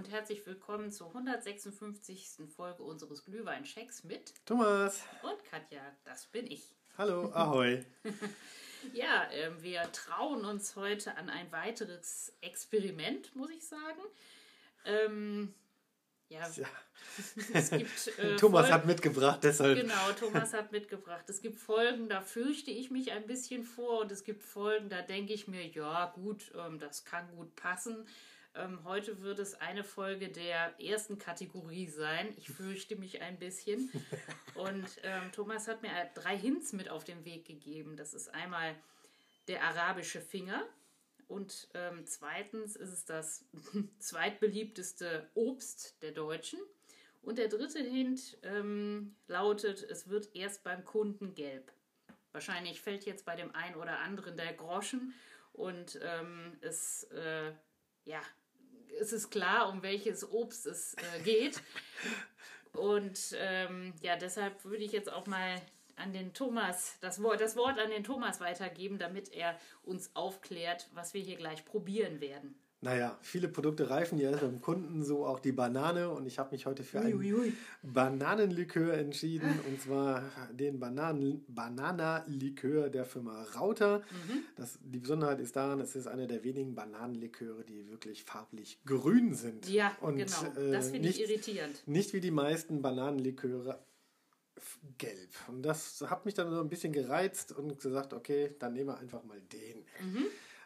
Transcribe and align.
Und 0.00 0.10
herzlich 0.10 0.46
willkommen 0.46 0.90
zur 0.90 1.08
156. 1.08 2.48
Folge 2.56 2.82
unseres 2.82 3.22
Glühwein-Checks 3.26 4.02
mit 4.04 4.32
Thomas. 4.46 5.02
und 5.22 5.44
Katja, 5.44 5.82
das 6.04 6.24
bin 6.28 6.46
ich. 6.50 6.74
Hallo, 6.96 7.30
ahoi. 7.34 7.84
Ja, 8.94 9.28
ähm, 9.30 9.62
wir 9.62 9.82
trauen 9.92 10.42
uns 10.46 10.74
heute 10.74 11.14
an 11.18 11.28
ein 11.28 11.52
weiteres 11.52 12.32
Experiment, 12.40 13.36
muss 13.36 13.50
ich 13.50 13.62
sagen. 13.68 14.00
Ähm, 14.86 15.52
ja, 16.30 16.48
Ja. 16.56 16.66
es 17.52 17.68
gibt. 17.68 17.90
Äh, 18.18 18.36
Thomas 18.36 18.62
Folgen- 18.62 18.72
hat 18.74 18.86
mitgebracht, 18.86 19.40
deshalb. 19.42 19.78
Genau, 19.78 20.12
Thomas 20.18 20.54
hat 20.54 20.72
mitgebracht. 20.72 21.28
Es 21.28 21.42
gibt 21.42 21.60
Folgen, 21.60 22.08
da 22.08 22.22
fürchte 22.22 22.70
ich 22.70 22.90
mich 22.90 23.12
ein 23.12 23.26
bisschen 23.26 23.64
vor 23.64 24.00
und 24.00 24.10
es 24.12 24.24
gibt 24.24 24.42
Folgen, 24.42 24.88
da 24.88 25.02
denke 25.02 25.34
ich 25.34 25.46
mir, 25.46 25.66
ja 25.66 26.06
gut, 26.14 26.50
ähm, 26.56 26.78
das 26.78 27.04
kann 27.04 27.30
gut 27.36 27.54
passen. 27.56 28.06
Ähm, 28.54 28.82
heute 28.84 29.22
wird 29.22 29.38
es 29.38 29.54
eine 29.54 29.84
Folge 29.84 30.28
der 30.28 30.80
ersten 30.80 31.18
Kategorie 31.18 31.86
sein. 31.86 32.34
Ich 32.36 32.50
fürchte 32.50 32.96
mich 32.96 33.22
ein 33.22 33.38
bisschen. 33.38 33.90
Und 34.54 34.86
ähm, 35.02 35.30
Thomas 35.32 35.68
hat 35.68 35.82
mir 35.82 35.90
drei 36.14 36.36
Hints 36.36 36.72
mit 36.72 36.88
auf 36.88 37.04
den 37.04 37.24
Weg 37.24 37.46
gegeben. 37.46 37.96
Das 37.96 38.12
ist 38.12 38.28
einmal 38.28 38.74
der 39.46 39.62
arabische 39.62 40.20
Finger. 40.20 40.66
Und 41.28 41.68
ähm, 41.74 42.04
zweitens 42.06 42.74
ist 42.74 42.92
es 42.92 43.04
das 43.04 43.44
zweitbeliebteste 44.00 45.30
Obst 45.34 46.02
der 46.02 46.10
Deutschen. 46.10 46.58
Und 47.22 47.38
der 47.38 47.48
dritte 47.48 47.78
Hint 47.78 48.38
ähm, 48.42 49.14
lautet, 49.28 49.82
es 49.82 50.08
wird 50.08 50.34
erst 50.34 50.64
beim 50.64 50.84
Kunden 50.84 51.34
gelb. 51.34 51.70
Wahrscheinlich 52.32 52.80
fällt 52.80 53.04
jetzt 53.04 53.24
bei 53.24 53.36
dem 53.36 53.54
einen 53.54 53.76
oder 53.76 54.00
anderen 54.00 54.36
der 54.36 54.54
Groschen 54.54 55.14
und 55.52 56.00
ähm, 56.02 56.56
es, 56.60 57.04
äh, 57.04 57.52
ja, 58.04 58.20
es 59.00 59.12
ist 59.12 59.30
klar, 59.30 59.68
um 59.68 59.82
welches 59.82 60.30
Obst 60.30 60.66
es 60.66 60.94
äh, 60.94 61.22
geht. 61.22 61.62
Und 62.72 63.34
ähm, 63.38 63.94
ja, 64.00 64.16
deshalb 64.16 64.64
würde 64.64 64.84
ich 64.84 64.92
jetzt 64.92 65.12
auch 65.12 65.26
mal 65.26 65.60
an 65.96 66.12
den 66.12 66.32
Thomas, 66.32 66.96
das 67.00 67.22
Wort, 67.22 67.40
das 67.40 67.56
Wort 67.56 67.78
an 67.78 67.90
den 67.90 68.04
Thomas 68.04 68.40
weitergeben, 68.40 68.98
damit 68.98 69.32
er 69.32 69.58
uns 69.82 70.14
aufklärt, 70.14 70.88
was 70.94 71.14
wir 71.14 71.20
hier 71.20 71.36
gleich 71.36 71.64
probieren 71.64 72.20
werden. 72.20 72.58
Naja, 72.82 73.18
viele 73.20 73.48
Produkte 73.48 73.90
reifen 73.90 74.18
ja 74.18 74.30
erst 74.30 74.40
beim 74.40 74.60
Kunden, 74.62 75.04
so 75.04 75.26
auch 75.26 75.38
die 75.38 75.52
Banane. 75.52 76.08
Und 76.08 76.26
ich 76.26 76.38
habe 76.38 76.52
mich 76.52 76.64
heute 76.64 76.82
für 76.82 77.00
einen 77.00 77.12
Uiuiui. 77.14 77.52
Bananenlikör 77.82 78.94
entschieden. 78.94 79.50
Und 79.68 79.82
zwar 79.82 80.22
den 80.52 80.80
Bananen 80.80 81.44
Banana-Likör 81.48 82.88
der 82.88 83.04
Firma 83.04 83.42
Rauter. 83.54 83.98
Mhm. 83.98 84.44
Das, 84.56 84.78
die 84.82 84.98
Besonderheit 84.98 85.40
ist 85.40 85.56
daran, 85.56 85.78
es 85.80 85.94
ist 85.94 86.06
einer 86.06 86.26
der 86.26 86.42
wenigen 86.42 86.74
Bananenliköre, 86.74 87.64
die 87.64 87.86
wirklich 87.90 88.24
farblich 88.24 88.78
grün 88.86 89.34
sind. 89.34 89.68
Ja, 89.68 89.94
Und, 90.00 90.16
genau. 90.16 90.44
äh, 90.58 90.70
Das 90.72 90.90
finde 90.90 91.10
ich 91.10 91.20
irritierend. 91.20 91.86
Nicht 91.86 92.14
wie 92.14 92.20
die 92.20 92.30
meisten 92.30 92.80
Bananenliköre 92.80 93.78
gelb. 94.98 95.30
Und 95.48 95.62
das 95.62 96.02
hat 96.08 96.24
mich 96.24 96.34
dann 96.34 96.50
so 96.50 96.60
ein 96.60 96.68
bisschen 96.68 96.92
gereizt 96.92 97.52
und 97.52 97.78
gesagt, 97.78 98.12
okay, 98.14 98.54
dann 98.58 98.72
nehmen 98.72 98.88
wir 98.88 98.98
einfach 98.98 99.22
mal 99.24 99.40
den. 99.40 99.84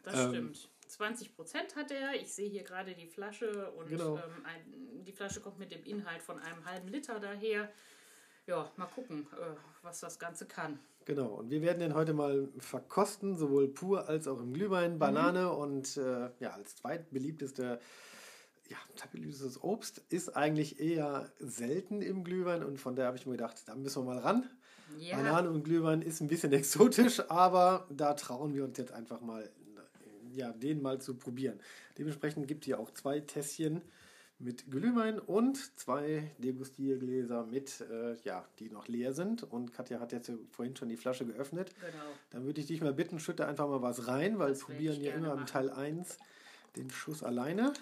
Das 0.03 0.15
Ähm, 0.27 0.31
stimmt. 0.31 0.69
20 0.95 1.35
Prozent 1.35 1.77
hat 1.77 1.91
er. 1.91 2.15
Ich 2.15 2.33
sehe 2.33 2.49
hier 2.49 2.63
gerade 2.63 2.95
die 2.95 3.07
Flasche 3.07 3.71
und 3.73 3.89
Genau. 3.89 4.17
ähm, 4.17 4.45
ein, 4.45 5.05
die 5.05 5.13
Flasche 5.13 5.41
kommt 5.41 5.59
mit 5.59 5.71
dem 5.73 5.85
Inhalt 5.85 6.23
von 6.23 6.39
einem 6.39 6.65
halben 6.65 6.89
Liter 6.89 7.21
daher. 7.21 7.71
Ja, 8.47 8.71
mal 8.77 8.87
gucken, 8.87 9.27
äh, 9.33 9.57
was 9.83 10.01
das 10.01 10.19
Ganze 10.19 10.47
kann. 10.47 10.79
Genau, 11.07 11.35
und 11.35 11.51
wir 11.51 11.61
werden 11.63 11.81
den 11.81 11.95
heute 11.95 12.13
mal 12.15 12.49
verkosten, 12.59 13.37
sowohl 13.37 13.69
pur 13.69 14.09
als 14.09 14.27
auch 14.29 14.41
im 14.41 14.53
Glühwein, 14.55 14.99
Banane 14.99 15.51
und 15.53 15.97
äh, 15.97 16.31
ja, 16.41 16.51
als 16.53 16.77
zweitbeliebteste, 16.77 17.79
ja, 18.69 18.77
zweitbeliebtestes 18.97 19.63
Obst 19.63 19.99
ist 20.09 20.35
eigentlich 20.37 20.81
eher 20.81 21.31
selten 21.39 22.01
im 22.03 22.25
Glühwein 22.25 22.63
und 22.65 22.79
von 22.79 22.97
daher 22.97 23.09
habe 23.09 23.19
ich 23.19 23.27
mir 23.27 23.33
gedacht, 23.33 23.57
da 23.67 23.75
müssen 23.75 24.03
wir 24.07 24.15
mal 24.15 24.19
ran. 24.21 24.49
Ja, 24.99 25.17
Banane 25.17 25.51
und 25.51 25.65
Glühwein 25.65 26.01
ist 26.03 26.21
ein 26.21 26.29
bisschen 26.29 26.53
exotisch, 26.55 27.21
aber 27.29 27.87
da 27.91 28.15
trauen 28.15 28.55
wir 28.55 28.65
uns 28.65 28.79
jetzt 28.79 28.93
einfach 28.93 29.21
mal, 29.21 29.51
ja, 30.37 30.53
den 30.53 30.83
mal 30.83 31.01
zu 31.01 31.15
probieren. 31.15 31.61
Dementsprechend 31.99 32.47
gibt 32.49 32.65
hier 32.65 32.79
auch 32.79 32.91
zwei 32.91 33.21
Tässchen 33.21 33.83
mit 34.39 34.71
Glühwein 34.71 35.19
und 35.19 35.79
zwei 35.79 36.31
Degustiergläser 36.39 37.47
mit, 37.47 37.81
äh, 37.81 38.17
ja, 38.25 38.47
die 38.59 38.69
noch 38.69 38.89
leer 38.89 39.13
sind. 39.13 39.43
Und 39.43 39.73
Katja 39.73 40.01
hat 40.01 40.13
jetzt 40.13 40.31
vorhin 40.51 40.77
schon 40.77 40.89
die 40.89 40.97
Flasche 40.97 41.25
geöffnet. 41.25 41.75
genau. 41.81 42.05
Dann 42.31 42.45
würde 42.45 42.61
ich 42.61 42.67
dich 42.67 42.81
mal 42.81 42.93
bitten, 42.93 43.21
schütte 43.21 43.47
einfach 43.47 43.69
mal 43.69 43.83
was 43.83 44.09
rein, 44.09 44.39
weil 44.39 44.49
wir 44.49 44.55
Das 44.55 44.63
probieren 44.65 45.01
ja 45.01 45.15
immer 45.15 45.33
im 45.33 45.41
machen. 45.41 45.47
Teil 45.47 45.71
1 45.71 46.19
den 46.77 46.91
Schuss 46.91 47.23
alleine. 47.23 47.73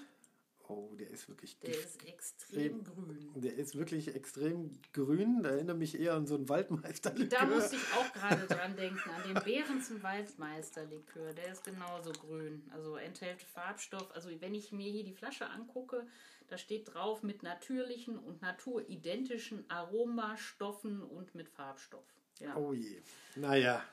Oh, 0.68 0.94
der 0.94 1.10
ist 1.10 1.28
wirklich 1.28 1.58
Der 1.58 1.70
ist 1.70 2.06
extrem 2.06 2.84
grün. 2.84 3.32
Der 3.34 3.54
ist 3.54 3.76
wirklich 3.76 4.14
extrem 4.14 4.70
grün. 4.92 5.42
Da 5.42 5.50
erinnert 5.50 5.78
mich 5.78 5.98
eher 5.98 6.14
an 6.14 6.26
so 6.26 6.36
einen 6.36 6.48
Waldmeister. 6.48 7.10
Da 7.10 7.46
musste 7.46 7.76
ich 7.76 7.82
auch 7.94 8.12
gerade 8.12 8.46
dran 8.46 8.76
denken, 8.76 9.10
an 9.10 9.22
den 9.34 9.42
Beerenzen 9.42 10.02
Waldmeisterlikör. 10.02 11.32
Der 11.34 11.52
ist 11.52 11.64
genauso 11.64 12.12
grün. 12.12 12.62
Also 12.72 12.96
enthält 12.96 13.42
Farbstoff. 13.42 14.10
Also 14.14 14.30
wenn 14.40 14.54
ich 14.54 14.72
mir 14.72 14.90
hier 14.90 15.04
die 15.04 15.12
Flasche 15.12 15.48
angucke, 15.50 16.06
da 16.48 16.58
steht 16.58 16.94
drauf 16.94 17.22
mit 17.22 17.42
natürlichen 17.42 18.18
und 18.18 18.42
naturidentischen 18.42 19.64
Aromastoffen 19.70 21.02
und 21.02 21.34
mit 21.34 21.48
Farbstoff. 21.48 22.04
Ja. 22.40 22.56
Oh 22.56 22.72
je. 22.72 23.00
Naja, 23.36 23.84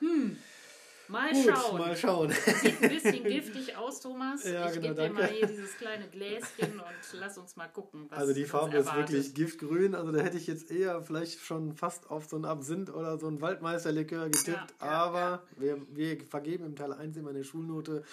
Mal 1.10 1.32
gut, 1.32 1.44
schauen. 1.44 1.78
mal 1.78 1.96
schauen. 1.96 2.30
Sieht 2.30 2.82
ein 2.82 2.88
bisschen 2.88 3.24
giftig 3.24 3.76
aus, 3.76 4.00
Thomas. 4.00 4.44
Ja, 4.44 4.68
ich 4.68 4.74
genau, 4.74 4.94
gebe 4.94 5.08
dir 5.08 5.12
mal 5.12 5.26
hier 5.26 5.46
dieses 5.46 5.76
kleine 5.76 6.08
Gläschen 6.08 6.78
und 6.78 7.18
lass 7.20 7.36
uns 7.36 7.56
mal 7.56 7.68
gucken, 7.68 8.06
was 8.08 8.18
Also 8.18 8.32
die 8.32 8.44
Farbe 8.44 8.76
ist 8.76 8.94
wirklich 8.94 9.34
giftgrün. 9.34 9.94
Also 9.94 10.12
da 10.12 10.20
hätte 10.20 10.36
ich 10.36 10.46
jetzt 10.46 10.70
eher 10.70 11.02
vielleicht 11.02 11.40
schon 11.40 11.74
fast 11.74 12.10
auf 12.10 12.26
so 12.26 12.36
einen 12.36 12.44
Absinth 12.44 12.90
oder 12.90 13.18
so 13.18 13.26
einen 13.26 13.40
Waldmeisterlikör 13.40 14.28
getippt. 14.28 14.74
Ja, 14.80 14.86
ja, 14.86 14.92
Aber 14.92 15.42
Wir, 15.56 15.78
wir 15.90 16.20
vergeben 16.24 16.64
im 16.64 16.76
Teil 16.76 16.92
1 16.92 17.16
immer 17.16 17.30
eine 17.30 17.42
Schulnote 17.42 18.04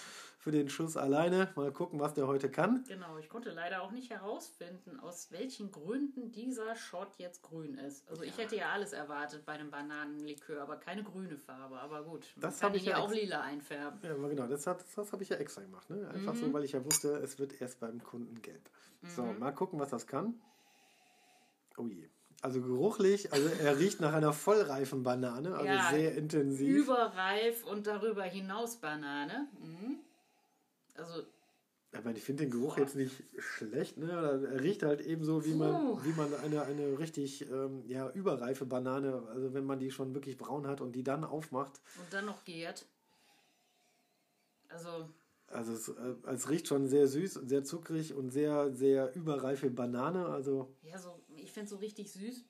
für 0.48 0.52
den 0.52 0.70
Schuss 0.70 0.96
alleine. 0.96 1.52
Mal 1.58 1.74
gucken, 1.74 2.00
was 2.00 2.14
der 2.14 2.26
heute 2.26 2.50
kann. 2.50 2.86
Genau, 2.88 3.18
ich 3.18 3.28
konnte 3.28 3.50
leider 3.50 3.82
auch 3.82 3.92
nicht 3.92 4.10
herausfinden, 4.12 4.98
aus 5.02 5.30
welchen 5.30 5.74
Gründen 5.74 6.32
dieser 6.32 6.74
Shot 6.74 7.10
jetzt 7.18 7.44
grün 7.44 7.78
ist. 7.78 8.10
Also 8.10 8.24
ich 8.24 8.38
hätte 8.38 8.56
ja 8.56 8.70
alles 8.70 8.94
erwartet 8.94 9.46
bei 9.46 9.52
einem 9.52 9.70
Bananenlikör, 9.70 10.62
aber 10.62 10.78
keine 10.78 11.04
grüne 11.04 11.36
Farbe. 11.38 11.78
Aber 11.82 12.02
gut, 12.04 12.26
man 12.38 12.44
Das 12.44 12.62
kann 12.62 12.74
ich 12.76 12.86
ja 12.86 12.92
ja 12.92 12.98
auch 13.00 13.12
lila 13.12 13.42
einfärben. 13.42 14.00
Ja, 14.02 14.14
genau, 14.14 14.48
das, 14.48 14.66
hat, 14.68 14.86
das 14.96 15.12
habe 15.12 15.22
ich 15.22 15.28
ja 15.28 15.36
extra 15.36 15.64
gemacht. 15.64 15.90
Ne? 15.90 16.08
Einfach 16.14 16.34
Mhm. 16.34 16.38
so, 16.38 16.54
weil 16.54 16.64
ich 16.64 16.72
ja 16.72 16.86
wusste, 16.86 17.18
es 17.18 17.38
wird 17.40 17.60
erst 17.60 17.82
beim 17.82 18.02
Kunden 18.02 18.42
gelb. 18.42 18.70
So, 19.04 19.24
mal 19.24 19.52
gucken, 19.52 19.82
was 19.82 19.90
das 19.90 20.08
kann. 20.08 20.40
Oh 21.76 21.88
je. 21.88 22.08
Also 22.42 22.62
geruchlich, 22.62 23.34
also 23.34 23.50
er 23.50 23.78
riecht 23.80 24.00
nach 24.00 24.14
einer 24.14 24.32
vollreifen 24.32 25.04
Banane, 25.04 25.56
also 25.56 25.66
Ja, 25.66 25.90
sehr 25.90 26.16
intensiv. 26.16 26.70
Überreif 26.86 27.66
und 27.66 27.86
darüber 27.86 28.24
hinaus 28.24 28.78
Banane. 28.78 29.50
Mhm. 29.60 30.00
Also 30.98 31.24
Ich 31.94 32.04
meine, 32.04 32.18
ich 32.18 32.24
finde 32.24 32.44
den 32.44 32.52
Geruch 32.52 32.78
jetzt 32.78 32.96
nicht 32.96 33.24
schlecht. 33.40 33.98
Ne? 33.98 34.12
Er 34.12 34.62
riecht 34.62 34.84
halt 34.84 35.02
eben 35.02 35.24
so, 35.24 35.46
wie 35.46 35.54
man, 35.54 36.04
wie 36.04 36.12
man 36.14 36.34
eine, 36.34 36.64
eine 36.64 37.00
richtig 37.00 37.50
ähm, 37.50 37.84
ja, 37.88 38.10
überreife 38.12 38.66
Banane, 38.66 39.24
also 39.30 39.54
wenn 39.54 39.66
man 39.66 39.80
die 39.80 39.92
schon 39.92 40.14
wirklich 40.14 40.38
braun 40.38 40.68
hat 40.68 40.82
und 40.82 40.94
die 40.94 41.04
dann 41.04 41.24
aufmacht. 41.24 41.80
und 41.98 42.12
dann 42.14 42.26
noch 42.26 42.44
gärt. 42.44 42.86
Also 44.70 45.10
Also 45.48 45.74
es, 45.74 45.88
äh, 45.88 46.16
es 46.26 46.50
riecht 46.50 46.68
schon 46.68 46.88
sehr 46.88 47.08
süß 47.08 47.38
und 47.38 47.48
sehr 47.48 47.64
zuckrig 47.64 48.14
und 48.14 48.32
sehr, 48.32 48.74
sehr 48.74 49.16
überreife 49.16 49.70
Banane. 49.70 50.26
Also 50.26 50.76
Ja, 50.82 51.00
so, 51.00 51.24
ich 51.38 51.52
finde 51.52 51.70
so 51.70 51.78
richtig 51.78 52.12
süß 52.12 52.44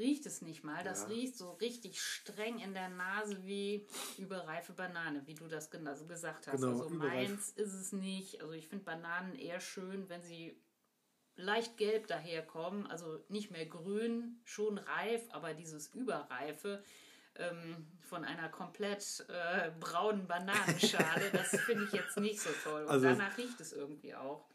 riecht 0.00 0.26
es 0.26 0.42
nicht 0.42 0.64
mal. 0.64 0.82
Das 0.82 1.02
Ja. 1.02 1.06
riecht 1.08 1.36
so 1.36 1.52
richtig 1.52 2.00
streng 2.02 2.58
in 2.58 2.74
der 2.74 2.88
Nase 2.88 3.44
wie 3.44 3.86
überreife 4.18 4.72
Banane, 4.72 5.24
wie 5.26 5.34
du 5.34 5.46
das 5.46 5.70
also 5.72 6.06
gesagt 6.06 6.48
hast. 6.48 6.60
Genau, 6.60 6.72
also 6.82 6.88
überreif. 6.94 7.28
meins 7.30 7.50
ist 7.50 7.74
es 7.74 7.92
nicht. 7.92 8.40
Also 8.40 8.54
ich 8.54 8.66
finde 8.66 8.84
Bananen 8.84 9.36
eher 9.36 9.60
schön, 9.60 10.08
wenn 10.08 10.22
sie 10.22 10.60
leicht 11.36 11.76
gelb 11.76 12.06
daherkommen. 12.08 12.86
Also 12.88 13.24
nicht 13.28 13.50
mehr 13.50 13.66
grün, 13.66 14.40
schon 14.44 14.78
reif, 14.78 15.22
aber 15.30 15.54
dieses 15.54 15.88
Überreife 15.94 16.82
ähm, 17.36 17.86
von 18.00 18.24
einer 18.24 18.48
komplett 18.48 19.24
äh, 19.28 19.70
braunen 19.78 20.26
Bananenschale, 20.26 21.30
das 21.32 21.48
finde 21.60 21.84
ich 21.84 21.92
jetzt 21.92 22.16
nicht 22.18 22.40
so 22.40 22.50
toll. 22.64 22.82
Und 22.82 22.88
Also- 22.90 23.06
danach 23.06 23.38
riecht 23.38 23.60
es 23.60 23.72
irgendwie 23.72 24.14
auch. 24.16 24.48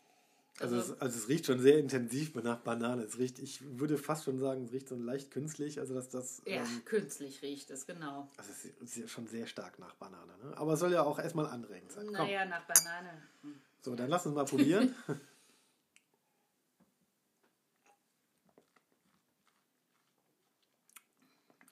Also, 0.60 0.78
es, 0.78 1.02
also 1.02 1.20
es 1.20 1.28
riecht 1.28 1.46
schon 1.46 1.60
sehr 1.60 1.80
intensiv 1.80 2.34
nach 2.36 2.60
Banane. 2.60 3.04
Es 3.04 3.18
riecht, 3.18 3.40
ich 3.40 3.60
würde 3.78 3.98
fast 3.98 4.24
schon 4.24 4.40
sagen, 4.40 4.64
es 4.64 4.72
riecht 4.72 4.88
so 4.88 4.96
leicht 4.96 5.32
künstlich. 5.32 5.80
Also 5.80 5.94
dass 5.94 6.10
das, 6.10 6.42
Ja, 6.46 6.64
ähm, 6.64 6.86
künstlich 6.86 7.42
riecht 7.42 7.70
es, 7.72 7.86
genau. 7.86 8.30
also 8.38 8.52
es 8.82 8.98
ist 8.98 9.12
schon 9.12 9.28
sehr 9.28 9.48
stark 9.48 9.80
nach 9.80 9.96
Banane. 9.96 10.38
Ne? 10.44 10.58
Aber 10.58 10.74
es 10.74 10.80
soll 10.80 10.94
ja 10.94 11.04
auch 11.04 11.20
erstmal 11.20 11.48
anregend 11.48 11.92
sein. 11.92 12.06
Komm. 12.06 12.14
Naja, 12.14 12.46
nach 12.46 12.66
Banane. 12.66 13.22
Hm. 13.42 13.56
So, 13.82 13.96
dann 13.96 14.10
lass 14.10 14.26
uns 14.26 14.36
mal 14.36 14.46
probieren. 14.46 14.96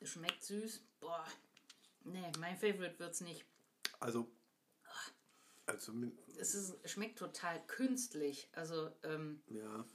Es 0.03 0.09
schmeckt 0.11 0.43
süß. 0.43 0.81
Boah. 0.99 1.23
Nee, 2.03 2.29
mein 2.37 2.57
Favorite 2.57 2.99
wird's 2.99 3.21
nicht. 3.21 3.45
Also, 4.01 4.27
Also, 5.65 5.93
es 6.37 6.55
ist, 6.55 6.89
schmeckt 6.89 7.19
total 7.19 7.65
künstlich. 7.67 8.49
Also, 8.53 8.91
ähm, 9.03 9.41
ja. 9.49 9.85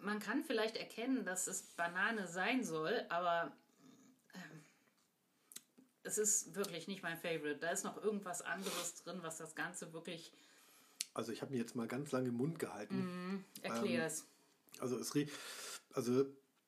man 0.00 0.18
kann 0.20 0.42
vielleicht 0.44 0.76
erkennen, 0.76 1.24
dass 1.24 1.46
es 1.46 1.62
Banane 1.62 2.26
sein 2.26 2.64
soll, 2.64 3.04
aber 3.10 3.56
ähm, 4.34 4.64
es 6.02 6.18
ist 6.18 6.54
wirklich 6.54 6.88
nicht 6.88 7.02
mein 7.02 7.18
Favorite. 7.18 7.58
Da 7.58 7.70
ist 7.70 7.84
noch 7.84 8.02
irgendwas 8.02 8.42
anderes 8.42 8.94
drin, 9.02 9.18
was 9.22 9.38
das 9.38 9.54
Ganze 9.54 9.92
wirklich. 9.92 10.32
Also 11.12 11.32
ich 11.32 11.42
habe 11.42 11.52
mir 11.52 11.58
jetzt 11.58 11.76
mal 11.76 11.86
ganz 11.86 12.10
lange 12.12 12.28
im 12.28 12.34
Mund 12.34 12.58
gehalten. 12.58 12.96
Mm, 12.96 13.44
erklär 13.62 14.06
es. 14.06 14.26
Also 14.80 14.98
es 14.98 15.14
riecht, 15.14 15.32
also 15.92 16.26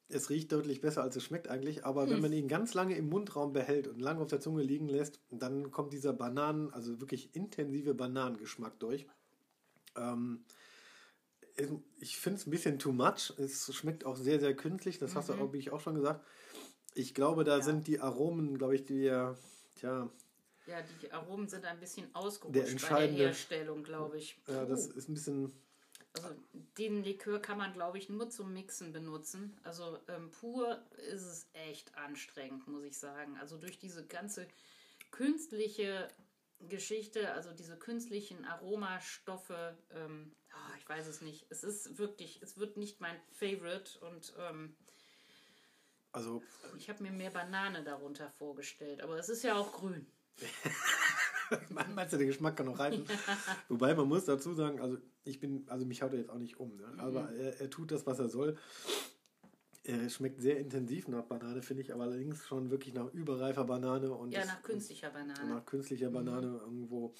es 0.08 0.30
riecht 0.30 0.52
deutlich 0.52 0.80
besser, 0.80 1.02
als 1.02 1.16
es 1.16 1.24
schmeckt 1.24 1.48
eigentlich, 1.48 1.84
aber 1.84 2.08
wenn 2.08 2.20
man 2.20 2.32
ihn 2.32 2.46
ganz 2.48 2.74
lange 2.74 2.96
im 2.96 3.08
Mundraum 3.08 3.52
behält 3.52 3.88
und 3.88 4.00
lange 4.00 4.20
auf 4.20 4.28
der 4.28 4.40
Zunge 4.40 4.62
liegen 4.62 4.88
lässt, 4.88 5.20
dann 5.30 5.70
kommt 5.72 5.92
dieser 5.92 6.12
Bananen, 6.12 6.72
also 6.72 7.00
wirklich 7.00 7.34
intensive 7.34 7.94
Bananengeschmack 7.94 8.78
durch. 8.78 9.06
Ähm, 9.96 10.44
ich 11.98 12.18
finde 12.18 12.38
es 12.38 12.46
ein 12.46 12.50
bisschen 12.50 12.78
too 12.78 12.92
much. 12.92 13.32
Es 13.38 13.74
schmeckt 13.74 14.04
auch 14.04 14.16
sehr, 14.16 14.38
sehr 14.38 14.54
künstlich. 14.54 14.98
Das 14.98 15.16
hast 15.16 15.28
du, 15.30 15.34
glaube 15.34 15.56
ich, 15.56 15.72
auch 15.72 15.80
schon 15.80 15.94
gesagt. 15.94 16.24
Ich 16.94 17.14
glaube, 17.14 17.44
da 17.44 17.56
Ja. 17.58 17.62
sind 17.62 17.86
die 17.86 17.98
Aromen, 18.00 18.58
glaube 18.58 18.74
ich, 18.74 18.84
die 18.84 19.02
ja, 19.04 19.34
tja, 19.76 20.10
Ja, 20.66 20.76
die 21.02 21.12
Aromen 21.12 21.48
sind 21.48 21.64
ein 21.64 21.78
bisschen 21.80 22.14
ausgerutscht 22.14 22.88
bei 22.88 23.06
der 23.06 23.16
Herstellung, 23.16 23.82
glaube 23.84 24.18
ich. 24.18 24.38
ja, 24.48 24.64
das 24.66 24.86
ist 24.88 25.08
ein 25.08 25.14
bisschen, 25.14 25.52
Also 26.16 26.34
den 26.78 27.04
Likör 27.04 27.40
kann 27.40 27.58
man, 27.58 27.72
glaube 27.72 27.98
ich, 27.98 28.08
nur 28.08 28.30
zum 28.30 28.52
Mixen 28.52 28.92
benutzen. 28.92 29.56
Also 29.64 29.98
ähm, 30.08 30.30
pur 30.30 30.82
ist 31.12 31.22
es 31.26 31.46
echt 31.52 31.94
anstrengend, 31.96 32.66
muss 32.68 32.84
ich 32.84 32.98
sagen. 32.98 33.36
Also 33.38 33.58
durch 33.58 33.78
diese 33.78 34.06
ganze 34.06 34.46
künstliche 35.10 36.08
Geschichte, 36.60 37.32
also 37.32 37.52
diese 37.52 37.76
künstlichen 37.76 38.44
Aromastoffe, 38.44 39.76
ähm, 39.90 40.32
ah, 40.52 40.76
ich 40.78 40.88
weiß 40.88 41.06
es 41.06 41.20
nicht. 41.20 41.46
Es 41.50 41.62
ist 41.62 41.98
wirklich, 41.98 42.40
es 42.42 42.58
wird 42.58 42.76
nicht 42.76 43.00
mein 43.00 43.16
Favorite 43.32 43.98
und 44.00 44.32
ähm, 44.38 44.74
also 46.12 46.42
ich 46.78 46.88
habe 46.88 47.02
mir 47.02 47.12
mehr 47.12 47.30
Banane 47.30 47.84
darunter 47.84 48.30
vorgestellt. 48.30 49.02
Aber 49.02 49.18
es 49.18 49.28
ist 49.28 49.44
ja 49.44 49.54
auch 49.54 49.72
grün. 49.72 50.06
Meinst 51.68 52.14
du, 52.14 52.16
der 52.16 52.26
Geschmack 52.26 52.56
kann 52.56 52.66
noch 52.66 52.78
reifen? 52.78 53.06
Wobei 53.68 53.94
man 53.94 54.08
muss 54.08 54.24
dazu 54.24 54.54
sagen, 54.54 54.80
also 54.80 54.96
ich 55.26 55.40
bin, 55.40 55.64
also 55.68 55.84
mich 55.84 56.02
haut 56.02 56.12
er 56.12 56.18
jetzt 56.18 56.30
auch 56.30 56.38
nicht 56.38 56.58
um, 56.60 56.76
ne? 56.76 56.86
aber 56.98 57.30
er, 57.32 57.60
er 57.60 57.70
tut 57.70 57.90
das, 57.90 58.06
was 58.06 58.18
er 58.18 58.28
soll. 58.28 58.56
Er 59.84 60.08
schmeckt 60.10 60.40
sehr 60.40 60.58
intensiv 60.58 61.06
nach 61.06 61.24
Banane, 61.24 61.62
finde 61.62 61.82
ich, 61.82 61.92
aber 61.94 62.04
allerdings 62.04 62.44
schon 62.44 62.70
wirklich 62.70 62.92
nach 62.94 63.12
überreifer 63.12 63.64
Banane 63.64 64.12
und 64.12 64.32
Ja, 64.32 64.44
nach 64.44 64.62
künstlicher 64.62 65.10
Banane. 65.10 65.48
nach 65.48 65.64
künstlicher 65.64 66.10
Banane 66.10 66.58
irgendwo. 66.64 67.14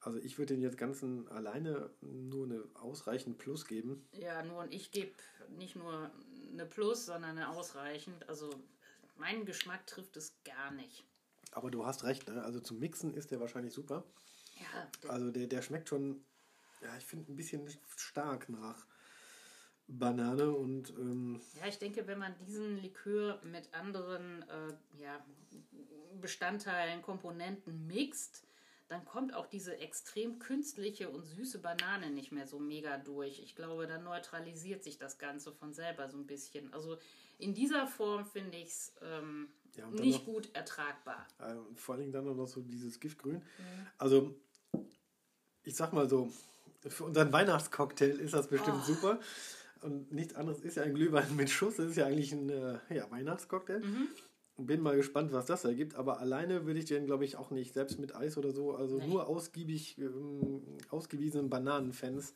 Also 0.00 0.18
ich 0.20 0.38
würde 0.38 0.54
den 0.54 0.62
jetzt 0.62 0.78
ganzen 0.78 1.28
alleine 1.28 1.90
nur 2.00 2.46
eine 2.46 2.64
ausreichend 2.74 3.36
Plus 3.36 3.66
geben. 3.66 4.06
Ja, 4.12 4.42
nur 4.42 4.60
und 4.62 4.72
ich 4.72 4.90
gebe 4.90 5.12
nicht 5.58 5.76
nur 5.76 6.10
eine 6.50 6.64
Plus, 6.64 7.06
sondern 7.06 7.32
eine 7.32 7.50
ausreichend. 7.50 8.26
Also 8.28 8.48
meinen 9.16 9.44
Geschmack 9.44 9.86
trifft 9.86 10.16
es 10.16 10.34
gar 10.44 10.70
nicht. 10.70 11.04
Aber 11.52 11.70
du 11.70 11.84
hast 11.84 12.04
recht, 12.04 12.28
ne? 12.28 12.42
Also 12.42 12.60
zum 12.60 12.78
Mixen 12.78 13.12
ist 13.12 13.30
der 13.32 13.40
wahrscheinlich 13.40 13.74
super. 13.74 14.04
Ja, 14.58 14.88
der, 15.02 15.10
Also 15.10 15.30
der, 15.30 15.46
der 15.46 15.62
schmeckt 15.62 15.88
schon, 15.88 16.24
ja, 16.82 16.96
ich 16.96 17.04
finde 17.04 17.30
ein 17.32 17.36
bisschen 17.36 17.68
stark 17.96 18.48
nach 18.48 18.86
Banane 19.86 20.50
und 20.50 20.90
ähm, 20.90 21.40
ja, 21.58 21.66
ich 21.66 21.78
denke, 21.78 22.06
wenn 22.06 22.18
man 22.18 22.34
diesen 22.46 22.76
Likör 22.82 23.40
mit 23.44 23.72
anderen 23.72 24.42
äh, 24.42 24.74
ja, 25.00 25.24
Bestandteilen, 26.20 27.00
Komponenten 27.02 27.86
mixt, 27.86 28.44
dann 28.88 29.04
kommt 29.04 29.34
auch 29.34 29.46
diese 29.46 29.76
extrem 29.78 30.38
künstliche 30.38 31.08
und 31.10 31.24
süße 31.24 31.58
Banane 31.60 32.10
nicht 32.10 32.32
mehr 32.32 32.46
so 32.46 32.58
mega 32.58 32.96
durch. 32.98 33.40
Ich 33.40 33.54
glaube, 33.54 33.86
dann 33.86 34.04
neutralisiert 34.04 34.82
sich 34.82 34.98
das 34.98 35.18
Ganze 35.18 35.52
von 35.52 35.72
selber 35.72 36.08
so 36.08 36.16
ein 36.16 36.26
bisschen. 36.26 36.72
Also 36.72 36.98
in 37.38 37.54
dieser 37.54 37.86
Form 37.86 38.24
finde 38.26 38.56
ich 38.58 38.68
es 38.68 38.92
ähm, 39.02 39.48
Ja, 39.76 39.86
nicht 39.90 40.26
noch- 40.26 40.34
gut 40.34 40.54
ertragbar. 40.54 41.26
Äh, 41.38 41.54
vor 41.76 41.94
allen 41.94 42.00
Dingen 42.02 42.12
dann 42.12 42.24
noch 42.36 42.46
so 42.48 42.60
dieses 42.62 42.98
Giftgrün. 42.98 43.42
Also, 43.98 44.34
ich 45.62 45.76
sag 45.76 45.92
mal 45.92 46.08
so, 46.08 46.30
für 46.86 47.04
unseren 47.04 47.32
Weihnachtscocktail 47.32 48.10
ist 48.20 48.34
das 48.34 48.48
bestimmt 48.48 48.78
Oh. 48.82 48.86
super. 48.86 49.20
Und 49.82 50.10
nichts 50.12 50.34
anderes 50.34 50.60
ist 50.60 50.76
ja 50.76 50.82
ein 50.82 50.94
Glühwein 50.94 51.36
mit 51.36 51.50
Schuss. 51.50 51.76
Das 51.76 51.86
ist 51.86 51.96
ja 51.96 52.06
eigentlich 52.06 52.32
ein 52.32 52.48
äh, 52.50 52.78
ja, 52.90 53.10
Weihnachtscocktail. 53.10 53.80
Bin 54.56 54.80
mal 54.80 54.96
gespannt, 54.96 55.32
was 55.32 55.46
das 55.46 55.64
ergibt. 55.64 55.94
Aber 55.94 56.18
alleine 56.18 56.66
würde 56.66 56.80
ich 56.80 56.86
den, 56.86 57.06
glaube 57.06 57.24
ich, 57.24 57.36
auch 57.36 57.50
nicht, 57.52 57.74
selbst 57.74 57.98
mit 58.00 58.14
Eis 58.16 58.36
oder 58.36 58.50
so, 58.50 58.74
also 58.74 58.98
Nee. 58.98 59.06
nur 59.06 59.28
ausgiebig, 59.28 59.96
ähm, 59.98 60.62
ausgewiesenen 60.90 61.48
Bananenfans, 61.48 62.34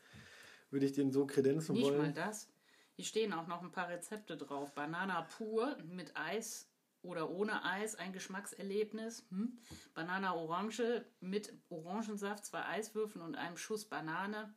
würde 0.71 0.87
ich 0.87 0.93
den 0.93 1.11
so 1.11 1.27
kredenzen 1.27 1.75
Nicht 1.75 1.91
mal 1.91 1.99
wollen. 1.99 2.15
das. 2.15 2.49
Hier 2.95 3.05
stehen 3.07 3.33
auch 3.33 3.49
noch 3.49 3.61
ein 3.63 3.73
paar 3.73 3.89
Rezepte 3.89 4.37
drauf. 4.37 4.73
Banana 4.75 5.23
pur 5.37 5.77
mit 5.85 6.17
Eis 6.17 6.69
oder 7.03 7.31
ohne 7.31 7.65
Eis, 7.65 7.95
ein 7.97 8.13
Geschmackserlebnis. 8.13 9.25
Hm? 9.31 9.59
Banana 9.95 10.35
Orange 10.35 11.05
mit 11.21 11.53
Orangensaft, 11.69 12.45
zwei 12.45 12.65
Eiswürfeln 12.65 13.25
und 13.25 13.35
einem 13.35 13.57
Schuss 13.57 13.85
Banane. 13.85 14.55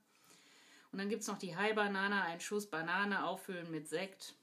Und 0.91 0.99
dann 0.99 1.09
gibt 1.09 1.23
es 1.23 1.27
noch 1.27 1.37
die 1.37 1.55
High 1.55 1.75
Banana, 1.75 2.23
ein 2.23 2.39
Schuss 2.39 2.69
Banane 2.69 3.25
auffüllen 3.25 3.69
mit 3.71 3.87
Sekt. 3.87 4.35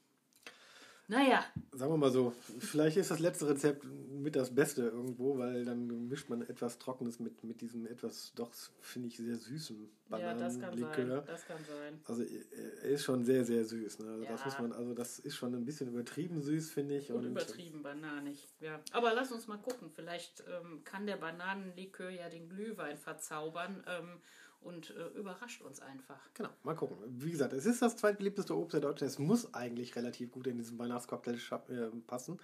Naja, 1.07 1.43
Sagen 1.73 1.91
wir 1.91 1.97
mal 1.97 2.11
so, 2.11 2.33
vielleicht 2.59 2.97
ist 2.97 3.11
das 3.11 3.19
letzte 3.19 3.49
Rezept 3.49 3.83
mit 3.83 4.35
das 4.35 4.53
Beste 4.53 4.83
irgendwo, 4.83 5.37
weil 5.37 5.65
dann 5.65 6.07
mischt 6.07 6.29
man 6.29 6.41
etwas 6.43 6.79
Trockenes 6.79 7.19
mit, 7.19 7.43
mit 7.43 7.61
diesem 7.61 7.85
etwas, 7.87 8.31
doch, 8.35 8.51
finde 8.79 9.09
ich, 9.09 9.17
sehr 9.17 9.35
süßen 9.35 9.89
ja, 10.11 10.33
das 10.33 10.59
kann 10.59 10.75
Bananenlikör. 10.79 11.17
sein. 11.17 11.25
Das 11.27 11.45
kann 11.45 11.57
sein. 11.65 11.99
Also 12.05 12.23
er 12.23 12.89
ist 12.89 13.03
schon 13.03 13.23
sehr, 13.25 13.43
sehr 13.43 13.65
süß. 13.65 13.99
Ne? 13.99 14.11
Also 14.11 14.25
das 14.25 14.39
Ja. 14.41 14.45
muss 14.45 14.59
man, 14.59 14.71
also 14.73 14.93
das 14.93 15.19
ist 15.19 15.35
schon 15.35 15.53
ein 15.55 15.65
bisschen 15.65 15.89
übertrieben 15.89 16.41
süß, 16.41 16.71
finde 16.71 16.97
ich. 16.97 17.11
Und 17.11 17.25
übertrieben 17.25 17.81
bananig. 17.83 18.47
Ja. 18.59 18.79
Aber 18.91 19.13
lass 19.13 19.31
uns 19.31 19.47
mal 19.47 19.57
gucken. 19.57 19.89
Vielleicht 19.89 20.43
ähm, 20.47 20.83
kann 20.83 21.05
der 21.07 21.17
Bananenlikör 21.17 22.09
ja 22.09 22.29
den 22.29 22.49
Glühwein 22.49 22.97
verzaubern 22.97 23.83
ähm, 23.87 24.19
und 24.63 24.91
äh, 24.91 25.19
überrascht 25.19 25.61
uns 25.61 25.79
einfach. 25.81 26.19
Genau, 26.33 26.49
mal 26.63 26.75
gucken. 26.75 26.97
Wie 27.07 27.31
gesagt, 27.31 27.53
es 27.53 27.65
ist 27.65 27.81
das 27.81 27.97
zweitbeliebteste 27.97 28.55
Obst 28.55 28.73
der 28.73 28.81
Deutschen. 28.81 29.07
Es 29.07 29.19
muss 29.19 29.53
eigentlich 29.53 29.95
relativ 29.95 30.31
gut 30.31 30.47
in 30.47 30.57
diesen 30.57 30.77
Weihnachtscocktail 30.79 31.35
äh, 31.35 31.89
passen. 32.07 32.39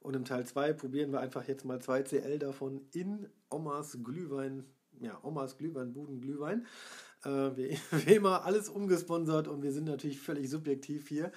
Und 0.00 0.14
im 0.14 0.24
Teil 0.24 0.46
2 0.46 0.72
probieren 0.74 1.12
wir 1.12 1.20
einfach 1.20 1.48
jetzt 1.48 1.64
mal 1.64 1.80
2 1.80 2.02
CL 2.02 2.38
davon 2.38 2.80
in 2.92 3.28
Omas 3.50 3.98
Glühwein, 4.04 4.64
ja, 5.00 5.18
Omas 5.22 5.58
Glühwein, 5.58 5.92
Buden 5.92 6.20
Glühwein. 6.20 6.66
Äh, 7.24 7.56
wie, 7.56 7.78
wie 7.90 8.14
immer, 8.14 8.44
alles 8.44 8.68
umgesponsert 8.68 9.48
und 9.48 9.62
wir 9.62 9.72
sind 9.72 9.84
natürlich 9.84 10.20
völlig 10.20 10.48
subjektiv 10.50 11.08
hier. 11.08 11.32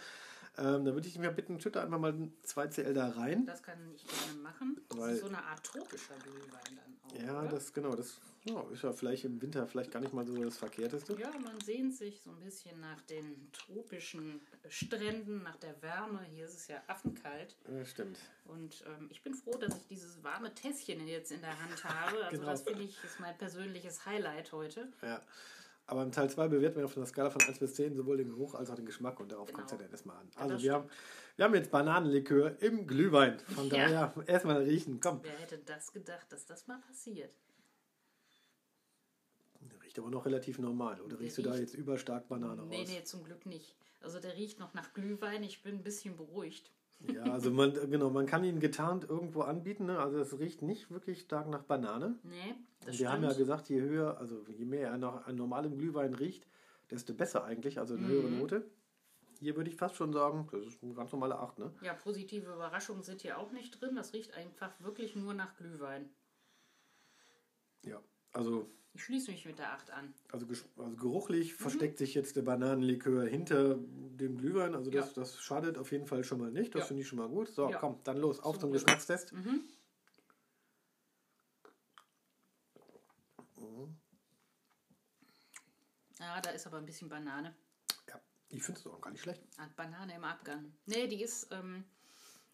Ähm, 0.60 0.84
da 0.86 0.94
würde 0.94 1.08
ich 1.08 1.14
dich 1.14 1.22
mal 1.22 1.32
bitten, 1.32 1.60
schütte 1.60 1.82
einfach 1.82 1.98
mal 2.00 2.14
2 2.44 2.68
CL 2.68 2.94
da 2.94 3.10
rein. 3.10 3.46
Das 3.46 3.64
kann 3.64 3.78
ich 3.96 4.06
gerne 4.06 4.42
machen. 4.42 4.80
Das 4.90 4.98
Weil- 4.98 5.14
ist 5.16 5.22
so 5.22 5.28
eine 5.28 5.42
Art 5.44 5.64
tropischer 5.64 6.16
Glühwein 6.22 6.76
dann 6.76 6.98
auch. 7.04 7.26
Ja, 7.28 7.40
oder? 7.42 7.50
das 7.50 7.72
genau, 7.74 7.96
das 7.96 8.20
ja, 8.44 8.62
ist 8.72 8.84
ja 8.84 8.92
vielleicht 8.94 9.24
im 9.26 9.42
Winter 9.42 9.66
vielleicht 9.68 9.92
gar 9.92 10.00
nicht 10.02 10.14
mal 10.14 10.26
so 10.26 10.36
das 10.44 10.58
Verkehrteste. 10.58 11.18
Ja, 11.20 11.30
man 11.40 11.60
sehnt 11.62 11.96
sich 11.96 12.22
so 12.22 12.30
ein 12.32 12.40
bisschen 12.40 12.80
nach 12.82 13.02
den 13.04 13.50
tropischen 13.54 14.42
Stränden, 14.68 15.44
nach 15.44 15.56
der 15.58 15.82
Wärme. 15.82 16.22
Hier 16.34 16.46
ist 16.46 16.56
es 16.56 16.68
ja 16.68 16.82
affenkalt. 16.88 17.56
Ja, 17.72 17.86
stimmt. 17.86 18.18
Und 18.46 18.84
ähm, 18.88 19.08
ich 19.12 19.22
bin 19.24 19.34
froh, 19.34 19.58
dass 19.58 19.76
ich 19.78 19.88
dieses 19.88 20.24
warme 20.24 20.54
Tässchen 20.54 21.08
jetzt 21.08 21.32
in 21.32 21.42
der 21.42 21.58
Hand 21.58 21.84
habe. 21.84 22.26
Also 22.26 22.32
Genau. 22.40 22.52
das 22.52 22.62
finde 22.64 22.84
ich 22.84 23.02
ist 23.04 23.20
mein 23.20 23.38
persönliches 23.38 24.06
Highlight 24.06 24.52
heute. 24.52 24.88
Ja. 25.02 25.22
Aber 25.90 26.04
im 26.04 26.12
Teil 26.12 26.30
2 26.30 26.48
bewerten 26.50 26.78
wir 26.78 26.86
auf 26.86 26.96
einer 26.96 27.08
Skala 27.08 27.32
von 27.32 27.42
1 27.42 27.58
bis 27.58 27.74
10 27.74 27.96
sowohl 27.96 28.18
den 28.18 28.30
Geruch 28.30 28.54
als 28.54 28.70
auch 28.70 28.76
den 28.76 28.86
Geschmack 28.86 29.20
und 29.20 29.32
darauf 29.32 29.48
Genau. 29.48 29.58
kommt 29.58 29.68
es 29.68 29.72
ja 29.72 29.78
dann 29.80 29.90
erstmal 29.92 30.18
an. 30.18 30.30
Ja, 30.36 30.42
Also 30.42 30.54
das 30.54 30.64
wir 30.64 30.74
haben, 30.74 30.90
wir 31.36 31.46
haben 31.46 31.56
jetzt 31.56 31.72
Bananenlikör 31.72 32.62
im 32.62 32.86
Glühwein. 32.86 33.40
Von 33.40 33.68
Ja. 33.70 33.88
daher 33.88 34.14
erstmal 34.28 34.62
riechen. 34.62 35.00
Komm. 35.02 35.20
Wer 35.24 35.32
hätte 35.40 35.58
das 35.58 35.92
gedacht, 35.92 36.32
dass 36.32 36.46
das 36.46 36.68
mal 36.68 36.80
passiert? 36.80 37.36
Riecht 39.84 39.98
aber 39.98 40.12
noch 40.12 40.26
relativ 40.28 40.60
normal. 40.60 41.02
Oder 41.02 41.16
Der 41.16 41.20
riechst 41.22 41.40
du 41.40 41.42
da 41.42 41.52
riecht- 41.52 41.62
jetzt 41.62 41.74
überstark 41.74 42.28
Banane 42.28 42.64
Nee, 42.68 42.82
raus? 42.82 42.88
nee, 42.90 43.04
zum 43.04 43.24
Glück 43.24 43.48
nicht. 43.48 43.76
Also 44.02 44.20
der 44.20 44.36
riecht 44.36 44.60
noch 44.60 44.76
nach 44.76 44.94
Glühwein. 44.94 45.42
Ich 45.44 45.64
bin 45.64 45.76
ein 45.78 45.84
bisschen 45.84 46.16
beruhigt. 46.16 46.72
Ja, 47.08 47.24
also 47.24 47.50
man, 47.52 47.74
genau, 47.90 48.10
man 48.10 48.26
kann 48.26 48.44
ihn 48.44 48.60
getarnt 48.60 49.06
irgendwo 49.10 49.42
anbieten. 49.42 49.86
Ne? 49.86 50.00
Also 50.00 50.20
es 50.20 50.38
riecht 50.38 50.62
nicht 50.62 50.92
wirklich 50.92 51.22
stark 51.22 51.48
nach 51.50 51.64
Banane. 51.64 52.20
Nee, 52.24 52.56
das 52.86 53.00
wir 53.00 53.12
haben 53.12 53.24
ja 53.24 53.34
gesagt, 53.34 53.70
je 53.70 53.80
höher, 53.82 54.18
also 54.18 54.44
je 54.50 54.66
mehr 54.66 54.90
er 54.90 54.98
nach 54.98 55.26
einem 55.26 55.38
normalen 55.38 55.78
Glühwein 55.78 56.14
riecht, 56.14 56.46
desto 56.92 57.14
besser 57.14 57.44
eigentlich, 57.46 57.80
also 57.80 57.94
eine 57.96 58.04
Mhm. 58.04 58.10
höhere 58.10 58.30
Note. 58.30 58.72
Hier 59.40 59.56
würde 59.56 59.70
ich 59.70 59.78
fast 59.78 59.96
schon 59.96 60.12
sagen, 60.12 60.50
das 60.52 60.66
ist 60.66 60.84
eine 60.84 60.94
ganz 60.94 61.14
normale 61.14 61.40
8, 61.40 61.60
ne? 61.60 61.74
Ja, 61.82 61.94
positive 61.94 62.52
Überraschungen 62.52 63.04
sind 63.04 63.22
hier 63.22 63.38
auch 63.38 63.52
nicht 63.54 63.80
drin. 63.80 63.96
Das 63.96 64.12
riecht 64.14 64.34
einfach 64.34 64.72
wirklich 64.82 65.16
nur 65.16 65.34
nach 65.34 65.56
Glühwein. 65.56 66.10
Ja, 67.86 68.02
also, 68.34 68.70
Ich 69.00 69.06
schließe 69.06 69.32
mich 69.32 69.46
mit 69.46 69.58
der 69.58 69.72
8 69.72 69.92
an. 69.92 70.14
also, 70.34 70.46
also 70.78 70.96
geruchlich 70.98 71.54
Mhm. 71.54 71.58
versteckt 71.58 71.98
sich 71.98 72.14
jetzt 72.16 72.36
der 72.36 72.42
Bananenlikör 72.42 73.24
hinter 73.26 73.76
dem 73.78 74.38
Glühwein. 74.38 74.76
Also 74.76 74.92
das, 74.92 75.16
Ja. 75.16 75.22
das 75.22 75.40
schadet 75.40 75.78
auf 75.78 75.94
jeden 75.94 76.06
Fall 76.06 76.26
schon 76.26 76.38
mal 76.38 76.52
nicht. 76.52 76.76
Das 76.76 76.82
Ja. 76.82 76.86
finde 76.88 77.04
ich 77.04 77.08
schon 77.08 77.18
mal 77.18 77.30
gut. 77.30 77.48
So, 77.48 77.70
Ja. 77.70 77.78
komm, 77.80 78.02
dann 78.04 78.18
los, 78.18 78.42
auf 78.42 78.56
Zum 78.56 78.64
zum. 78.64 78.72
Geschmackstest. 78.74 79.32
Mhm. 79.32 79.64
Ja, 86.20 86.42
da 86.42 86.50
ist 86.52 86.68
aber 86.68 86.78
ein 86.78 86.86
bisschen 86.86 87.10
Banane. 87.10 87.56
Ja, 88.08 88.20
ich 88.50 88.64
finde 88.64 88.80
es 88.80 88.88
auch 88.88 89.00
gar 89.02 89.12
nicht 89.12 89.22
schlecht. 89.22 89.42
Ah, 89.58 89.68
Banane 89.76 90.16
im 90.16 90.24
Abgang. 90.24 90.74
Nee, 90.86 91.08
die 91.08 91.22
ist 91.24 91.48
ähm, 91.52 91.86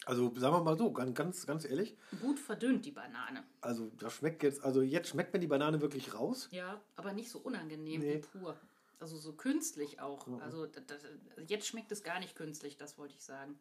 Also 0.06 0.32
sagen 0.36 0.56
wir 0.56 0.62
mal 0.64 0.78
so, 0.78 0.92
ganz, 0.92 1.16
ganz, 1.16 1.46
ganz 1.48 1.66
ehrlich. 1.66 1.96
gut 2.22 2.40
verdünnt, 2.40 2.86
die 2.86 2.92
Banane. 2.92 3.44
Also 3.62 3.90
das 4.00 4.14
schmeckt 4.14 4.44
jetzt, 4.44 4.64
also 4.64 4.82
jetzt 4.82 5.10
schmeckt 5.10 5.34
mir 5.34 5.40
die 5.40 5.48
Banane 5.48 5.82
wirklich 5.82 6.14
raus. 6.14 6.48
Ja, 6.52 6.80
aber 6.96 7.14
nicht 7.14 7.30
so 7.32 7.40
unangenehm 7.40 8.02
Nee. 8.02 8.16
wie 8.16 8.40
pur. 8.40 8.56
Also 9.00 9.18
so 9.18 9.34
künstlich 9.34 10.00
auch. 10.00 10.28
Also 10.42 10.68
das, 10.68 10.84
das, 10.86 11.00
jetzt 11.48 11.68
schmeckt 11.68 11.92
es 11.92 12.04
gar 12.04 12.20
nicht 12.20 12.36
künstlich, 12.36 12.78
das 12.78 12.98
wollte 12.98 13.16
ich 13.16 13.24
sagen. 13.24 13.58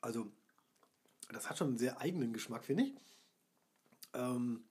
Also 0.00 0.26
das 1.32 1.48
hat 1.48 1.58
schon 1.58 1.68
einen 1.68 1.78
sehr 1.78 2.00
eigenen 2.00 2.32
Geschmack, 2.32 2.64
finde 2.64 2.84
ich. 2.84 2.94
Ähm, 4.14 4.64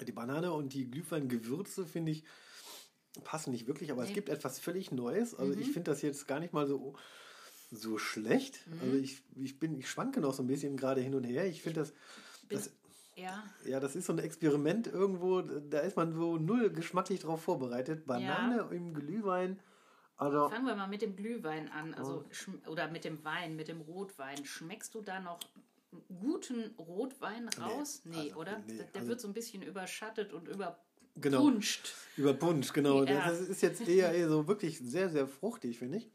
Die 0.00 0.12
Banane 0.12 0.52
und 0.52 0.72
die 0.72 0.90
Glühweingewürze, 0.90 1.84
finde 1.86 2.12
ich, 2.12 2.24
passen 3.24 3.50
nicht 3.52 3.66
wirklich, 3.66 3.92
aber 3.92 4.02
es 4.02 4.08
Nee. 4.08 4.14
gibt 4.14 4.28
etwas 4.30 4.58
völlig 4.58 4.90
Neues. 4.90 5.34
Also 5.34 5.52
ich 5.52 5.70
finde 5.70 5.90
das 5.90 6.00
jetzt 6.02 6.26
gar 6.26 6.40
nicht 6.40 6.52
mal 6.54 6.66
so, 6.66 6.94
so 7.72 7.98
schlecht. 7.98 8.60
Also 8.80 8.96
ich, 8.96 9.22
ich 9.36 9.58
bin, 9.58 9.76
ich 9.78 9.88
schwanke 9.88 10.20
noch 10.20 10.34
so 10.34 10.42
ein 10.42 10.46
bisschen 10.46 10.76
gerade 10.76 11.00
hin 11.00 11.14
und 11.14 11.24
her. 11.24 11.46
Ich 11.46 11.62
finde 11.62 11.80
das, 11.80 11.92
das, 12.48 12.70
ja, 13.16 13.42
ja, 13.66 13.80
das 13.80 13.96
ist 13.96 14.06
so 14.06 14.12
ein 14.12 14.18
Experiment 14.18 14.86
irgendwo, 14.86 15.40
da 15.40 15.80
ist 15.80 15.96
man 15.96 16.12
so 16.12 16.36
null 16.36 16.70
geschmacklich 16.70 17.20
drauf 17.20 17.42
vorbereitet. 17.42 18.06
Banane 18.06 18.68
im 18.70 18.94
Glühwein. 18.94 19.58
Also, 20.16 20.48
fangen 20.50 20.66
wir 20.66 20.76
mal 20.76 20.86
mit 20.86 21.02
dem 21.02 21.16
Glühwein 21.16 21.68
an. 21.70 21.94
Also, 21.94 22.24
schm- 22.30 22.66
oder 22.68 22.88
mit 22.88 23.04
dem 23.04 23.24
Wein, 23.24 23.56
mit 23.56 23.68
dem 23.68 23.80
Rotwein. 23.80 24.44
Schmeckst 24.44 24.94
du 24.94 25.00
da 25.02 25.18
noch 25.20 25.40
einen 25.90 26.20
guten 26.20 26.74
Rotwein 26.78 27.48
raus? 27.60 28.02
Nee, 28.04 28.28
also, 28.28 28.36
oder? 28.36 28.58
nee, 28.66 28.76
der 28.76 28.86
also- 28.94 29.08
wird 29.08 29.20
so 29.20 29.28
ein 29.28 29.34
bisschen 29.34 29.62
überschattet 29.62 30.32
und 30.32 30.44
Genau. 31.16 31.40
überpunscht. 31.40 31.94
Über 32.16 32.34
Punsch, 32.34 32.72
genau. 32.72 33.04
Ja. 33.04 33.28
Das 33.28 33.40
ist 33.40 33.62
jetzt 33.62 33.86
eher 33.86 34.28
so 34.28 34.46
wirklich 34.46 34.78
sehr, 34.78 35.10
sehr 35.10 35.26
fruchtig, 35.26 35.78
finde 35.78 35.98
ich. 35.98 36.10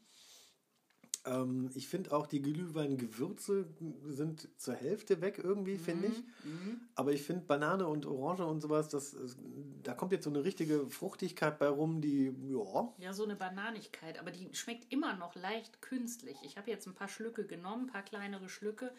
Ähm, 1.27 1.69
ich 1.75 1.87
finde 1.87 2.11
auch, 2.13 2.25
die 2.27 2.41
Glühweingewürze 2.41 3.65
sind 4.07 4.47
zur 4.57 4.73
Hälfte 4.75 5.21
weg 5.21 5.39
irgendwie, 5.43 5.77
finde 5.77 6.07
ich. 6.07 6.17
Mhm. 6.43 6.81
Aber 6.95 7.11
ich 7.11 7.21
finde 7.23 7.45
Banane 7.45 7.87
und 7.87 8.05
Orange 8.05 8.45
und 8.45 8.61
sowas, 8.61 8.87
das, 8.87 9.13
ist- 9.13 9.37
da 9.83 9.93
kommt 9.93 10.11
jetzt 10.11 10.23
so 10.23 10.29
eine 10.29 10.43
richtige 10.43 10.87
Fruchtigkeit 10.89 11.59
bei 11.59 11.67
rum, 11.67 12.01
die, 12.01 12.33
ja, 12.49 12.93
Ja, 12.97 13.13
so 13.13 13.23
eine 13.23 13.35
Bananigkeit, 13.35 14.19
aber 14.19 14.31
die 14.31 14.49
schmeckt 14.53 14.91
immer 14.91 15.15
noch 15.15 15.35
leicht 15.35 15.81
künstlich. 15.81 16.37
Ich 16.43 16.57
habe 16.57 16.69
jetzt 16.71 16.87
ein 16.87 16.93
paar 16.95 17.07
Schlücke 17.09 17.45
genommen, 17.45 17.85
ein 17.85 17.91
paar 17.91 18.03
kleinere 18.03 18.49
Schlücke. 18.49 18.91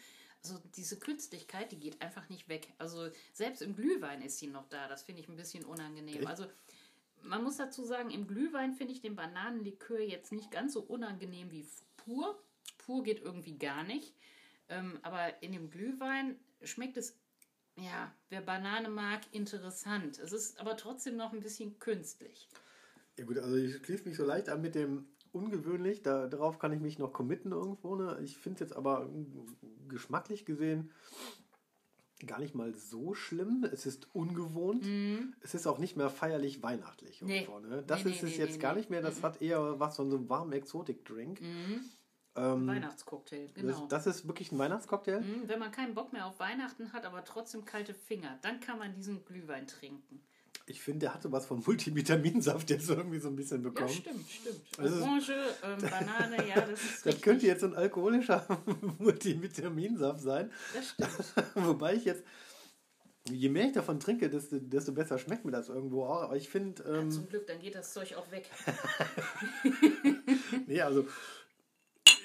Also 0.45 0.57
diese 0.77 0.99
Künstlichkeit, 0.99 1.73
die 1.73 1.81
geht 1.81 2.01
einfach 2.01 2.29
nicht 2.29 2.49
weg. 2.49 2.69
Also 2.79 3.09
selbst 3.33 3.61
im 3.61 3.75
Glühwein 3.75 4.23
ist 4.23 4.39
sie 4.39 4.47
noch 4.47 4.69
da. 4.69 4.87
Das 4.89 5.03
finde 5.03 5.21
ich 5.21 5.29
ein 5.29 5.37
bisschen 5.37 5.65
unangenehm. 5.65 6.19
Echt? 6.19 6.27
Also 6.29 6.45
man 7.23 7.43
muss 7.43 7.57
dazu 7.57 7.85
sagen, 7.85 8.11
im 8.11 8.27
Glühwein 8.27 8.75
finde 8.75 8.93
ich 8.93 9.01
den 9.01 9.17
Bananenlikör 9.17 10.01
jetzt 10.01 10.33
nicht 10.33 10.51
ganz 10.51 10.73
so 10.73 10.81
unangenehm 10.81 11.51
wie 11.51 11.67
pur. 11.97 12.39
Pur 12.79 13.03
geht 13.03 13.21
irgendwie 13.23 13.59
gar 13.59 13.85
nicht. 13.85 14.15
Ähm, 14.69 14.99
aber 15.03 15.43
in 15.43 15.53
dem 15.53 15.71
Glühwein 15.71 16.37
schmeckt 16.63 16.97
es, 16.97 17.17
ja, 17.77 18.13
wer 18.29 18.41
Banane 18.41 18.89
mag, 18.89 19.21
interessant. 19.33 20.19
Es 20.19 20.33
ist 20.33 20.59
aber 20.61 20.77
trotzdem 20.77 21.17
noch 21.17 21.33
ein 21.33 21.41
bisschen 21.41 21.79
künstlich. 21.79 22.49
Ja 23.17 23.25
gut, 23.25 23.39
also 23.39 23.57
ich 23.57 23.77
schließe 23.77 24.09
mich 24.09 24.17
so 24.17 24.25
leicht 24.25 24.49
an 24.49 24.61
mit 24.61 24.75
dem 24.75 25.07
ungewöhnlich, 25.33 26.03
da, 26.03 26.27
darauf 26.27 26.59
kann 26.59 26.73
ich 26.73 26.81
mich 26.81 26.99
noch 26.99 27.13
committen 27.13 27.53
irgendwo. 27.53 27.95
Ne? 27.95 28.19
Ich 28.23 28.37
finde 28.37 28.55
es 28.55 28.61
jetzt 28.61 28.77
aber 28.77 29.07
mm, 29.07 29.89
geschmacklich 29.89 30.45
gesehen 30.45 30.91
gar 32.27 32.39
nicht 32.41 32.55
mal 32.55 32.75
so 32.75 33.15
schlimm. 33.15 33.67
Es 33.73 33.87
ist 33.87 34.15
ungewohnt. 34.15 34.85
Es 35.41 35.55
ist 35.55 35.67
auch 35.67 35.79
nicht 35.79 35.97
mehr 35.97 36.11
feierlich 36.11 36.63
weihnachtlich. 36.63 37.23
Nee. 37.23 37.41
Irgendwo, 37.43 37.61
ne? 37.61 37.83
Das 37.87 38.05
Nee, 38.05 38.11
ist 38.13 38.23
nee, 38.23 38.29
es 38.31 38.37
nee, 38.37 38.45
jetzt 38.45 38.53
nee, 38.57 38.59
gar 38.63 38.73
nee. 38.73 38.81
nicht 38.81 38.91
mehr. 38.91 39.03
Das 39.03 39.23
hat 39.23 39.41
eher 39.41 39.79
was 39.79 39.97
von 39.97 40.11
so 40.11 40.17
einem 40.17 40.29
warmen 40.29 40.53
Exotik-Drink. 40.53 41.41
Ähm, 42.37 42.67
Weihnachtscocktail, 42.69 43.49
genau. 43.55 43.87
das, 43.89 44.05
das 44.05 44.17
ist 44.19 44.29
wirklich 44.29 44.53
ein 44.53 44.59
Weihnachtscocktail. 44.59 45.21
Mhm, 45.23 45.49
Wenn 45.49 45.59
man 45.59 45.73
keinen 45.73 45.95
Bock 45.95 46.13
mehr 46.13 46.27
auf 46.27 46.39
Weihnachten 46.39 46.93
hat, 46.93 47.05
aber 47.05 47.25
trotzdem 47.25 47.65
kalte 47.65 47.95
Finger, 47.95 48.39
dann 48.43 48.61
kann 48.61 48.79
man 48.79 48.95
diesen 48.95 49.25
Glühwein 49.25 49.67
trinken. 49.67 50.21
Ich 50.69 50.81
finde, 50.83 51.01
der 51.01 51.15
hatte 51.15 51.33
was 51.33 51.47
von 51.47 51.63
Multivitaminsaft 51.67 52.69
jetzt 52.71 52.91
irgendwie 52.91 53.19
so 53.19 53.29
ein 53.29 53.37
bisschen 53.37 53.63
Ja, 53.65 53.71
bekommen. 53.71 53.89
stimmt, 53.89 54.29
stimmt. 54.31 54.87
Ist- 54.87 55.01
Orange, 55.03 55.33
ähm, 55.63 55.79
Banane, 55.81 56.49
ja, 56.49 56.61
das 56.61 56.83
ist 56.83 57.07
das 57.07 57.21
könnte 57.21 57.47
jetzt 57.47 57.61
so 57.63 57.67
ein 57.69 57.75
alkoholischer 57.75 58.47
Multivitaminsaft 58.99 60.21
sein. 60.21 60.53
Das 60.75 60.91
stimmt. 60.91 61.35
Wobei 61.67 61.95
ich 61.95 62.05
jetzt, 62.05 62.23
je 63.31 63.49
mehr 63.49 63.67
ich 63.67 63.73
davon 63.73 63.99
trinke, 63.99 64.29
desto, 64.29 64.59
desto 64.59 64.93
besser 64.93 65.19
schmeckt 65.19 65.45
mir 65.45 65.53
das 65.53 65.71
irgendwo 65.71 66.05
auch. 66.05 66.23
Aber 66.23 66.37
ich 66.37 66.49
finde, 66.51 66.83
ähm, 66.85 67.11
Zum 67.11 67.29
Glück, 67.29 67.47
dann 67.47 67.59
geht 67.61 67.75
das 67.75 67.93
Zeug 67.95 68.15
auch 68.15 68.31
weg. 68.31 68.51
nee, 70.67 70.81
also 70.83 71.07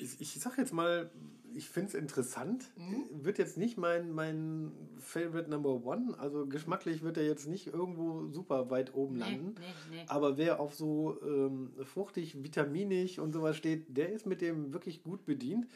ich, 0.01 0.19
ich 0.21 0.33
sag 0.39 0.57
jetzt 0.57 0.73
mal, 0.73 1.09
ich 1.55 1.69
finde 1.69 1.89
es 1.89 1.93
interessant. 1.95 2.72
Mhm. 2.75 3.05
Wird 3.12 3.38
jetzt 3.38 3.57
nicht 3.57 3.77
mein, 3.77 4.12
mein 4.12 4.72
Favorite 5.00 5.50
Number 5.50 5.86
One. 5.86 6.17
Also 6.19 6.45
geschmacklich 6.48 7.01
wird 7.03 7.17
er 7.17 7.25
jetzt 7.25 7.48
nicht 7.48 7.67
irgendwo 7.67 8.27
super 8.27 8.69
weit 8.69 8.93
oben 8.93 9.15
landen. 9.17 9.55
nee, 9.60 9.74
nee. 9.98 10.05
Aber 10.07 10.38
wer 10.38 10.60
auf 10.60 10.74
so 10.75 11.22
ähm, 11.24 11.74
fruchtig, 11.83 12.43
vitaminig 12.43 13.19
und 13.19 13.33
sowas 13.33 13.55
steht, 13.57 13.95
der 13.98 14.10
ist 14.12 14.25
mit 14.25 14.41
dem 14.41 14.74
wirklich 14.74 15.03
gut 15.03 15.25
bedient. 15.25 15.67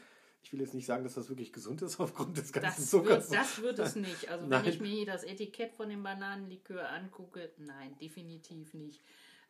Ich 0.44 0.54
will 0.54 0.62
jetzt 0.62 0.74
nicht 0.74 0.86
sagen, 0.86 1.04
dass 1.04 1.16
das 1.16 1.30
wirklich 1.30 1.52
gesund 1.52 1.82
ist 1.82 2.00
aufgrund 2.00 2.38
des 2.38 2.54
ganzen 2.54 2.82
Das 2.82 2.90
Zuckers. 2.90 3.30
wird, 3.30 3.40
das 3.42 3.62
wird 3.62 3.80
es 3.80 3.96
nicht. 3.96 4.30
Also 4.30 4.46
Nein. 4.46 4.64
wenn 4.64 4.72
ich 4.72 4.80
mir 4.80 5.06
das 5.06 5.24
Etikett 5.24 5.74
von 5.74 5.90
dem 5.90 6.04
Bananenlikör 6.04 6.90
angucke, 6.90 7.52
nein, 7.58 7.98
definitiv 8.00 8.74
nicht. 8.74 9.02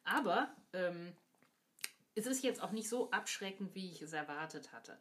Aber 0.04 0.50
ähm, 0.74 1.14
es 2.16 2.26
ist 2.26 2.44
jetzt 2.44 2.64
auch 2.64 2.72
nicht 2.72 2.90
so 2.90 3.12
abschreckend, 3.12 3.76
wie 3.76 3.92
ich 3.92 4.02
es 4.02 4.14
erwartet 4.14 4.72
hatte. 4.74 4.98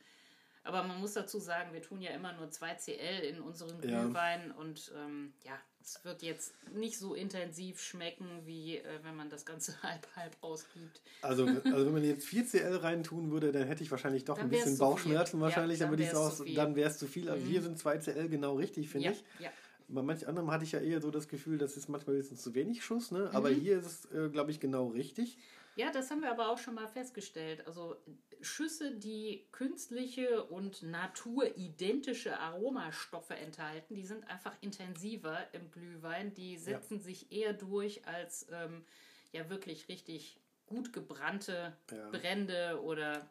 Aber 0.67 0.83
man 0.83 1.01
muss 1.01 1.13
dazu 1.15 1.39
sagen, 1.39 1.73
wir 1.73 1.81
tun 1.83 2.01
ja 2.03 2.11
immer 2.11 2.33
nur 2.33 2.51
2 2.51 2.75
CL 2.75 3.21
in 3.23 3.41
unseren 3.41 3.81
Ja. 3.89 4.03
Glühwein 4.05 4.51
und 4.53 4.93
ähm, 4.97 5.33
ja, 5.45 5.53
es 5.81 6.05
wird 6.05 6.23
jetzt 6.23 6.53
nicht 6.75 6.99
so 6.99 7.15
intensiv 7.15 7.81
schmecken, 7.81 8.27
wie 8.45 8.79
äh, 8.79 8.83
wenn 9.05 9.15
man 9.15 9.31
das 9.31 9.47
Ganze 9.47 9.73
halb-halb 9.85 10.37
ausgibt. 10.41 11.01
Also, 11.23 11.45
also 11.47 11.87
wenn 11.87 11.93
man 11.93 12.03
jetzt 12.05 12.27
4CL 12.27 12.83
reintun 12.83 13.31
würde, 13.31 13.53
dann 13.53 13.67
hätte 13.69 13.85
ich 13.85 13.91
wahrscheinlich 13.93 14.25
doch 14.25 14.37
Dann 14.37 14.47
ein 14.47 14.51
bisschen. 14.51 14.77
Bauchschmerzen 14.79 15.37
Ja, 15.39 15.43
wahrscheinlich. 15.45 15.79
dann 15.79 15.97
dann 15.97 16.17
auch. 16.17 16.39
Mhm. 16.41 16.55
dann 16.57 16.75
wäre 16.77 16.91
es 16.91 16.99
zu 16.99 17.07
viel. 17.07 17.31
Also 17.31 17.47
hier 17.47 17.63
sind 17.63 17.79
2CL 17.79 18.29
genau 18.29 18.57
richtig, 18.57 18.89
finde 18.89 19.07
Ja, 19.07 19.13
ich. 19.13 19.25
ja. 19.39 19.51
Bei 19.89 20.03
manch 20.03 20.27
anderem 20.27 20.51
hatte 20.51 20.65
ich 20.65 20.73
ja 20.73 20.81
eher 20.81 21.01
so 21.01 21.13
das 21.13 21.29
Gefühl, 21.29 21.59
das 21.59 21.77
ist 21.77 21.89
manchmal 21.89 22.17
ein 22.17 22.19
bisschen 22.21 22.37
zu 22.37 22.57
wenig 22.57 22.85
Schuss, 22.85 23.13
ne? 23.13 23.31
Aber 23.33 23.51
Mhm. 23.51 23.55
hier 23.61 23.79
ist 23.79 23.87
es, 23.87 24.05
äh, 24.13 24.29
glaube 24.31 24.51
ich, 24.51 24.59
genau 24.59 24.89
richtig. 24.89 25.39
Ja, 25.77 25.91
das 25.91 26.11
haben 26.11 26.23
wir 26.23 26.31
aber 26.31 26.49
auch 26.49 26.57
schon 26.57 26.75
mal 26.75 26.89
festgestellt. 26.89 27.67
Also 27.67 27.97
Schüsse, 28.41 28.97
die 28.97 29.47
künstliche 29.53 30.43
und 30.45 30.83
naturidentische 30.83 32.39
Aromastoffe 32.41 33.35
enthalten, 33.35 33.95
die 33.95 34.07
sind 34.07 34.27
einfach 34.29 34.57
intensiver 34.63 35.39
im 35.53 35.71
Glühwein. 35.71 36.33
Die 36.33 36.57
setzen 36.57 36.99
sich 36.99 37.31
eher 37.31 37.53
durch 37.53 38.07
als 38.07 38.47
ähm, 38.51 38.85
ja 39.33 39.51
wirklich 39.51 39.89
richtig 39.89 40.41
gut 40.65 40.95
gebrannte 40.95 41.77
Ja. 41.93 42.09
Brände 42.09 42.81
oder 42.83 43.29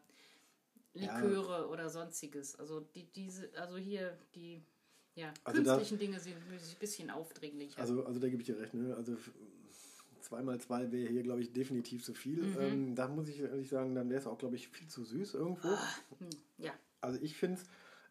Liköre 0.94 1.68
oder 1.68 1.90
sonstiges. 1.90 2.56
Also 2.60 2.80
die, 2.80 3.06
diese, 3.12 3.50
also 3.60 3.76
hier 3.78 4.18
die 4.36 4.62
ja, 5.16 5.34
Also 5.46 5.64
da- 5.64 5.76
künstlichen 5.78 5.98
Dinge 5.98 6.20
sind 6.20 6.36
ein 6.36 6.60
bisschen 6.80 7.10
aufdringlicher. 7.10 7.80
Also, 7.80 8.06
also 8.06 8.20
da 8.20 8.28
gebe 8.30 8.42
ich 8.42 8.46
dir 8.46 8.60
recht, 8.60 8.74
ne? 8.74 8.94
Also 8.96 9.18
zweimal 10.26 10.60
zwei 10.60 10.92
wäre 10.92 11.10
hier, 11.10 11.24
glaube 11.24 11.42
ich, 11.42 11.54
definitiv 11.54 12.04
zu 12.04 12.14
viel. 12.14 12.44
Mhm. 12.44 12.58
Ähm, 12.60 12.96
da 12.96 13.08
muss 13.08 13.28
ich 13.28 13.40
ehrlich 13.40 13.70
sagen, 13.70 13.96
dann 13.96 14.10
wäre 14.10 14.20
es 14.20 14.28
auch, 14.28 14.38
glaube 14.38 14.56
ich, 14.56 14.68
viel 14.68 14.88
zu 14.88 15.04
süß 15.04 15.36
irgendwo. 15.36 15.70
Hm, 15.70 16.30
ja. 16.58 16.74
Also 17.02 17.20
ich 17.22 17.38
finde 17.38 17.62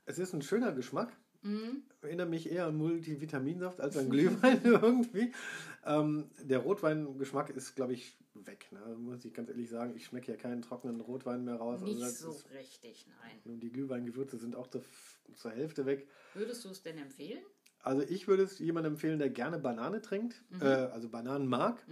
es 0.06 0.18
ist 0.18 0.34
ein 0.34 0.42
schöner 0.42 0.72
Geschmack. 0.72 1.12
Mhm. 1.42 1.82
Erinnert 2.00 2.30
mich 2.30 2.50
eher 2.50 2.66
an 2.66 2.76
Multivitaminsaft 2.76 3.80
als 3.80 3.96
an 3.96 4.08
Glühwein 4.08 4.60
irgendwie. 4.64 5.32
Ähm, 5.84 6.30
der 6.42 6.58
Rotweingeschmack 6.58 7.50
ist, 7.50 7.74
glaube 7.74 7.92
ich, 7.92 8.16
weg. 8.34 8.66
Ne? 8.72 8.80
Muss 8.96 9.24
ich 9.24 9.34
ganz 9.34 9.50
ehrlich 9.50 9.68
sagen. 9.68 9.94
Ich 9.94 10.06
schmecke 10.06 10.32
ja 10.32 10.38
keinen 10.38 10.62
trockenen 10.62 11.00
Rotwein 11.00 11.44
mehr 11.44 11.56
raus. 11.56 11.80
Nicht 11.82 12.00
das 12.00 12.20
so 12.20 12.34
richtig, 12.54 13.06
nein. 13.20 13.60
die 13.60 13.70
Glühweingewürze 13.70 14.38
sind 14.38 14.56
auch 14.56 14.68
zur, 14.68 14.82
zur 15.34 15.50
Hälfte 15.50 15.84
weg. 15.84 16.08
Würdest 16.32 16.64
du 16.64 16.70
es 16.70 16.82
denn 16.82 16.96
empfehlen? 16.96 17.42
Also 17.84 18.02
ich 18.02 18.26
würde 18.26 18.44
es 18.44 18.58
jemandem 18.58 18.94
empfehlen, 18.94 19.18
der 19.18 19.28
gerne 19.28 19.58
Banane 19.58 20.00
trinkt, 20.00 20.42
äh, 20.60 20.64
also 20.64 21.08
Bananen 21.10 21.46
mag. 21.46 21.84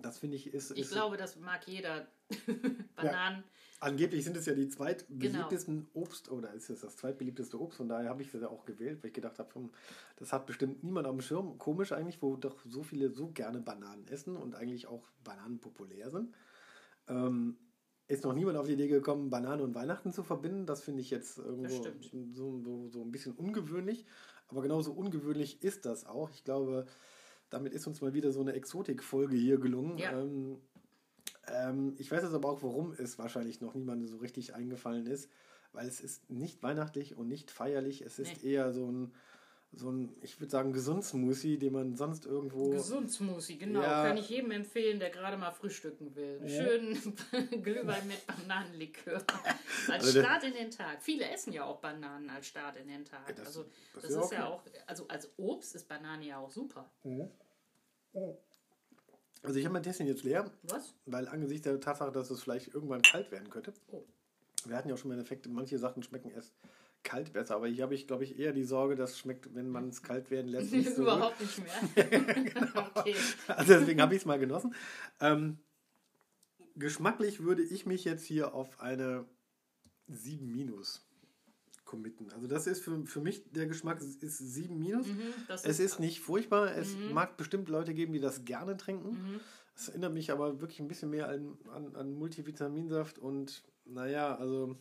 Das 0.00 0.18
finde 0.18 0.36
ich 0.36 0.52
ist, 0.54 0.70
Mhm. 0.70 0.76
Ich 0.76 0.82
ist 0.82 0.92
glaube, 0.92 1.16
das 1.16 1.36
mag 1.36 1.66
jeder. 1.66 2.06
Bananen. 2.96 3.44
angeblich 3.80 4.24
sind 4.24 4.36
es 4.36 4.46
ja 4.46 4.54
die 4.54 4.68
zweitbeliebtesten 4.68 5.86
Obst 5.92 6.30
oder 6.30 6.52
ist 6.54 6.70
es 6.70 6.80
das 6.80 6.96
zweitbeliebteste 6.96 7.60
Obst. 7.60 7.76
Von 7.76 7.88
daher 7.88 8.08
habe 8.08 8.22
ich 8.22 8.30
das 8.30 8.40
ja 8.42 8.48
auch 8.48 8.64
gewählt, 8.64 9.02
weil 9.02 9.08
ich 9.08 9.14
gedacht 9.14 9.38
habe, 9.38 9.54
hm, 9.54 9.70
das 10.16 10.32
hat 10.32 10.46
bestimmt 10.46 10.82
niemand 10.82 11.06
auf 11.06 11.14
dem 11.14 11.20
Schirm. 11.20 11.58
Komisch 11.58 11.92
eigentlich, 11.92 12.22
wo 12.22 12.36
doch 12.36 12.64
so 12.64 12.82
viele 12.82 13.10
so 13.10 13.28
gerne 13.28 13.60
Bananen 13.60 14.06
essen 14.08 14.36
und 14.36 14.54
eigentlich 14.54 14.86
auch 14.86 15.10
Bananen 15.24 15.58
populär 15.58 16.10
sind. 16.10 16.34
Ähm, 17.08 17.56
ist 18.08 18.24
noch 18.24 18.34
niemand 18.34 18.58
auf 18.58 18.66
die 18.66 18.72
Idee 18.72 18.88
gekommen, 18.88 19.30
Banane 19.30 19.62
und 19.62 19.74
Weihnachten 19.74 20.12
zu 20.12 20.22
verbinden. 20.22 20.66
Das 20.66 20.82
finde 20.82 21.02
ich 21.02 21.10
jetzt 21.10 21.38
irgendwo 21.38 21.82
so, 22.32 22.58
so, 22.58 22.88
so 22.88 23.02
ein 23.02 23.12
bisschen 23.12 23.32
ungewöhnlich. 23.34 24.04
Aber 24.48 24.62
genauso 24.62 24.92
ungewöhnlich 24.92 25.62
ist 25.62 25.84
das 25.84 26.06
auch. 26.06 26.30
Ich 26.30 26.42
glaube, 26.42 26.86
damit 27.50 27.74
ist 27.74 27.86
uns 27.86 28.00
mal 28.00 28.14
wieder 28.14 28.32
so 28.32 28.40
eine 28.40 28.54
Exotik-Folge 28.54 29.36
hier 29.36 29.58
gelungen. 29.58 29.98
Ja. 29.98 30.18
Ähm, 30.18 30.58
Ähm, 31.50 31.94
ich 31.98 32.10
weiß 32.10 32.22
jetzt 32.22 32.34
aber 32.34 32.50
auch, 32.50 32.62
warum 32.62 32.92
es 32.92 33.18
wahrscheinlich 33.18 33.60
noch 33.60 33.74
niemandem 33.74 34.06
so 34.06 34.18
richtig 34.18 34.54
eingefallen 34.54 35.06
ist, 35.06 35.30
weil 35.72 35.86
es 35.86 36.00
ist 36.00 36.28
nicht 36.30 36.62
weihnachtlich 36.62 37.16
und 37.16 37.28
nicht 37.28 37.50
feierlich. 37.50 38.02
Es 38.02 38.18
ist 38.18 38.42
nee. 38.42 38.52
eher 38.52 38.72
so 38.72 38.90
ein, 38.90 39.12
so 39.72 39.90
ein, 39.90 40.16
ich 40.22 40.40
würde 40.40 40.50
sagen, 40.50 40.72
Gesund-Smoothie, 40.72 41.58
den 41.58 41.72
man 41.72 41.94
sonst 41.94 42.26
irgendwo. 42.26 42.70
Gesund-Smoothie, 42.70 43.58
genau. 43.58 43.82
Ja. 43.82 44.04
Kann 44.06 44.16
ich 44.16 44.28
jedem 44.28 44.50
empfehlen, 44.50 44.98
der 44.98 45.10
gerade 45.10 45.36
mal 45.36 45.50
frühstücken 45.50 46.14
will. 46.16 46.40
Ja. 46.42 46.48
Schönen 46.48 47.16
Glühwein 47.62 48.06
mit 48.08 48.26
Bananenlikör 48.26 49.22
als 49.88 50.06
also 50.06 50.20
Start 50.20 50.44
in 50.44 50.54
den 50.54 50.70
Tag. 50.70 51.02
Viele 51.02 51.28
essen 51.30 51.52
ja 51.52 51.64
auch 51.64 51.80
Bananen 51.80 52.30
als 52.30 52.46
Start 52.46 52.76
in 52.76 52.88
den 52.88 53.04
Tag. 53.04 53.28
Ja, 53.28 53.34
das, 53.34 53.46
also, 53.46 53.64
das, 53.94 54.02
das 54.02 54.10
ist, 54.10 54.16
ist 54.16 54.32
ja 54.32 54.46
auch, 54.48 54.62
also 54.86 55.06
als 55.08 55.30
Obst 55.36 55.74
ist 55.74 55.86
Banane 55.86 56.26
ja 56.26 56.38
auch 56.38 56.50
super. 56.50 56.90
Mhm. 57.04 57.28
Also 59.42 59.58
ich 59.58 59.64
habe 59.64 59.74
mein 59.74 59.82
Tässchen 59.82 60.06
jetzt 60.06 60.24
leer. 60.24 60.50
Was? 60.62 60.94
Weil 61.06 61.28
angesichts 61.28 61.62
der 61.62 61.78
Tatsache, 61.78 62.10
dass 62.10 62.30
es 62.30 62.42
vielleicht 62.42 62.74
irgendwann 62.74 63.02
kalt 63.02 63.30
werden 63.30 63.50
könnte. 63.50 63.72
Oh. 63.92 64.02
Wir 64.64 64.76
hatten 64.76 64.88
ja 64.88 64.94
auch 64.94 64.98
schon 64.98 65.10
mal 65.10 65.14
den 65.14 65.24
Effekt, 65.24 65.46
manche 65.46 65.78
Sachen 65.78 66.02
schmecken 66.02 66.30
erst 66.30 66.52
kalt 67.08 67.32
besser, 67.32 67.56
aber 67.56 67.68
hier 67.68 67.84
habe 67.84 67.94
ich, 67.94 68.06
glaube 68.06 68.24
ich, 68.24 68.38
eher 68.38 68.52
die 68.52 68.64
Sorge, 68.64 68.94
dass 68.94 69.12
es 69.12 69.18
schmeckt, 69.18 69.54
wenn 69.54 69.70
man 69.70 69.88
es 69.88 70.02
kalt 70.02 70.30
werden 70.30 70.48
lässt. 70.48 70.72
Nicht 70.72 70.90
so 70.94 71.02
Überhaupt 71.02 71.40
nicht 71.40 71.58
mehr. 71.96 72.20
genau. 72.20 72.86
okay. 72.94 73.14
Also 73.46 73.72
deswegen 73.72 74.02
habe 74.02 74.14
ich 74.14 74.20
es 74.20 74.26
mal 74.26 74.38
genossen. 74.38 74.74
Ähm, 75.18 75.58
geschmacklich 76.76 77.42
würde 77.42 77.62
ich 77.62 77.86
mich 77.86 78.04
jetzt 78.04 78.26
hier 78.26 78.52
auf 78.52 78.80
eine 78.80 79.24
7 80.08 80.52
minus 80.52 81.08
committen. 81.86 82.30
Also 82.32 82.46
das 82.46 82.66
ist 82.66 82.84
für, 82.84 83.06
für 83.06 83.22
mich, 83.22 83.50
der 83.52 83.66
Geschmack 83.66 84.02
ist 84.02 84.20
7 84.20 84.78
minus. 84.78 85.06
Mhm, 85.06 85.32
es 85.48 85.64
ist, 85.64 85.80
ist 85.80 86.00
nicht 86.00 86.20
furchtbar. 86.20 86.76
Es 86.76 86.94
mhm. 86.94 87.14
mag 87.14 87.38
bestimmt 87.38 87.70
Leute 87.70 87.94
geben, 87.94 88.12
die 88.12 88.20
das 88.20 88.44
gerne 88.44 88.76
trinken. 88.76 89.12
Mhm. 89.12 89.40
Es 89.74 89.88
erinnert 89.88 90.12
mich 90.12 90.30
aber 90.30 90.60
wirklich 90.60 90.80
ein 90.80 90.88
bisschen 90.88 91.08
mehr 91.08 91.30
an, 91.30 91.56
an, 91.72 91.96
an 91.96 92.12
Multivitaminsaft 92.12 93.18
und 93.18 93.64
naja, 93.86 94.34
also 94.36 94.76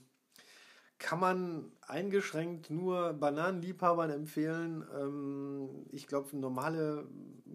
kann 1.00 1.20
man 1.20 1.72
eingeschränkt 1.82 2.70
nur 2.70 3.14
Bananenliebhabern 3.14 4.10
empfehlen. 4.10 4.86
Ähm, 4.96 5.86
ich 5.92 6.08
glaube, 6.08 6.36
normale 6.36 7.08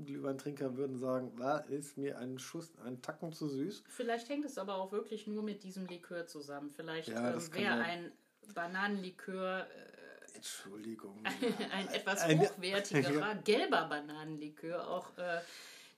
Glühweintrinker 0.05 0.77
würden 0.77 0.99
sagen, 0.99 1.33
da 1.37 1.59
ist 1.59 1.99
mir 1.99 2.19
ein 2.19 2.39
Schuss, 2.39 2.73
ein 2.85 3.03
Tacken 3.03 3.33
zu 3.33 3.49
süß. 3.49 3.85
Vielleicht 3.89 4.29
hängt 4.29 4.45
es 4.45 4.59
aber 4.59 4.77
auch 4.77 4.93
wirklich 4.93 5.27
nur 5.27 5.43
mit 5.43 5.65
diesem 5.65 5.87
Likör 5.87 6.27
zusammen. 6.27 6.71
Vielleicht 6.71 7.09
ja, 7.09 7.35
ähm, 7.35 7.55
wäre 7.55 7.75
ein 7.75 8.13
Bananenlikör. 8.55 9.67
Äh, 9.67 10.37
Entschuldigung. 10.37 11.23
ein 11.73 11.89
etwas 11.89 12.27
hochwertigerer 12.27 13.35
gelber 13.45 13.87
Bananenlikör 13.89 14.89
auch 14.89 15.17
äh, 15.19 15.41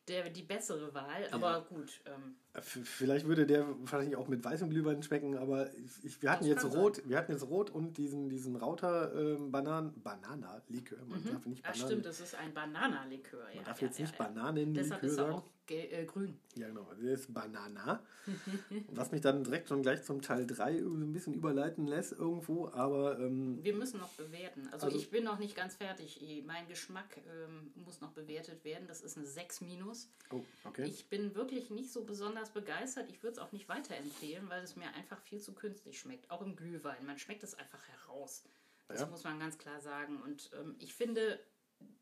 der, 0.09 0.29
die 0.31 0.43
bessere 0.43 0.93
Wahl, 0.95 1.29
aber 1.31 1.51
ja. 1.51 1.59
gut. 1.61 2.01
Ähm, 2.07 2.37
Vielleicht 2.61 3.27
würde 3.27 3.47
der 3.47 3.67
wahrscheinlich 3.81 4.17
auch 4.17 4.29
mit 4.29 4.45
weißem 4.45 4.71
Glühwein 4.71 5.03
schmecken, 5.03 5.37
aber 5.37 5.71
ich, 6.03 6.23
wir 6.23 6.31
hatten 6.31 6.45
jetzt 6.45 6.65
rot, 6.65 6.97
sein. 6.97 7.09
wir 7.09 7.17
hatten 7.17 7.33
jetzt 7.33 7.49
rot 7.49 7.71
und 7.71 7.97
diesen, 7.97 8.29
diesen 8.29 8.57
Rauter 8.57 9.13
ähm, 9.15 9.51
Banan 9.51 9.93
Banana-Likör. 10.03 10.99
Man 11.07 11.21
mhm. 11.21 11.33
darf 11.33 11.47
nicht 11.47 11.63
Bananen, 11.63 11.83
Ach 11.83 11.87
stimmt, 11.87 12.07
das 12.07 12.21
ist 12.21 12.35
ein 12.35 12.55
Bananenlikör. 12.55 13.45
Man 13.45 13.57
ja, 13.57 13.63
darf 13.63 13.81
ja, 13.81 13.89
jetzt 13.89 13.99
nicht 13.99 14.19
ja, 14.19 14.25
Bananenlikör 14.25 15.35
auch 15.35 15.43
äh, 15.71 16.05
grün. 16.05 16.39
Ja, 16.57 16.69
genau. 16.69 16.87
Das 16.91 17.21
ist 17.21 17.33
Banana. 17.35 18.03
was 18.89 19.13
mich 19.13 19.21
dann 19.21 19.45
direkt 19.45 19.69
schon 19.69 19.83
gleich 19.83 20.03
zum 20.03 20.23
Teil 20.23 20.47
3 20.47 20.79
ein 20.79 21.13
bisschen 21.13 21.35
überleiten 21.35 21.87
lässt 21.87 22.13
irgendwo, 22.13 22.69
aber... 22.69 23.19
Ähm, 23.19 23.63
Wir 23.63 23.75
müssen 23.75 24.01
noch 24.01 24.11
bewerten. 24.11 24.69
Also, 24.73 24.87
also, 24.87 24.99
ich 24.99 25.11
bin 25.11 25.25
noch 25.25 25.39
nicht 25.39 25.57
ganz 25.57 25.77
fertig. 25.77 26.21
Mein 26.47 26.67
Geschmack 26.69 27.17
ähm, 27.17 27.73
muss 27.75 28.01
noch 28.01 28.13
bewertet 28.13 28.65
werden. 28.65 28.87
Das 28.87 29.01
ist 29.01 29.17
eine 29.17 29.27
6 29.27 29.63
minus. 29.63 30.09
Oh, 30.31 30.43
okay. 30.65 30.85
Ich 30.85 31.09
bin 31.09 31.35
wirklich 31.35 31.71
nicht 31.71 31.93
so 31.93 32.05
besonders 32.05 32.51
begeistert. 32.51 33.09
Ich 33.11 33.23
würde 33.23 33.33
es 33.33 33.39
auch 33.39 33.53
nicht 33.53 33.69
weiterempfehlen, 33.69 34.49
weil 34.49 34.63
es 34.63 34.77
mir 34.77 34.93
einfach 34.95 35.21
viel 35.21 35.41
zu 35.41 35.55
künstlich 35.55 35.99
schmeckt. 35.99 36.31
Auch 36.31 36.43
im 36.43 36.57
Glühwein. 36.57 37.05
Man 37.07 37.19
schmeckt 37.19 37.43
es 37.43 37.55
einfach 37.55 37.81
heraus. 37.89 38.45
Das 38.89 39.01
ja. 39.01 39.07
muss 39.07 39.25
man 39.25 39.39
ganz 39.39 39.59
klar 39.59 39.81
sagen. 39.81 40.21
Und 40.23 40.51
ähm, 40.61 40.77
ich 40.79 40.95
finde 40.95 41.41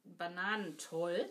Bananen 0.05 0.77
toll. 0.79 1.29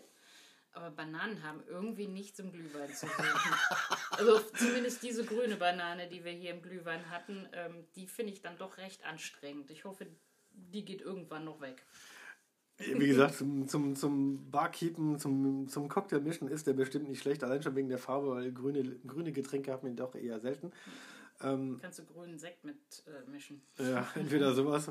Aber 0.74 0.90
Bananen 0.90 1.42
haben 1.42 1.62
irgendwie 1.68 2.06
nichts 2.06 2.38
im 2.38 2.50
Glühwein 2.50 2.92
zu 2.94 3.06
suchen. 3.06 3.24
also 4.10 4.40
zumindest 4.56 5.02
diese 5.02 5.24
grüne 5.24 5.56
Banane, 5.56 6.08
die 6.08 6.24
wir 6.24 6.32
hier 6.32 6.50
im 6.50 6.62
Glühwein 6.62 7.10
hatten, 7.10 7.46
ähm, 7.52 7.84
die 7.94 8.06
finde 8.06 8.32
ich 8.32 8.40
dann 8.40 8.56
doch 8.56 8.78
recht 8.78 9.04
anstrengend. 9.04 9.70
Ich 9.70 9.84
hoffe, 9.84 10.06
die 10.50 10.84
geht 10.84 11.02
irgendwann 11.02 11.44
noch 11.44 11.60
weg. 11.60 11.84
Wie 12.78 13.06
gesagt, 13.06 13.36
zum, 13.36 13.68
zum, 13.68 13.94
zum 13.94 14.50
Barkeepen, 14.50 15.18
zum, 15.18 15.68
zum 15.68 15.88
Cocktailmischen 15.88 16.48
ist 16.48 16.66
der 16.66 16.72
bestimmt 16.72 17.08
nicht 17.08 17.20
schlecht, 17.20 17.44
allein 17.44 17.62
schon 17.62 17.76
wegen 17.76 17.88
der 17.88 17.98
Farbe, 17.98 18.30
weil 18.30 18.50
grüne, 18.52 18.82
grüne 19.06 19.32
Getränke 19.32 19.72
haben 19.72 19.86
wir 19.86 19.94
doch 19.94 20.14
eher 20.14 20.40
selten. 20.40 20.72
Ähm, 21.42 21.78
Kannst 21.80 21.98
du 21.98 22.04
grünen 22.04 22.38
Sekt 22.38 22.64
mit 22.64 22.76
äh, 23.06 23.30
mischen. 23.30 23.62
Ja, 23.78 24.08
entweder 24.14 24.54
sowas. 24.54 24.90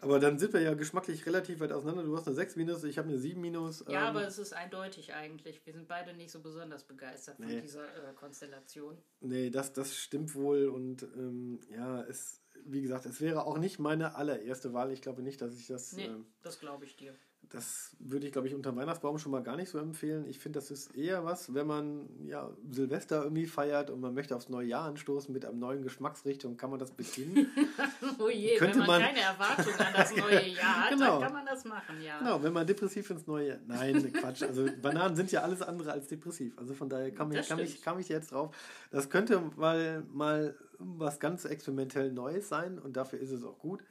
Aber 0.00 0.20
dann 0.20 0.38
sind 0.38 0.52
wir 0.52 0.60
ja 0.60 0.74
geschmacklich 0.74 1.26
relativ 1.26 1.60
weit 1.60 1.72
auseinander. 1.72 2.04
Du 2.04 2.16
hast 2.16 2.26
eine 2.26 2.36
6 2.36 2.56
minus, 2.56 2.84
ich 2.84 2.98
habe 2.98 3.08
eine 3.08 3.18
7 3.18 3.40
minus. 3.40 3.84
Ja, 3.88 4.02
ähm, 4.02 4.16
aber 4.16 4.26
es 4.26 4.38
ist 4.38 4.52
eindeutig 4.52 5.12
eigentlich. 5.12 5.64
Wir 5.66 5.72
sind 5.72 5.88
beide 5.88 6.14
nicht 6.14 6.30
so 6.30 6.40
besonders 6.40 6.84
begeistert 6.84 7.40
nee. 7.40 7.52
von 7.52 7.62
dieser 7.62 7.84
äh, 7.84 8.14
Konstellation. 8.14 8.96
Nee, 9.20 9.50
das, 9.50 9.72
das 9.72 9.96
stimmt 9.96 10.34
wohl. 10.34 10.68
Und 10.68 11.02
ähm, 11.02 11.60
ja, 11.70 12.02
es, 12.02 12.40
wie 12.64 12.80
gesagt, 12.80 13.06
es 13.06 13.20
wäre 13.20 13.44
auch 13.44 13.58
nicht 13.58 13.80
meine 13.80 14.14
allererste 14.14 14.72
Wahl. 14.72 14.92
Ich 14.92 15.02
glaube 15.02 15.22
nicht, 15.22 15.40
dass 15.40 15.58
ich 15.58 15.66
das. 15.66 15.92
Nee, 15.92 16.06
äh, 16.06 16.24
das 16.42 16.60
glaube 16.60 16.84
ich 16.84 16.96
dir 16.96 17.14
das 17.50 17.96
würde 17.98 18.26
ich, 18.26 18.32
glaube 18.32 18.46
ich, 18.46 18.54
unter 18.54 18.76
Weihnachtsbaum 18.76 19.18
schon 19.18 19.32
mal 19.32 19.42
gar 19.42 19.56
nicht 19.56 19.70
so 19.70 19.78
empfehlen. 19.78 20.26
Ich 20.28 20.38
finde, 20.38 20.58
das 20.58 20.70
ist 20.70 20.94
eher 20.94 21.24
was, 21.24 21.54
wenn 21.54 21.66
man 21.66 22.08
ja 22.26 22.50
Silvester 22.70 23.22
irgendwie 23.22 23.46
feiert 23.46 23.88
und 23.88 24.00
man 24.00 24.12
möchte 24.12 24.36
aufs 24.36 24.50
neue 24.50 24.66
Jahr 24.66 24.84
anstoßen 24.84 25.32
mit 25.32 25.46
einem 25.46 25.58
neuen 25.58 25.82
Geschmacksrichtung, 25.82 26.58
kann 26.58 26.70
man 26.70 26.78
das 26.78 26.90
beginnen. 26.90 27.46
oh 28.18 28.28
je, 28.28 28.56
Könnte 28.56 28.80
wenn 28.80 28.86
man, 28.86 29.00
man 29.00 29.14
keine 29.14 29.20
Erwartung 29.20 29.74
an 29.78 29.92
das 29.96 30.14
neue 30.14 30.48
Jahr 30.48 30.84
hat, 30.84 30.90
genau. 30.90 31.12
dann 31.12 31.22
kann 31.22 31.32
man 31.32 31.46
das 31.46 31.64
machen, 31.64 32.02
ja. 32.02 32.18
Genau, 32.18 32.42
wenn 32.42 32.52
man 32.52 32.66
depressiv 32.66 33.08
ins 33.10 33.26
neue 33.26 33.48
Jahr. 33.48 33.58
Nein, 33.66 34.12
Quatsch. 34.12 34.42
Also 34.42 34.66
Bananen 34.82 35.16
sind 35.16 35.32
ja 35.32 35.42
alles 35.42 35.62
andere 35.62 35.92
als 35.92 36.08
depressiv. 36.08 36.56
Also 36.58 36.74
von 36.74 36.90
daher 36.90 37.12
kam, 37.12 37.32
ich, 37.32 37.48
kam, 37.48 37.58
ich, 37.60 37.82
kam 37.82 37.98
ich 37.98 38.10
jetzt 38.10 38.32
drauf. 38.32 38.54
Das 38.90 39.08
könnte 39.08 39.40
mal, 39.56 40.04
mal 40.12 40.54
was 40.78 41.18
ganz 41.18 41.46
experimentell 41.46 42.12
Neues 42.12 42.48
sein 42.48 42.78
und 42.78 42.96
dafür 42.96 43.18
ist 43.20 43.30
es 43.30 43.42
auch 43.42 43.58
gut. 43.58 43.82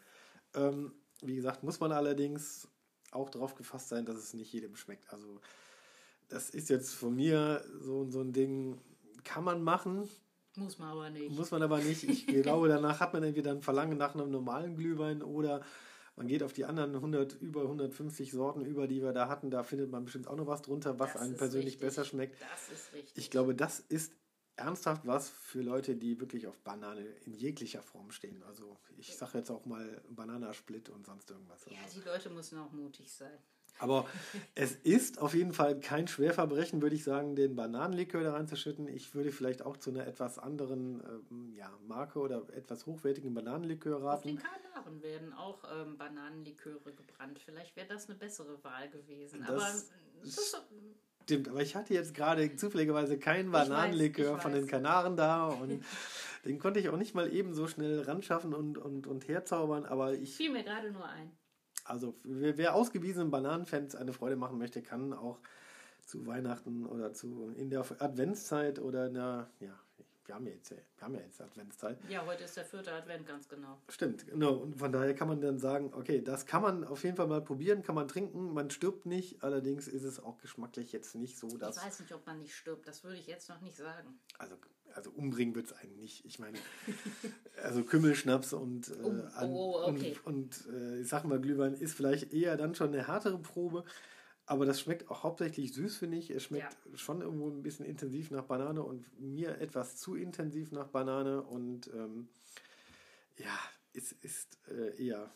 Ähm, 0.54 0.94
wie 1.22 1.36
gesagt, 1.36 1.64
muss 1.64 1.80
man 1.80 1.92
allerdings 1.92 2.68
auch 3.12 3.30
darauf 3.30 3.56
gefasst 3.56 3.90
sein, 3.90 4.06
dass 4.06 4.18
es 4.18 4.34
nicht 4.34 4.52
jedem 4.52 4.76
schmeckt. 4.76 5.12
Also 5.12 5.40
das 6.30 6.50
ist 6.50 6.70
jetzt 6.70 6.94
von 6.94 7.16
mir 7.16 7.64
so, 7.80 8.10
so 8.10 8.22
ein 8.22 8.34
Ding, 8.34 8.80
kann 9.24 9.44
man 9.44 9.64
machen. 9.64 10.10
Muss 10.56 10.80
man 10.80 10.90
aber 10.90 11.10
nicht. 11.10 11.36
Muss 11.36 11.52
man 11.52 11.62
aber 11.62 11.80
nicht. 11.80 12.04
Ich 12.04 12.28
glaube, 12.44 12.68
danach 12.68 13.00
hat 13.00 13.14
man 13.14 13.24
entweder 13.24 13.52
ein 13.52 13.62
Verlangen 13.62 13.98
nach 13.98 14.16
einem 14.16 14.32
normalen 14.32 14.76
Glühwein 14.76 15.22
oder 15.22 15.62
man 16.16 16.28
geht 16.28 16.42
auf 16.42 16.52
die 16.52 16.66
anderen 16.66 16.96
100, 16.96 17.40
über 17.42 17.62
150 17.62 18.32
Sorten 18.32 18.66
über, 18.66 18.88
die 18.88 19.04
wir 19.04 19.14
da 19.14 19.30
hatten. 19.30 19.52
Da 19.52 19.62
findet 19.62 19.92
man 19.92 20.04
bestimmt 20.04 20.28
auch 20.28 20.36
noch 20.36 20.48
was 20.48 20.64
drunter, 20.64 20.98
was 20.98 21.14
das 21.14 21.22
einem 21.22 21.38
persönlich 21.38 21.76
richtig. 21.76 21.82
besser 21.82 22.06
schmeckt. 22.06 22.42
Das 22.42 22.76
ist 22.76 22.94
richtig. 22.94 23.18
Ich 23.18 23.30
glaube, 23.30 23.54
das 23.54 23.80
ist 23.80 24.14
ernsthaft 24.58 25.06
was 25.06 25.30
für 25.30 25.62
Leute, 25.62 25.96
die 25.96 26.20
wirklich 26.20 26.48
auf 26.48 26.60
Banane 26.60 27.06
in 27.26 27.34
jeglicher 27.34 27.82
Form 27.82 28.12
stehen. 28.12 28.44
Also 28.44 28.78
ich 28.98 29.16
sage 29.16 29.38
jetzt 29.38 29.50
auch 29.50 29.66
mal 29.66 30.02
Bananasplit 30.10 30.90
und 30.90 31.06
sonst 31.06 31.30
irgendwas. 31.30 31.66
Ja, 31.66 31.78
die 31.94 32.02
Leute 32.02 32.30
müssen 32.30 32.58
auch 32.60 32.72
mutig 32.72 33.12
sein. 33.12 33.38
Aber 33.80 34.08
es 34.56 34.74
ist 34.74 35.20
auf 35.22 35.36
jeden 35.36 35.54
Fall 35.54 35.80
kein 35.80 36.08
Schwerverbrechen, 36.08 36.82
würde 36.82 36.96
ich 36.96 37.04
sagen, 37.04 37.36
den 37.36 37.56
Bananenlikör 37.56 38.24
da 38.24 38.34
reinzuschütten. 38.34 38.88
Ich 38.88 39.14
würde 39.14 39.32
vielleicht 39.32 39.62
auch 39.62 39.78
zu 39.78 39.92
einer 39.92 40.08
etwas 40.08 40.40
anderen 40.40 41.04
ähm, 41.32 41.54
ja, 41.56 41.72
Marke 41.88 42.20
oder 42.20 42.44
etwas 42.54 42.88
hochwertigen 42.88 43.34
Bananenlikör 43.34 44.02
raten. 44.02 44.16
Auf 44.16 44.22
den 44.24 44.40
Kanaren 44.40 45.04
werden 45.04 45.34
auch 45.34 45.64
ähm, 45.72 45.96
Bananenliköre 45.98 46.92
gebrannt. 46.92 47.40
Vielleicht 47.40 47.76
wäre 47.76 47.88
das 47.88 48.10
eine 48.10 48.18
bessere 48.18 48.64
Wahl 48.64 48.90
gewesen. 48.90 49.42
Das 49.42 49.50
Aber 49.50 49.60
das 50.24 50.64
Stimmt, 51.28 51.50
aber 51.50 51.62
ich 51.62 51.76
hatte 51.76 51.94
jetzt 51.94 52.14
gerade 52.14 52.56
zufälligerweise 52.56 53.20
keinen 53.20 53.52
Bananenlikör 53.52 54.40
von 54.40 54.54
den 54.54 54.66
Kanaren 54.66 55.18
da 55.18 55.48
und 55.48 55.84
den 56.46 56.58
konnte 56.58 56.80
ich 56.80 56.88
auch 56.88 56.96
nicht 56.96 57.16
mal 57.16 57.34
eben 57.34 57.54
so 57.54 57.68
schnell 57.68 58.00
ranschaffen 58.00 58.54
und, 58.54 58.78
und, 58.78 59.08
und 59.08 59.28
herzaubern, 59.28 59.84
aber 59.84 60.14
ich. 60.14 60.38
Fiel 60.38 60.54
mir 60.54 60.64
gerade 60.64 60.90
nur 60.90 61.06
ein. 61.06 61.30
Also, 61.84 62.16
wer, 62.24 62.58
wer 62.58 62.76
ausgewiesenen 62.76 63.30
Bananenfans 63.30 63.94
eine 63.94 64.14
Freude 64.14 64.38
machen 64.38 64.58
möchte, 64.58 64.82
kann 64.82 65.12
auch 65.12 65.42
zu 66.06 66.26
Weihnachten 66.28 66.86
oder 66.86 67.12
zu 67.12 67.52
in 67.58 67.70
der 67.70 67.82
Adventszeit 68.00 68.80
oder 68.80 69.08
in 69.08 69.16
der, 69.16 69.52
ja, 69.60 69.78
wir 70.28 70.36
haben 70.36 70.46
ja 70.46 70.54
jetzt, 70.54 70.72
wir 70.72 70.78
haben 71.00 71.16
ja 71.16 71.22
jetzt 71.22 71.42
Adventszeit. 71.42 71.98
Ja, 72.10 72.26
heute 72.26 72.44
ist 72.44 72.58
der 72.58 72.66
vierte 72.66 72.92
Advent, 72.92 73.26
ganz 73.26 73.48
genau. 73.48 73.82
Stimmt, 73.88 74.28
genau. 74.28 74.56
Und 74.56 74.78
von 74.78 74.92
daher 74.92 75.16
kann 75.16 75.30
man 75.30 75.40
dann 75.40 75.58
sagen, 75.58 75.94
okay, 75.94 76.22
das 76.22 76.46
kann 76.46 76.62
man 76.62 76.84
auf 76.84 77.04
jeden 77.04 77.16
Fall 77.16 77.28
mal 77.28 77.42
probieren, 77.42 77.82
kann 77.82 77.96
man 77.96 78.08
trinken, 78.08 78.54
man 78.54 78.70
stirbt 78.70 79.06
nicht, 79.06 79.42
allerdings 79.44 79.88
ist 79.88 80.04
es 80.04 80.20
auch 80.20 80.38
geschmacklich 80.40 80.92
jetzt 80.92 81.16
nicht 81.16 81.38
so, 81.38 81.48
dass... 81.58 81.78
Ich 81.78 81.84
weiß 81.84 82.00
nicht, 82.02 82.14
ob 82.14 82.26
man 82.26 82.40
nicht 82.40 82.56
stirbt, 82.56 82.88
das 82.88 83.04
würde 83.04 83.18
ich 83.18 83.28
jetzt 83.28 83.48
noch 83.48 83.62
nicht 83.62 83.78
sagen. 83.78 84.20
Also, 84.38 84.58
also 84.94 85.12
umbringen 85.12 85.56
wird 85.56 85.68
es 85.68 85.74
einen 85.74 85.96
nicht. 85.96 86.26
Ich 86.26 86.40
meine, 86.40 86.58
also 87.64 87.84
Kümmelschnaps 87.84 88.52
und, 88.52 88.90
äh, 88.90 89.04
oh, 89.04 89.14
oh, 89.42 89.88
okay. 89.88 90.18
und, 90.26 90.66
und 90.66 90.74
äh, 90.74 91.00
ich 91.00 91.08
sag 91.08 91.24
mal, 91.24 91.40
Glühwein 91.40 91.74
ist 91.74 91.94
vielleicht 91.94 92.34
eher 92.34 92.58
dann 92.58 92.76
schon 92.76 92.90
eine 92.90 93.08
härtere 93.08 93.38
Probe. 93.38 93.86
Aber 94.50 94.66
das 94.66 94.80
schmeckt 94.80 95.12
auch 95.12 95.24
hauptsächlich 95.24 95.74
süß, 95.74 95.98
finde 95.98 96.18
ich. 96.18 96.30
Es 96.30 96.44
schmeckt 96.44 96.78
ja. 96.90 96.98
schon 96.98 97.22
irgendwo 97.22 97.50
ein 97.50 97.64
bisschen 97.64 97.86
intensiv 97.86 98.32
nach 98.32 98.46
Banane 98.46 98.82
und 98.82 99.06
mir 99.20 99.60
etwas 99.60 99.98
zu 99.98 100.16
intensiv 100.16 100.72
nach 100.72 100.88
Banane. 100.88 101.42
Und 101.42 101.88
ähm, 101.94 102.30
ja, 103.38 103.60
es 103.94 104.14
ist 104.14 104.58
äh, 104.70 105.06
eher 105.06 105.30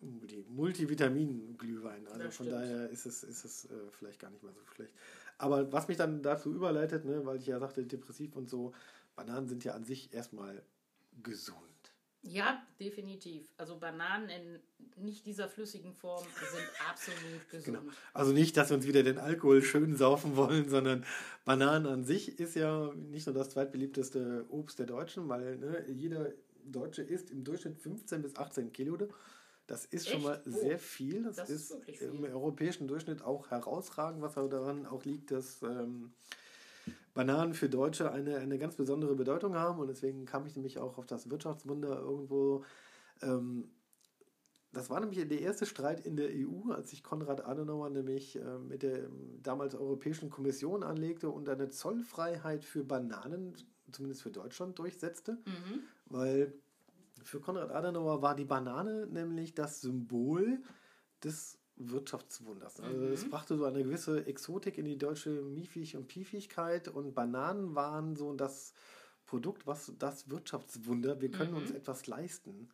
Multivitamin-Glühwein. 0.00 2.08
Also 2.08 2.24
das 2.24 2.36
von 2.36 2.46
stimmt. 2.46 2.60
daher 2.60 2.90
ist 2.90 3.06
es, 3.06 3.22
ist 3.22 3.44
es 3.44 3.66
äh, 3.66 3.90
vielleicht 3.92 4.18
gar 4.18 4.30
nicht 4.30 4.42
mal 4.42 4.52
so 4.52 4.64
schlecht. 4.74 4.92
Aber 5.38 5.72
was 5.72 5.86
mich 5.86 5.96
dann 5.96 6.20
dazu 6.20 6.52
überleitet, 6.52 7.04
ne, 7.04 7.24
weil 7.24 7.38
ich 7.38 7.46
ja 7.46 7.60
sagte, 7.60 7.86
depressiv 7.86 8.34
und 8.34 8.50
so, 8.50 8.74
Bananen 9.14 9.46
sind 9.46 9.62
ja 9.62 9.74
an 9.74 9.84
sich 9.84 10.12
erstmal 10.12 10.60
gesund. 11.22 11.73
Ja, 12.26 12.62
definitiv. 12.80 13.46
Also 13.58 13.78
Bananen 13.78 14.28
in 14.30 14.60
nicht 14.96 15.26
dieser 15.26 15.48
flüssigen 15.48 15.92
Form 15.92 16.24
sind 16.24 16.70
absolut 16.88 17.50
gesund. 17.50 17.78
Genau. 17.80 17.92
Also 18.14 18.32
nicht, 18.32 18.56
dass 18.56 18.70
wir 18.70 18.76
uns 18.76 18.86
wieder 18.86 19.02
den 19.02 19.18
Alkohol 19.18 19.62
schön 19.62 19.96
saufen 19.96 20.36
wollen, 20.36 20.68
sondern 20.68 21.04
Bananen 21.44 21.86
an 21.86 22.04
sich 22.04 22.38
ist 22.40 22.54
ja 22.54 22.92
nicht 22.94 23.26
nur 23.26 23.34
das 23.34 23.50
zweitbeliebteste 23.50 24.46
Obst 24.48 24.78
der 24.78 24.86
Deutschen, 24.86 25.28
weil 25.28 25.58
ne, 25.58 25.84
jeder 25.88 26.32
Deutsche 26.64 27.02
isst 27.02 27.30
im 27.30 27.44
Durchschnitt 27.44 27.78
15 27.78 28.22
bis 28.22 28.36
18 28.36 28.72
Kilo. 28.72 28.96
Das 29.66 29.84
ist 29.86 30.06
Echt? 30.06 30.12
schon 30.12 30.22
mal 30.22 30.40
sehr 30.44 30.78
viel. 30.78 31.24
Das, 31.24 31.36
das 31.36 31.50
ist, 31.50 31.70
ist 31.86 32.02
im 32.02 32.24
europäischen 32.24 32.88
Durchschnitt 32.88 33.22
auch 33.22 33.50
herausragend, 33.50 34.22
was 34.22 34.34
daran 34.34 34.86
auch 34.86 35.04
liegt, 35.04 35.30
dass 35.30 35.62
ähm, 35.62 36.12
Bananen 37.14 37.54
für 37.54 37.68
Deutsche 37.68 38.10
eine, 38.10 38.36
eine 38.38 38.58
ganz 38.58 38.74
besondere 38.74 39.14
Bedeutung 39.14 39.54
haben. 39.54 39.78
Und 39.78 39.86
deswegen 39.86 40.24
kam 40.26 40.46
ich 40.46 40.56
nämlich 40.56 40.78
auch 40.78 40.98
auf 40.98 41.06
das 41.06 41.30
Wirtschaftswunder 41.30 41.98
irgendwo. 42.00 42.64
Ähm, 43.22 43.70
das 44.72 44.90
war 44.90 44.98
nämlich 44.98 45.26
der 45.28 45.40
erste 45.40 45.66
Streit 45.66 46.04
in 46.04 46.16
der 46.16 46.30
EU, 46.30 46.72
als 46.72 46.90
sich 46.90 47.04
Konrad 47.04 47.46
Adenauer 47.46 47.90
nämlich 47.90 48.36
äh, 48.36 48.58
mit 48.58 48.82
der 48.82 49.08
damals 49.40 49.76
Europäischen 49.76 50.30
Kommission 50.30 50.82
anlegte 50.82 51.30
und 51.30 51.48
eine 51.48 51.70
Zollfreiheit 51.70 52.64
für 52.64 52.82
Bananen, 52.82 53.54
zumindest 53.92 54.22
für 54.22 54.32
Deutschland, 54.32 54.76
durchsetzte. 54.80 55.34
Mhm. 55.34 55.80
Weil 56.06 56.54
für 57.22 57.40
Konrad 57.40 57.70
Adenauer 57.70 58.20
war 58.20 58.34
die 58.34 58.44
Banane 58.44 59.06
nämlich 59.06 59.54
das 59.54 59.80
Symbol 59.80 60.60
des 61.22 61.58
Wirtschaftswunders. 61.76 62.80
Also 62.80 63.06
mhm. 63.06 63.12
es 63.12 63.28
brachte 63.28 63.56
so 63.56 63.64
eine 63.64 63.82
gewisse 63.82 64.26
Exotik 64.26 64.78
in 64.78 64.84
die 64.84 64.98
deutsche 64.98 65.30
Miefig- 65.30 65.96
und 65.96 66.06
Piefigkeit 66.06 66.88
und 66.88 67.14
Bananen 67.14 67.74
waren 67.74 68.16
so 68.16 68.32
das 68.32 68.72
Produkt, 69.26 69.66
was 69.66 69.92
das 69.98 70.30
Wirtschaftswunder, 70.30 71.20
wir 71.20 71.30
können 71.30 71.52
mhm. 71.52 71.58
uns 71.58 71.70
etwas 71.70 72.06
leisten, 72.06 72.68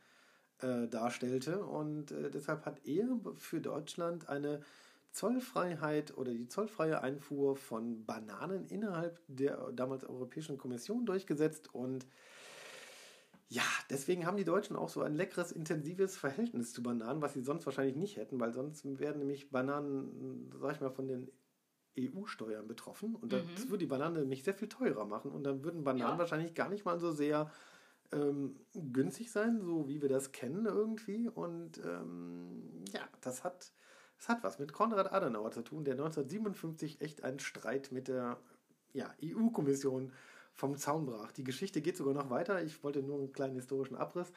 äh, 0.58 0.88
darstellte. 0.88 1.64
Und 1.64 2.10
äh, 2.10 2.30
deshalb 2.30 2.66
hat 2.66 2.86
er 2.86 3.06
für 3.36 3.60
Deutschland 3.60 4.28
eine 4.28 4.60
Zollfreiheit 5.12 6.16
oder 6.16 6.32
die 6.32 6.48
zollfreie 6.48 7.02
Einfuhr 7.02 7.56
von 7.56 8.04
Bananen 8.04 8.66
innerhalb 8.66 9.20
der 9.26 9.72
damals 9.72 10.04
Europäischen 10.04 10.58
Kommission 10.58 11.04
durchgesetzt 11.04 11.74
und 11.74 12.06
ja, 13.52 13.64
deswegen 13.90 14.26
haben 14.26 14.36
die 14.36 14.44
Deutschen 14.44 14.76
auch 14.76 14.88
so 14.88 15.02
ein 15.02 15.16
leckeres, 15.16 15.50
intensives 15.50 16.16
Verhältnis 16.16 16.72
zu 16.72 16.84
Bananen, 16.84 17.20
was 17.20 17.34
sie 17.34 17.42
sonst 17.42 17.66
wahrscheinlich 17.66 17.96
nicht 17.96 18.16
hätten, 18.16 18.38
weil 18.38 18.52
sonst 18.52 18.84
werden 19.00 19.18
nämlich 19.18 19.50
Bananen, 19.50 20.52
sag 20.60 20.76
ich 20.76 20.80
mal, 20.80 20.92
von 20.92 21.08
den 21.08 21.28
EU-Steuern 21.98 22.68
betroffen 22.68 23.16
und 23.16 23.32
das 23.32 23.42
mhm. 23.42 23.70
würde 23.70 23.78
die 23.78 23.86
Banane 23.86 24.20
nämlich 24.20 24.44
sehr 24.44 24.54
viel 24.54 24.68
teurer 24.68 25.04
machen 25.04 25.32
und 25.32 25.42
dann 25.42 25.64
würden 25.64 25.82
Bananen 25.82 26.12
ja. 26.12 26.18
wahrscheinlich 26.18 26.54
gar 26.54 26.68
nicht 26.68 26.84
mal 26.84 27.00
so 27.00 27.10
sehr 27.10 27.50
ähm, 28.12 28.54
günstig 28.72 29.32
sein, 29.32 29.60
so 29.60 29.88
wie 29.88 30.00
wir 30.00 30.08
das 30.08 30.30
kennen 30.30 30.66
irgendwie 30.66 31.28
und 31.28 31.78
ähm, 31.84 32.84
ja, 32.92 33.02
das 33.20 33.42
hat, 33.42 33.72
das 34.16 34.28
hat 34.28 34.44
was 34.44 34.60
mit 34.60 34.72
Konrad 34.72 35.12
Adenauer 35.12 35.50
zu 35.50 35.62
tun, 35.62 35.84
der 35.84 35.94
1957 35.94 37.00
echt 37.00 37.24
einen 37.24 37.40
Streit 37.40 37.90
mit 37.90 38.06
der 38.06 38.38
ja, 38.92 39.12
EU-Kommission 39.24 40.12
vom 40.54 40.76
Zaun 40.76 41.06
brach. 41.06 41.32
Die 41.32 41.44
Geschichte 41.44 41.80
geht 41.80 41.96
sogar 41.96 42.14
noch 42.14 42.30
weiter. 42.30 42.62
Ich 42.62 42.82
wollte 42.82 43.02
nur 43.02 43.18
einen 43.18 43.32
kleinen 43.32 43.54
historischen 43.54 43.96
Abriss 43.96 44.32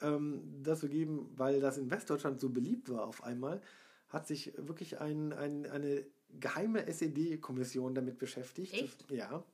ähm, 0.00 0.42
dazu 0.62 0.88
geben, 0.88 1.30
weil 1.36 1.60
das 1.60 1.78
in 1.78 1.90
Westdeutschland 1.90 2.40
so 2.40 2.50
beliebt 2.50 2.90
war 2.90 3.06
auf 3.06 3.22
einmal, 3.24 3.60
hat 4.08 4.26
sich 4.26 4.52
wirklich 4.56 5.00
ein, 5.00 5.32
ein, 5.32 5.66
eine 5.66 6.04
geheime 6.40 6.86
SED-Kommission 6.86 7.94
damit 7.94 8.18
beschäftigt. 8.18 8.74
Echt? 8.74 9.10
Ja, 9.10 9.44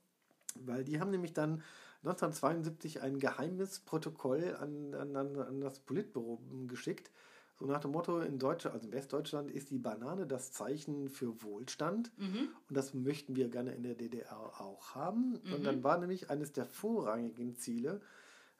weil 0.55 0.83
die 0.83 0.99
haben 0.99 1.11
nämlich 1.11 1.33
dann 1.33 1.63
1972 2.03 3.01
ein 3.01 3.19
geheimes 3.19 3.79
Protokoll 3.79 4.55
an, 4.59 4.93
an, 4.93 5.15
an 5.15 5.61
das 5.61 5.79
Politbüro 5.79 6.41
geschickt, 6.67 7.11
so 7.59 7.65
nach 7.65 7.81
dem 7.81 7.91
Motto, 7.91 8.21
in 8.21 8.39
Deutschland, 8.39 8.73
also 8.73 8.87
in 8.87 8.93
Westdeutschland 8.93 9.51
ist 9.51 9.69
die 9.69 9.79
Banane 9.79 10.25
das 10.25 10.53
Zeichen 10.53 11.09
für 11.09 11.43
Wohlstand. 11.43 12.11
Mhm. 12.17 12.47
Und 12.69 12.77
das 12.77 12.93
möchten 12.93 13.35
wir 13.35 13.49
gerne 13.49 13.73
in 13.73 13.83
der 13.83 13.95
DDR 13.95 14.37
auch 14.61 14.95
haben. 14.95 15.41
Mhm. 15.43 15.53
Und 15.53 15.63
dann 15.65 15.83
war 15.83 15.97
nämlich 15.97 16.29
eines 16.29 16.53
der 16.53 16.65
vorrangigen 16.65 17.55
Ziele, 17.57 17.99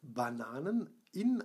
Bananen 0.02 0.90
in 1.14 1.44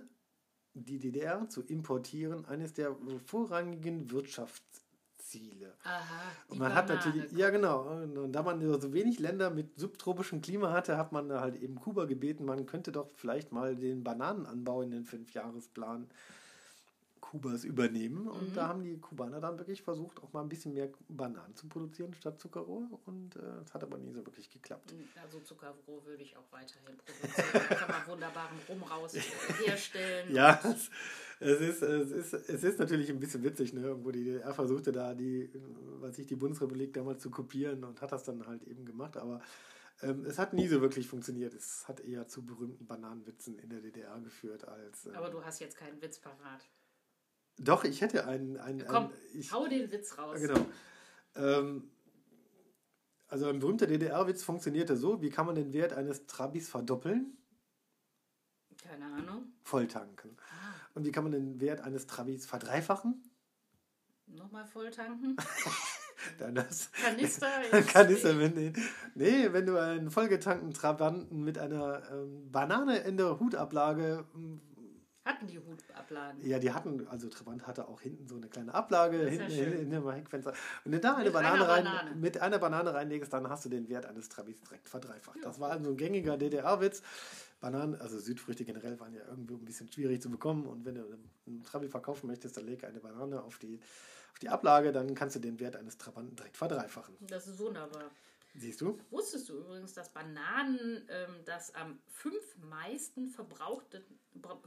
die 0.73 0.99
DDR 0.99 1.47
zu 1.47 1.61
importieren, 1.61 2.45
eines 2.45 2.73
der 2.73 2.93
vorrangigen 3.25 4.11
Wirtschaftsziele. 4.11 5.73
Aha, 5.83 6.01
und 6.49 6.59
man 6.59 6.73
Banane. 6.73 6.75
hat 6.75 6.89
natürlich, 6.89 7.31
ja 7.31 7.49
genau, 7.51 7.83
und 7.83 8.33
da 8.33 8.43
man 8.43 8.61
so 8.81 8.91
wenig 8.91 9.19
Länder 9.19 9.49
mit 9.49 9.79
subtropischem 9.79 10.41
Klima 10.41 10.73
hatte, 10.73 10.97
hat 10.97 11.13
man 11.13 11.31
halt 11.31 11.55
eben 11.55 11.75
Kuba 11.75 12.03
gebeten, 12.03 12.43
man 12.43 12.65
könnte 12.65 12.91
doch 12.91 13.09
vielleicht 13.15 13.53
mal 13.53 13.77
den 13.77 14.03
Bananenanbau 14.03 14.81
in 14.81 14.91
den 14.91 15.05
Fünfjahresplan 15.05 16.09
Kubas 17.31 17.63
übernehmen. 17.63 18.27
Und 18.27 18.51
mhm. 18.51 18.53
da 18.53 18.67
haben 18.67 18.83
die 18.83 18.97
Kubaner 18.97 19.39
dann 19.39 19.57
wirklich 19.57 19.81
versucht, 19.81 20.21
auch 20.21 20.31
mal 20.33 20.41
ein 20.41 20.49
bisschen 20.49 20.73
mehr 20.73 20.89
Bananen 21.07 21.55
zu 21.55 21.67
produzieren 21.67 22.13
statt 22.13 22.39
Zuckerrohr. 22.39 22.87
Und 23.05 23.35
äh, 23.35 23.39
es 23.63 23.73
hat 23.73 23.83
aber 23.83 23.97
nie 23.97 24.13
so 24.13 24.25
wirklich 24.25 24.49
geklappt. 24.49 24.93
Also 25.21 25.39
Zuckerrohr 25.39 26.05
würde 26.05 26.23
ich 26.23 26.37
auch 26.37 26.51
weiterhin 26.51 26.97
produzieren. 26.97 27.77
kann 27.77 27.89
man 27.89 28.07
wunderbaren 28.07 28.57
Rum 28.69 28.83
raus 28.83 29.15
herstellen. 29.65 30.33
ja, 30.33 30.59
es, 30.63 30.89
es, 31.39 31.61
ist, 31.61 31.81
es, 31.81 32.11
ist, 32.11 32.33
es 32.33 32.63
ist 32.63 32.79
natürlich 32.79 33.09
ein 33.09 33.19
bisschen 33.19 33.43
witzig, 33.43 33.73
ne? 33.73 33.81
Irgendwo 33.81 34.11
die, 34.11 34.29
er 34.29 34.53
versuchte 34.53 34.91
da 34.91 35.13
die, 35.13 35.49
was 35.99 36.17
ich, 36.19 36.27
die 36.27 36.35
Bundesrepublik 36.35 36.93
damals 36.93 37.21
zu 37.21 37.31
kopieren 37.31 37.83
und 37.83 38.01
hat 38.01 38.11
das 38.11 38.23
dann 38.23 38.45
halt 38.45 38.63
eben 38.63 38.85
gemacht. 38.85 39.17
Aber 39.17 39.41
ähm, 40.01 40.25
es 40.25 40.37
hat 40.37 40.53
nie 40.53 40.67
so 40.67 40.81
wirklich 40.81 41.07
funktioniert. 41.07 41.53
Es 41.53 41.87
hat 41.87 42.01
eher 42.01 42.27
zu 42.27 42.45
berühmten 42.45 42.85
Bananenwitzen 42.85 43.57
in 43.59 43.69
der 43.69 43.79
DDR 43.79 44.19
geführt 44.19 44.67
als. 44.67 45.05
Ähm, 45.05 45.15
aber 45.15 45.29
du 45.29 45.43
hast 45.43 45.59
jetzt 45.59 45.77
keinen 45.77 46.01
Witz 46.01 46.19
parat. 46.19 46.65
Doch, 47.57 47.83
ich 47.83 48.01
hätte 48.01 48.27
einen. 48.27 48.57
einen 48.57 48.85
Komm, 48.85 49.05
einen, 49.05 49.13
ich, 49.33 49.51
hau 49.51 49.67
den 49.67 49.91
Witz 49.91 50.17
raus. 50.17 50.39
Genau. 50.39 50.65
Ähm, 51.35 51.89
also 53.27 53.47
ein 53.47 53.59
berühmter 53.59 53.87
DDR-Witz 53.87 54.43
funktionierte 54.43 54.95
so: 54.97 55.21
Wie 55.21 55.29
kann 55.29 55.45
man 55.45 55.55
den 55.55 55.73
Wert 55.73 55.93
eines 55.93 56.25
Trabis 56.27 56.69
verdoppeln? 56.69 57.37
Keine 58.81 59.05
Ahnung. 59.05 59.53
Volltanken. 59.63 60.37
Ah. 60.39 60.75
Und 60.93 61.05
wie 61.05 61.11
kann 61.11 61.23
man 61.23 61.31
den 61.31 61.59
Wert 61.59 61.81
eines 61.81 62.07
Trabis 62.07 62.45
verdreifachen? 62.45 63.23
Nochmal 64.27 64.65
volltanken? 64.65 65.35
Dann 66.39 66.55
das, 66.55 66.91
Kanister? 66.91 67.47
Kanister, 67.87 68.39
wenn, 68.39 68.73
nee, 69.13 69.53
wenn 69.53 69.65
du 69.65 69.77
einen 69.77 70.09
vollgetankten 70.09 70.73
Trabanten 70.73 71.43
mit 71.43 71.57
einer 71.57 72.01
ähm, 72.11 72.51
Banane 72.51 72.99
in 72.99 73.17
der 73.17 73.39
Hutablage 73.39 74.25
hatten 75.25 75.47
die 75.47 75.57
Hutablagen? 75.57 76.45
Ja, 76.47 76.59
die 76.59 76.71
hatten, 76.71 77.07
also 77.07 77.27
Trabant 77.29 77.65
hatte 77.65 77.87
auch 77.87 77.99
hinten 77.99 78.27
so 78.27 78.35
eine 78.35 78.47
kleine 78.47 78.73
Ablage, 78.73 79.17
hinten 79.27 79.51
ja 79.51 79.63
in, 79.65 79.89
dem 79.89 80.09
Heckfenster. 80.09 80.53
Wenn 80.83 80.91
du 80.93 80.99
da 80.99 81.15
eine 81.15 81.31
Banane 81.31 81.67
rein, 81.67 81.83
Banane. 81.83 82.15
mit 82.15 82.39
einer 82.39 82.59
Banane 82.59 82.93
reinlegst, 82.93 83.33
dann 83.33 83.49
hast 83.49 83.65
du 83.65 83.69
den 83.69 83.89
Wert 83.89 84.05
eines 84.05 84.29
Trabis 84.29 84.61
direkt 84.61 84.87
verdreifacht. 84.87 85.37
Ja. 85.37 85.43
Das 85.43 85.59
war 85.59 85.71
also 85.71 85.89
ein 85.89 85.97
gängiger 85.97 86.37
DDR-Witz. 86.37 87.01
Bananen, 87.59 87.95
also 87.95 88.19
Südfrüchte 88.19 88.65
generell 88.65 88.99
waren 88.99 89.13
ja 89.13 89.21
irgendwie 89.27 89.55
ein 89.55 89.65
bisschen 89.65 89.91
schwierig 89.91 90.21
zu 90.21 90.29
bekommen. 90.29 90.67
Und 90.67 90.85
wenn 90.85 90.95
du 90.95 91.01
einen 91.47 91.63
Trabi 91.63 91.87
verkaufen 91.87 92.27
möchtest, 92.27 92.57
dann 92.57 92.65
leg 92.65 92.83
eine 92.83 92.99
Banane 92.99 93.41
auf 93.41 93.57
die, 93.57 93.79
auf 94.31 94.39
die 94.39 94.49
Ablage, 94.49 94.91
dann 94.91 95.15
kannst 95.15 95.35
du 95.35 95.39
den 95.39 95.59
Wert 95.59 95.75
eines 95.75 95.97
Trabanten 95.97 96.35
direkt 96.35 96.57
verdreifachen. 96.57 97.15
Das 97.21 97.47
ist 97.47 97.57
wunderbar. 97.57 98.11
Siehst 98.57 98.81
du? 98.81 98.97
Wusstest 99.09 99.49
du 99.49 99.57
übrigens, 99.57 99.93
dass 99.93 100.13
Bananen 100.13 101.05
ähm, 101.09 101.35
das 101.45 101.75
am 101.75 101.99
fünf 102.07 102.57
meisten 102.57 103.27
verbrauchte, 103.27 104.03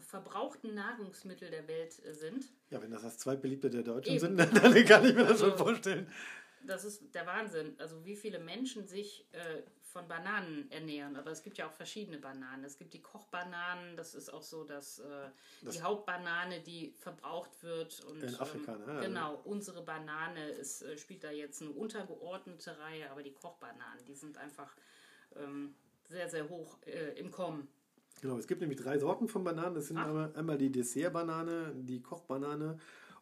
verbrauchten 0.01 0.75
Nahrungsmittel 0.75 1.51
der 1.51 1.67
Welt 1.69 2.05
äh, 2.05 2.13
sind? 2.13 2.53
Ja, 2.71 2.83
wenn 2.83 2.91
das 2.91 3.03
das 3.03 3.19
zweitbeliebte 3.19 3.71
der 3.71 3.83
Deutschen 3.83 4.17
Eben. 4.17 4.21
sind, 4.21 4.39
dann 4.39 4.85
kann 4.85 5.05
ich 5.07 5.15
mir 5.15 5.23
das 5.23 5.43
also, 5.43 5.49
schon 5.49 5.59
vorstellen. 5.59 6.13
Das 6.67 6.85
ist 6.85 7.15
der 7.15 7.27
Wahnsinn. 7.27 7.77
Also 7.79 8.05
wie 8.05 8.17
viele 8.17 8.39
Menschen 8.39 8.87
sich 8.87 9.27
äh, 9.33 9.63
von 9.99 10.07
Bananen 10.07 10.71
ernähren. 10.71 11.17
Aber 11.17 11.31
es 11.31 11.43
gibt 11.43 11.59
ja 11.59 11.67
auch 11.67 11.73
verschiedene 11.73 12.19
Bananen. 12.19 12.65
Es 12.65 12.77
gibt 12.77 12.95
die 12.95 13.03
Kochbananen, 13.03 13.97
das 13.97 14.15
ist 14.15 14.33
auch 14.33 14.43
so, 14.43 14.65
dass 14.65 15.01
äh, 15.01 15.05
das 15.63 15.75
die 15.75 15.83
Hauptbanane, 15.83 16.61
die 16.61 16.95
verbraucht 16.99 17.63
wird. 17.63 18.05
Und, 18.05 18.23
in 18.23 18.35
Afrika, 18.37 18.75
ähm, 18.75 18.87
ne? 18.87 19.01
Genau, 19.03 19.41
unsere 19.45 19.83
Banane 19.83 20.51
ist, 20.51 20.83
äh, 20.83 20.97
spielt 20.97 21.25
da 21.25 21.31
jetzt 21.31 21.63
eine 21.63 21.73
untergeordnete 21.73 22.79
Reihe, 22.79 23.11
aber 23.11 23.23
die 23.23 23.33
Kochbananen, 23.33 24.05
die 24.07 24.15
sind 24.15 24.39
einfach 24.39 24.77
ähm, 25.37 25.75
sehr, 26.09 26.29
sehr 26.29 26.49
hoch 26.49 26.79
äh, 26.87 27.19
im 27.19 27.33
Kommen. 27.33 27.67
Genau, 28.21 28.37
es 28.39 28.47
gibt 28.47 28.61
nämlich 28.61 28.81
drei 28.81 28.99
Sorten 28.99 29.29
von 29.29 29.43
Bananen. 29.43 29.75
Das 29.75 29.89
sind 29.89 29.99
einmal, 29.99 30.33
einmal 30.35 30.59
die 30.59 30.71
Dessertbanane, 30.71 31.73
die 31.75 32.01
Kochbanane 32.01 32.79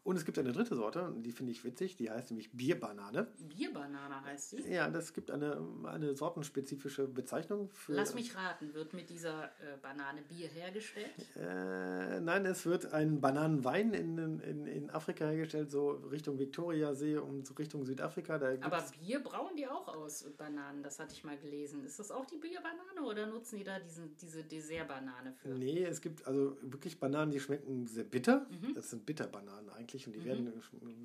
Und 0.07 0.14
es 0.14 0.25
gibt 0.25 0.38
eine 0.38 0.53
dritte 0.53 0.77
Sorte, 0.77 1.12
die 1.16 1.33
finde 1.33 1.51
ich 1.51 1.64
witzig, 1.64 1.97
die 1.97 2.09
heißt 2.09 2.31
nämlich 2.31 2.53
Bierbanane. 2.53 3.27
Bierbanane 3.40 4.23
heißt 4.25 4.51
sie? 4.51 4.62
Ja, 4.73 4.88
das 4.88 5.12
gibt 5.12 5.33
eine, 5.33 5.61
eine 5.83 6.14
sortenspezifische 6.14 7.09
Bezeichnung. 7.09 7.71
Für 7.73 7.95
Lass 7.95 8.14
mich 8.14 8.37
raten, 8.37 8.73
wird 8.73 8.95
mit 8.95 9.11
dieser 9.11 9.47
äh, 9.47 9.77
Banane 9.83 10.23
Bier 10.23 10.47
hergestellt? 10.47 11.11
Äh, 11.35 12.21
nein, 12.21 12.47
es 12.47 12.64
wird 12.66 12.92
ein 12.92 13.21
Bananenwein 13.21 13.95
in, 13.95 14.38
in, 14.42 14.66
in 14.69 14.90
Afrika 14.90 15.27
hergestellt, 15.27 15.73
so 15.73 15.90
Richtung 15.90 16.38
Viktoriasee 16.38 17.16
und 17.16 17.59
Richtung 17.59 17.85
Südafrika. 17.85 18.38
Da 18.38 18.55
Aber 18.61 18.85
Bier 19.01 19.19
brauen 19.19 19.57
die 19.57 19.66
auch 19.66 19.88
aus 19.88 20.23
Bananen, 20.38 20.85
das 20.85 21.01
hatte 21.01 21.14
ich 21.14 21.25
mal 21.25 21.37
gelesen. 21.37 21.85
Ist 21.85 21.99
das 21.99 22.12
auch 22.12 22.27
die 22.27 22.37
Bierbanane 22.37 23.03
oder 23.05 23.27
nutzen 23.27 23.59
die 23.59 23.64
da 23.64 23.81
diesen, 23.81 24.16
diese 24.19 24.45
Dessertbanane 24.45 25.33
für? 25.33 25.49
Nee, 25.49 25.83
es 25.83 26.01
gibt 26.01 26.25
also 26.29 26.57
wirklich 26.62 27.01
Bananen, 27.01 27.33
die 27.33 27.40
schmecken 27.40 27.88
sehr 27.88 28.05
bitter. 28.05 28.47
Mhm. 28.51 28.75
Das 28.75 28.90
sind 28.90 29.05
Bitterbananen 29.05 29.69
eigentlich 29.71 29.95
eigentlich 29.96 30.06
und 30.06 30.14
die 30.14 30.20
mhm. 30.20 30.24
werden 30.24 30.52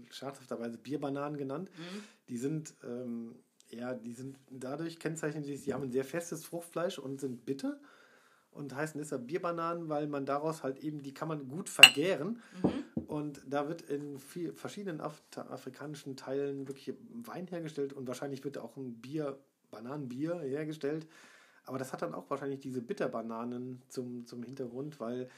scherzhafterweise 0.10 0.78
Bierbananen 0.78 1.38
genannt. 1.38 1.70
Mhm. 1.78 2.04
Die 2.30 2.38
sind 2.38 2.74
ähm, 2.84 3.36
ja, 3.70 3.94
die 3.94 4.14
sind 4.14 4.38
dadurch 4.50 5.00
kennzeichnen 5.00 5.44
die, 5.44 5.56
sie 5.56 5.74
haben 5.74 5.84
ein 5.84 5.92
sehr 5.92 6.04
festes 6.04 6.44
Fruchtfleisch 6.44 7.00
und 7.00 7.22
sind 7.22 7.46
bitter 7.46 7.80
und 8.52 8.76
heißen 8.76 9.00
deshalb 9.00 9.28
Bierbananen, 9.28 9.88
weil 9.88 10.08
man 10.08 10.26
daraus 10.26 10.62
halt 10.62 10.80
eben, 10.80 11.02
die 11.02 11.14
kann 11.14 11.30
man 11.30 11.48
gut 11.48 11.70
vergären. 11.70 12.42
Mhm. 12.62 13.06
Und 13.08 13.42
da 13.48 13.70
wird 13.70 13.82
in 13.84 14.20
viel, 14.20 14.54
verschiedenen 14.54 15.00
Af 15.00 15.22
afrikanischen 15.36 16.18
Teilen 16.18 16.68
wirklich 16.68 16.94
Wein 17.14 17.48
hergestellt 17.48 17.94
und 17.94 18.08
wahrscheinlich 18.08 18.44
wird 18.44 18.58
auch 18.58 18.76
ein 18.76 19.00
Bier, 19.00 19.40
Bananenbier 19.70 20.42
hergestellt. 20.42 21.08
Aber 21.72 21.78
das 21.78 21.94
hat 21.94 22.02
dann 22.02 22.14
auch 22.14 22.30
wahrscheinlich 22.30 22.60
diese 22.60 22.82
Bitterbananen 22.82 23.82
zum, 23.88 24.26
zum 24.26 24.44
Hintergrund, 24.44 25.00
weil 25.00 25.30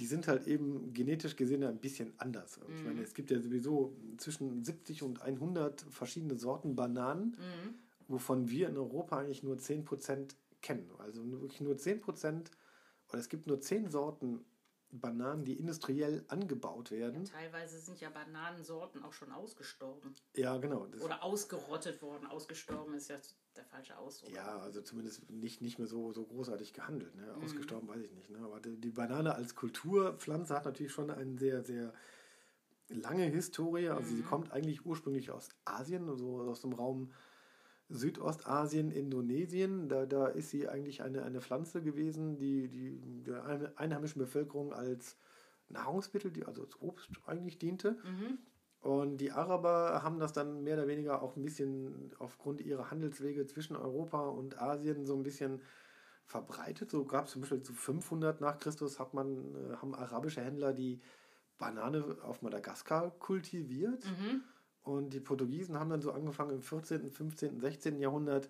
die 0.00 0.06
sind 0.06 0.26
halt 0.26 0.46
eben 0.46 0.94
genetisch 0.94 1.36
gesehen 1.36 1.62
ein 1.62 1.76
bisschen 1.76 2.14
anders. 2.16 2.58
Mhm. 2.58 2.74
Ich 2.74 2.84
meine, 2.84 3.02
es 3.02 3.12
gibt 3.12 3.30
ja 3.30 3.38
sowieso 3.38 3.94
zwischen 4.16 4.64
70 4.64 5.02
und 5.02 5.20
100 5.20 5.82
verschiedene 5.90 6.38
Sorten 6.38 6.74
Bananen, 6.74 7.36
mhm. 7.36 7.74
wovon 8.08 8.48
wir 8.48 8.70
in 8.70 8.78
Europa 8.78 9.18
eigentlich 9.18 9.42
nur 9.42 9.56
10% 9.56 10.30
kennen. 10.62 10.88
Also 10.96 11.22
wirklich 11.30 11.60
nur 11.60 11.74
10% 11.74 12.46
oder 13.10 13.18
es 13.18 13.28
gibt 13.28 13.46
nur 13.46 13.60
10 13.60 13.90
Sorten 13.90 14.46
Bananen, 14.92 15.44
die 15.44 15.58
industriell 15.58 16.24
angebaut 16.28 16.90
werden. 16.90 17.24
Ja, 17.24 17.32
teilweise 17.32 17.80
sind 17.80 17.98
ja 18.00 18.10
Bananensorten 18.10 19.02
auch 19.02 19.12
schon 19.12 19.32
ausgestorben. 19.32 20.14
Ja, 20.36 20.58
genau. 20.58 20.86
Oder 21.00 21.22
ausgerottet 21.22 22.02
worden. 22.02 22.26
Ausgestorben 22.26 22.94
ist 22.94 23.08
ja 23.08 23.16
der 23.56 23.64
falsche 23.64 23.96
Ausdruck. 23.96 24.30
Ja, 24.34 24.58
also 24.58 24.82
zumindest 24.82 25.30
nicht, 25.30 25.62
nicht 25.62 25.78
mehr 25.78 25.88
so, 25.88 26.12
so 26.12 26.24
großartig 26.24 26.74
gehandelt. 26.74 27.14
Ne? 27.14 27.34
Mhm. 27.36 27.42
Ausgestorben 27.42 27.88
weiß 27.88 28.02
ich 28.02 28.12
nicht. 28.12 28.30
Ne? 28.30 28.38
Aber 28.44 28.60
die, 28.60 28.90
Banane 28.90 29.34
als 29.34 29.54
Kulturpflanze 29.54 30.54
hat 30.54 30.66
natürlich 30.66 30.92
schon 30.92 31.10
eine 31.10 31.38
sehr, 31.38 31.64
sehr 31.64 31.94
lange 32.90 33.24
Historie. 33.24 33.88
Also 33.88 34.10
mhm. 34.10 34.16
sie 34.16 34.22
kommt 34.22 34.52
eigentlich 34.52 34.84
ursprünglich 34.84 35.30
aus 35.30 35.48
Asien, 35.64 36.08
also 36.10 36.42
aus 36.42 36.60
dem 36.60 36.74
Raum 36.74 37.12
Südostasien, 37.92 38.90
Indonesien. 38.90 39.88
Da, 39.88 40.06
da 40.06 40.26
ist 40.26 40.50
sie 40.50 40.68
eigentlich 40.68 41.02
eine, 41.02 41.24
eine 41.24 41.40
Pflanze 41.40 41.82
gewesen, 41.82 42.38
die, 42.38 42.68
die 42.68 43.22
der 43.24 43.72
einheimischen 43.76 44.20
Bevölkerung 44.20 44.72
als 44.72 45.16
Nahrungsmittel, 45.68 46.30
die 46.30 46.44
also 46.44 46.62
als 46.62 46.80
Obst 46.80 47.10
eigentlich 47.26 47.58
diente. 47.58 47.98
Mhm. 48.04 48.38
Und 48.80 49.18
die 49.18 49.30
Araber 49.30 50.02
haben 50.02 50.18
das 50.18 50.32
dann 50.32 50.64
mehr 50.64 50.74
oder 50.76 50.88
weniger 50.88 51.22
auch 51.22 51.36
ein 51.36 51.42
bisschen 51.42 52.12
aufgrund 52.18 52.60
ihrer 52.60 52.90
Handelswege 52.90 53.46
zwischen 53.46 53.76
Europa 53.76 54.26
und 54.28 54.60
Asien 54.60 55.06
so 55.06 55.14
ein 55.14 55.22
bisschen 55.22 55.60
verbreitet. 56.24 56.90
So 56.90 57.04
gab 57.04 57.26
es 57.26 57.32
zum 57.32 57.42
Beispiel 57.42 57.62
zu 57.62 57.74
500 57.74 58.40
nach 58.40 58.58
Christus 58.58 58.98
hat 58.98 59.14
man, 59.14 59.54
äh, 59.54 59.76
haben 59.76 59.94
arabische 59.94 60.40
Händler 60.40 60.72
die 60.72 61.00
Banane 61.58 62.16
auf 62.22 62.42
Madagaskar 62.42 63.10
kultiviert. 63.18 64.04
Mhm. 64.04 64.42
Und 64.82 65.10
die 65.14 65.20
Portugiesen 65.20 65.78
haben 65.78 65.90
dann 65.90 66.02
so 66.02 66.12
angefangen 66.12 66.50
im 66.52 66.62
14., 66.62 67.10
15., 67.10 67.60
16. 67.60 67.98
Jahrhundert 68.00 68.48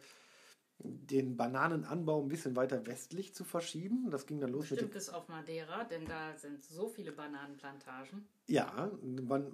den 0.84 1.36
Bananenanbau 1.36 2.22
ein 2.22 2.28
bisschen 2.28 2.56
weiter 2.56 2.86
westlich 2.86 3.34
zu 3.34 3.44
verschieben. 3.44 4.10
Das 4.10 4.26
ging 4.26 4.40
dann 4.40 4.50
los 4.50 4.62
Bestimmt 4.62 4.82
mit. 4.82 4.92
Bestimmt 4.92 5.14
bis 5.14 5.14
auf 5.14 5.28
Madeira, 5.28 5.84
denn 5.84 6.06
da 6.06 6.36
sind 6.36 6.64
so 6.64 6.88
viele 6.88 7.12
Bananenplantagen. 7.12 8.26
Ja, 8.48 8.90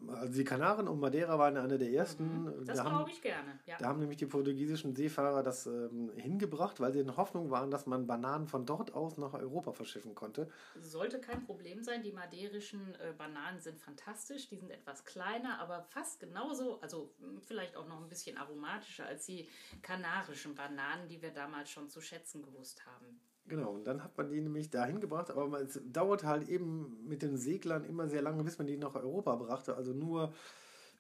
also 0.09 0.33
die 0.33 0.45
Kanaren 0.45 0.89
und 0.89 0.99
Madeira 0.99 1.39
waren 1.39 1.59
eine 1.59 1.77
der 1.77 1.91
ersten. 1.91 2.45
Mhm, 2.45 2.65
das 2.65 2.81
glaube 2.81 3.11
ich 3.11 3.21
gerne. 3.21 3.59
Ja. 3.67 3.77
Da 3.77 3.87
haben 3.87 4.01
nämlich 4.01 4.17
die 4.17 4.27
portugiesischen 4.27 4.97
Seefahrer 4.97 5.43
das 5.43 5.67
ähm, 5.67 6.11
hingebracht, 6.17 6.81
weil 6.81 6.93
sie 6.93 7.01
in 7.01 7.17
Hoffnung 7.17 7.51
waren, 7.51 7.71
dass 7.71 7.87
man 7.87 8.07
Bananen 8.07 8.47
von 8.47 8.65
dort 8.65 8.95
aus 8.95 9.19
nach 9.19 9.35
Europa 9.35 9.73
verschiffen 9.73 10.15
konnte. 10.15 10.49
Sollte 10.81 11.21
kein 11.21 11.45
Problem 11.45 11.83
sein. 11.83 12.03
Die 12.03 12.13
maderischen 12.13 12.95
äh, 12.95 13.13
Bananen 13.17 13.61
sind 13.61 13.79
fantastisch. 13.79 14.49
Die 14.49 14.57
sind 14.57 14.71
etwas 14.71 15.05
kleiner, 15.05 15.61
aber 15.61 15.83
fast 15.83 16.19
genauso, 16.19 16.81
also 16.81 17.15
hm, 17.21 17.43
vielleicht 17.43 17.77
auch 17.77 17.87
noch 17.87 18.01
ein 18.01 18.09
bisschen 18.09 18.39
aromatischer 18.39 19.05
als 19.05 19.27
die 19.27 19.49
kanarischen 19.83 20.55
Bananen, 20.55 21.09
die 21.09 21.21
wir 21.21 21.31
damals 21.31 21.71
schon 21.71 21.91
zu 21.91 22.01
schätzen 22.01 22.43
gewusst 22.43 22.87
haben. 22.87 23.21
Genau, 23.49 23.71
und 23.71 23.87
dann 23.87 24.05
hat 24.05 24.17
man 24.19 24.31
die 24.31 24.41
nämlich 24.41 24.69
dahin 24.69 25.01
gebracht, 25.01 25.31
aber 25.31 25.61
es 25.61 25.81
dauert 25.91 26.25
halt 26.25 26.49
eben 26.49 27.07
mit 27.09 27.23
den 27.23 27.39
Seglern 27.39 27.85
immer 27.85 28.07
sehr 28.09 28.21
lange, 28.21 28.45
bis 28.45 28.59
man 28.59 28.67
die 28.67 28.77
nach 28.77 28.95
Europa 28.95 29.35
brachte. 29.37 29.75
Also 29.75 29.93
nur 29.93 30.35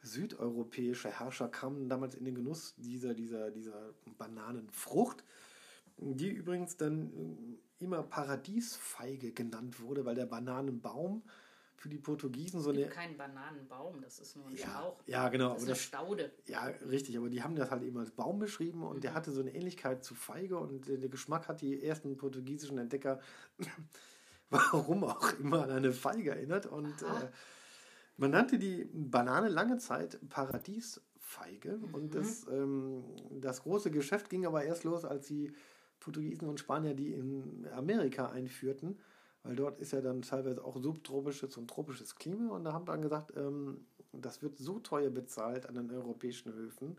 südeuropäische 0.03 1.11
Herrscher 1.11 1.49
kamen 1.49 1.89
damals 1.89 2.15
in 2.15 2.25
den 2.25 2.35
Genuss 2.35 2.75
dieser, 2.79 3.15
dieser, 3.15 3.51
dieser 3.51 3.93
Bananenfrucht, 4.17 5.25
die 5.99 6.31
übrigens 6.31 6.77
dann 6.77 7.59
immer 7.81 8.03
Paradiesfeige 8.03 9.33
genannt 9.33 9.81
wurde, 9.81 10.05
weil 10.05 10.15
der 10.15 10.27
Bananenbaum 10.27 11.23
für 11.79 11.88
die 11.88 11.99
Portugiesen 11.99 12.61
so 12.61 12.71
eine. 12.71 12.87
Kein 12.88 13.17
Bananenbaum, 13.17 14.01
das 14.03 14.19
ist 14.19 14.37
nur 14.37 14.49
ein 14.49 14.57
ja, 14.57 14.67
Schlauch. 14.67 15.01
Ja, 15.07 15.29
genau. 15.29 15.55
Das 15.55 15.62
ist 15.62 15.69
eine 15.69 15.77
Staude. 15.77 16.33
Ja, 16.47 16.64
richtig, 16.91 17.17
aber 17.17 17.31
die 17.31 17.43
haben 17.43 17.55
das 17.55 17.71
halt 17.71 17.85
eben 17.85 17.97
als 17.99 18.11
Baum 18.11 18.41
beschrieben 18.41 18.83
und 18.83 18.97
mhm. 18.97 19.01
der 19.01 19.14
hatte 19.14 19.31
so 19.31 19.41
eine 19.41 19.55
Ähnlichkeit 19.55 20.05
zu 20.05 20.17
Feige 20.17 20.59
und 20.59 20.88
der 20.88 21.09
Geschmack 21.09 21.47
hat 21.47 21.61
die 21.61 21.81
ersten 21.83 22.17
portugiesischen 22.17 22.79
Entdecker, 22.79 23.21
warum 24.51 25.05
auch 25.05 25.38
immer, 25.38 25.62
an 25.62 25.71
eine 25.71 25.93
Feige 25.93 26.31
erinnert 26.31 26.67
und 26.67 27.01
äh, 27.03 27.31
man 28.17 28.33
nannte 28.33 28.59
die 28.59 28.91
Banane 28.93 29.49
lange 29.49 29.79
Zeit 29.79 30.19
Paradiesfeige 30.29 31.77
mhm. 31.77 31.95
und 31.95 32.14
das, 32.17 32.45
ähm, 32.51 33.05
das 33.41 33.62
große 33.62 33.93
Geschäft 33.93 34.31
ging 34.31 34.47
aber 34.47 34.64
erst 34.64 34.83
los, 34.83 35.05
als 35.05 35.29
die 35.29 35.53
Portugiesen 36.01 36.49
und 36.49 36.59
Spanier 36.59 36.95
die 36.95 37.12
in 37.12 37.69
Amerika 37.73 38.31
einführten 38.31 38.99
weil 39.42 39.57
dort 39.57 39.79
ist 39.79 39.92
ja 39.92 40.01
dann 40.01 40.22
teilweise 40.22 40.64
auch 40.64 40.77
subtropisches 40.77 41.57
und 41.57 41.68
tropisches 41.68 42.16
Klima 42.16 42.55
und 42.55 42.64
da 42.64 42.72
haben 42.72 42.87
wir 42.87 42.92
dann 42.92 43.03
gesagt, 43.03 43.33
ähm, 43.37 43.87
das 44.12 44.42
wird 44.42 44.59
so 44.59 44.79
teuer 44.79 45.11
bezahlt 45.11 45.68
an 45.68 45.74
den 45.74 45.90
europäischen 45.90 46.53
Höfen. 46.53 46.96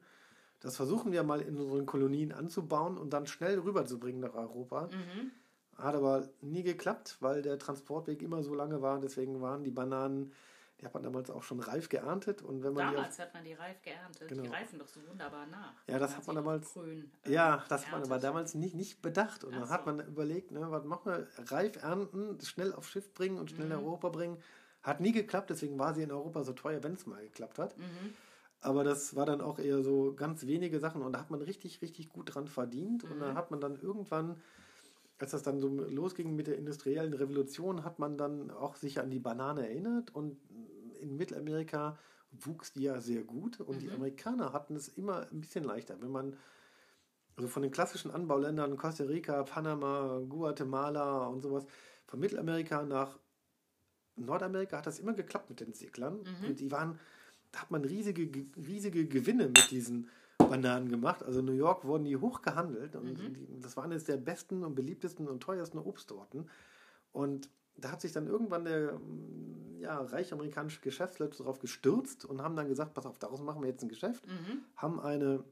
Das 0.59 0.75
versuchen 0.75 1.11
wir 1.11 1.23
mal 1.23 1.41
in 1.41 1.57
unseren 1.57 1.85
Kolonien 1.85 2.31
anzubauen 2.31 2.97
und 2.97 3.13
dann 3.13 3.27
schnell 3.27 3.59
rüberzubringen 3.59 4.21
nach 4.21 4.33
Europa. 4.33 4.87
Mhm. 4.87 5.31
Hat 5.77 5.95
aber 5.95 6.27
nie 6.41 6.63
geklappt, 6.63 7.17
weil 7.21 7.41
der 7.41 7.57
Transportweg 7.57 8.21
immer 8.21 8.43
so 8.43 8.53
lange 8.53 8.81
war. 8.81 8.99
Deswegen 8.99 9.41
waren 9.41 9.63
die 9.63 9.71
Bananen 9.71 10.33
die 10.79 10.85
hat 10.85 10.93
man 10.93 11.03
damals 11.03 11.29
auch 11.29 11.43
schon 11.43 11.59
reif 11.59 11.89
geerntet. 11.89 12.41
Und 12.41 12.63
wenn 12.63 12.73
man 12.73 12.93
damals 12.93 13.19
auf, 13.19 13.25
hat 13.25 13.33
man 13.33 13.43
die 13.43 13.53
reif 13.53 13.81
geerntet. 13.81 14.29
Genau. 14.29 14.43
Die 14.43 14.47
reifen 14.47 14.79
doch 14.79 14.87
so 14.87 15.01
wunderbar 15.07 15.45
nach. 15.47 15.73
Ja, 15.87 15.99
das 15.99 16.15
hat 16.15 16.25
man 16.25 16.37
damals. 16.37 16.73
Grün, 16.73 17.11
äh, 17.25 17.33
ja, 17.33 17.63
das 17.67 17.85
hat 17.85 17.91
man 17.91 18.03
aber 18.03 18.19
damals 18.19 18.55
nicht, 18.55 18.75
nicht 18.75 19.01
bedacht. 19.01 19.43
Und 19.43 19.53
Ach 19.53 19.59
dann 19.59 19.67
so. 19.67 19.73
hat 19.73 19.85
man 19.85 19.99
überlegt, 19.99 20.51
ne, 20.51 20.71
was 20.71 20.85
machen 20.85 21.11
wir? 21.11 21.27
Reif 21.51 21.81
ernten, 21.83 22.39
schnell 22.41 22.73
aufs 22.73 22.89
Schiff 22.89 23.13
bringen 23.13 23.37
und 23.37 23.51
schnell 23.51 23.65
mhm. 23.65 23.73
nach 23.73 23.79
Europa 23.79 24.09
bringen. 24.09 24.37
Hat 24.81 25.01
nie 25.01 25.11
geklappt, 25.11 25.49
deswegen 25.49 25.77
war 25.77 25.93
sie 25.93 26.03
in 26.03 26.11
Europa 26.11 26.43
so 26.43 26.53
teuer, 26.53 26.81
wenn 26.81 26.93
es 26.93 27.05
mal 27.05 27.21
geklappt 27.21 27.59
hat. 27.59 27.77
Mhm. 27.77 28.13
Aber 28.61 28.83
das 28.83 29.15
war 29.15 29.25
dann 29.25 29.41
auch 29.41 29.59
eher 29.59 29.83
so 29.83 30.13
ganz 30.13 30.45
wenige 30.45 30.79
Sachen 30.79 31.01
und 31.01 31.13
da 31.13 31.19
hat 31.19 31.31
man 31.31 31.41
richtig, 31.41 31.81
richtig 31.81 32.09
gut 32.09 32.33
dran 32.33 32.47
verdient. 32.47 33.03
Mhm. 33.03 33.11
Und 33.11 33.19
dann 33.19 33.35
hat 33.35 33.51
man 33.51 33.59
dann 33.59 33.75
irgendwann 33.75 34.41
als 35.19 35.31
das 35.31 35.43
dann 35.43 35.59
so 35.59 35.67
losging 35.67 36.35
mit 36.35 36.47
der 36.47 36.57
industriellen 36.57 37.13
Revolution, 37.13 37.83
hat 37.83 37.99
man 37.99 38.17
dann 38.17 38.51
auch 38.51 38.75
sich 38.75 38.99
an 38.99 39.09
die 39.09 39.19
Banane 39.19 39.67
erinnert 39.67 40.15
und 40.15 40.37
in 41.01 41.17
Mittelamerika 41.17 41.97
wuchs 42.31 42.73
die 42.73 42.83
ja 42.83 43.01
sehr 43.01 43.23
gut 43.23 43.59
und 43.59 43.77
mhm. 43.77 43.79
die 43.79 43.91
Amerikaner 43.91 44.53
hatten 44.53 44.75
es 44.75 44.87
immer 44.87 45.27
ein 45.31 45.41
bisschen 45.41 45.63
leichter. 45.63 46.01
Wenn 46.01 46.11
man 46.11 46.37
also 47.35 47.47
von 47.47 47.63
den 47.63 47.71
klassischen 47.71 48.11
Anbauländern 48.11 48.77
Costa 48.77 49.05
Rica, 49.05 49.43
Panama, 49.43 50.21
Guatemala 50.27 51.27
und 51.27 51.41
sowas, 51.41 51.65
von 52.05 52.19
Mittelamerika 52.19 52.83
nach 52.83 53.17
Nordamerika 54.15 54.77
hat 54.77 54.87
das 54.87 54.99
immer 54.99 55.13
geklappt 55.13 55.49
mit 55.49 55.59
den 55.59 55.73
Seglern. 55.73 56.19
Mhm. 56.19 56.49
Und 56.49 56.59
die 56.59 56.71
waren, 56.71 56.99
da 57.51 57.61
hat 57.61 57.71
man 57.71 57.85
riesige, 57.85 58.29
riesige 58.57 59.05
Gewinne 59.07 59.47
mit 59.47 59.71
diesen 59.71 60.09
Bananen 60.49 60.89
gemacht. 60.89 61.23
Also 61.23 61.39
in 61.39 61.45
New 61.45 61.53
York 61.53 61.85
wurden 61.85 62.05
die 62.05 62.17
hoch 62.17 62.41
gehandelt 62.41 62.95
und 62.95 63.17
mhm. 63.17 63.61
das 63.61 63.77
waren 63.77 63.91
jetzt 63.91 64.07
der 64.07 64.17
besten 64.17 64.63
und 64.63 64.75
beliebtesten 64.75 65.27
und 65.27 65.41
teuersten 65.41 65.77
Obstsorten. 65.77 66.49
Und 67.11 67.49
da 67.75 67.91
hat 67.91 68.01
sich 68.01 68.11
dann 68.11 68.27
irgendwann 68.27 68.65
der 68.65 68.99
ja, 69.79 69.99
reiche 70.01 70.35
amerikanische 70.35 70.81
Geschäftsleute 70.81 71.37
darauf 71.37 71.59
gestürzt 71.59 72.25
und 72.25 72.41
haben 72.41 72.55
dann 72.55 72.67
gesagt, 72.67 72.93
pass 72.93 73.05
auf, 73.05 73.17
daraus 73.17 73.41
machen 73.41 73.61
wir 73.61 73.69
jetzt 73.69 73.81
ein 73.83 73.89
Geschäft. 73.89 74.25
Mhm. 74.27 74.59
Haben 74.75 74.99
eine 74.99 75.43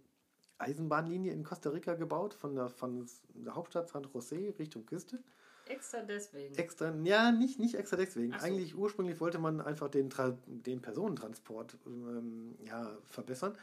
Eisenbahnlinie 0.58 1.32
in 1.32 1.44
Costa 1.44 1.70
Rica 1.70 1.94
gebaut, 1.94 2.34
von 2.34 2.56
der, 2.56 2.70
von 2.70 3.08
der 3.36 3.56
Hauptstadt 3.56 3.90
San 3.90 4.08
Jose 4.14 4.54
Richtung 4.60 4.86
Küste. 4.86 5.20
extra 5.68 6.02
deswegen. 6.02 6.56
Extra, 6.56 6.94
ja, 7.04 7.32
nicht, 7.32 7.60
nicht 7.60 7.76
extra 7.76 7.98
deswegen. 7.98 8.34
So. 8.34 8.40
Eigentlich 8.40 8.76
ursprünglich 8.76 9.20
wollte 9.20 9.40
man 9.40 9.62
einfach 9.62 9.90
den, 9.90 10.10
den 10.46 10.82
Personentransport 10.82 11.78
ähm, 11.86 12.56
ja, 12.66 12.98
verbessern. 13.06 13.56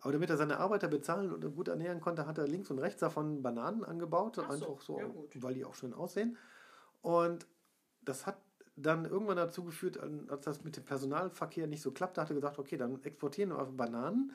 Aber 0.00 0.12
damit 0.12 0.30
er 0.30 0.36
seine 0.36 0.58
Arbeiter 0.58 0.88
bezahlen 0.88 1.32
und 1.32 1.54
gut 1.54 1.68
ernähren 1.68 2.00
konnte, 2.00 2.26
hat 2.26 2.38
er 2.38 2.46
links 2.46 2.70
und 2.70 2.78
rechts 2.78 3.00
davon 3.00 3.42
Bananen 3.42 3.84
angebaut. 3.84 4.36
So, 4.36 4.42
einfach 4.42 4.80
so, 4.80 5.28
weil 5.34 5.54
die 5.54 5.64
auch 5.64 5.74
schön 5.74 5.92
aussehen. 5.92 6.36
Und 7.02 7.46
das 8.02 8.26
hat 8.26 8.38
dann 8.76 9.04
irgendwann 9.04 9.36
dazu 9.36 9.64
geführt, 9.64 9.98
als 10.28 10.44
das 10.44 10.62
mit 10.62 10.76
dem 10.76 10.84
Personalverkehr 10.84 11.66
nicht 11.66 11.82
so 11.82 11.90
klappt, 11.90 12.16
hat 12.16 12.30
er 12.30 12.36
gesagt, 12.36 12.58
okay, 12.58 12.76
dann 12.76 13.02
exportieren 13.02 13.50
wir 13.50 13.64
Bananen. 13.64 14.32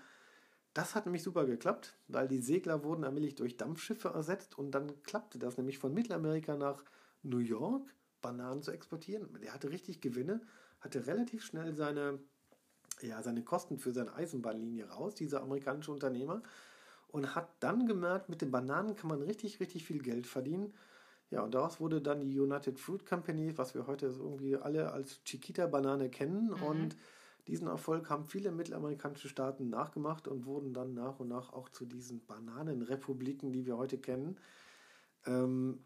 Das 0.73 0.95
hat 0.95 1.05
nämlich 1.05 1.23
super 1.23 1.45
geklappt, 1.45 1.95
weil 2.07 2.27
die 2.27 2.39
Segler 2.39 2.83
wurden 2.83 3.03
allmählich 3.03 3.35
durch 3.35 3.57
Dampfschiffe 3.57 4.09
ersetzt 4.09 4.57
und 4.57 4.71
dann 4.71 5.01
klappte 5.03 5.37
das 5.37 5.57
nämlich 5.57 5.77
von 5.77 5.93
Mittelamerika 5.93 6.55
nach 6.55 6.83
New 7.21 7.37
York, 7.37 7.93
Bananen 8.21 8.63
zu 8.63 8.71
exportieren. 8.71 9.29
Der 9.41 9.53
hatte 9.53 9.69
richtig 9.69 10.01
Gewinne, 10.01 10.41
hatte 10.79 11.05
relativ 11.05 11.45
schnell 11.45 11.75
seine, 11.75 12.19
ja, 13.03 13.21
seine 13.21 13.43
Kosten 13.43 13.77
für 13.77 13.91
seine 13.91 14.13
Eisenbahnlinie 14.13 14.89
raus, 14.89 15.15
dieser 15.15 15.41
amerikanische 15.41 15.91
Unternehmer, 15.91 16.41
und 17.09 17.35
hat 17.35 17.49
dann 17.59 17.85
gemerkt, 17.85 18.29
mit 18.29 18.41
den 18.41 18.49
Bananen 18.49 18.95
kann 18.95 19.09
man 19.09 19.21
richtig, 19.21 19.59
richtig 19.59 19.85
viel 19.85 20.01
Geld 20.01 20.25
verdienen. 20.25 20.73
Ja, 21.29 21.41
und 21.41 21.53
daraus 21.53 21.79
wurde 21.79 22.01
dann 22.01 22.21
die 22.21 22.39
United 22.39 22.79
Fruit 22.79 23.05
Company, 23.05 23.57
was 23.57 23.75
wir 23.75 23.87
heute 23.87 24.11
so 24.11 24.23
irgendwie 24.23 24.55
alle 24.55 24.91
als 24.91 25.23
Chiquita-Banane 25.23 26.09
kennen. 26.09 26.47
Mhm. 26.47 26.63
Und 26.63 26.97
diesen 27.47 27.67
Erfolg 27.67 28.09
haben 28.09 28.25
viele 28.25 28.51
mittelamerikanische 28.51 29.29
Staaten 29.29 29.69
nachgemacht 29.69 30.27
und 30.27 30.45
wurden 30.45 30.73
dann 30.73 30.93
nach 30.93 31.19
und 31.19 31.27
nach 31.27 31.53
auch 31.53 31.69
zu 31.69 31.85
diesen 31.85 32.25
Bananenrepubliken, 32.25 33.51
die 33.51 33.65
wir 33.65 33.77
heute 33.77 33.97
kennen. 33.97 34.37
Ähm, 35.25 35.83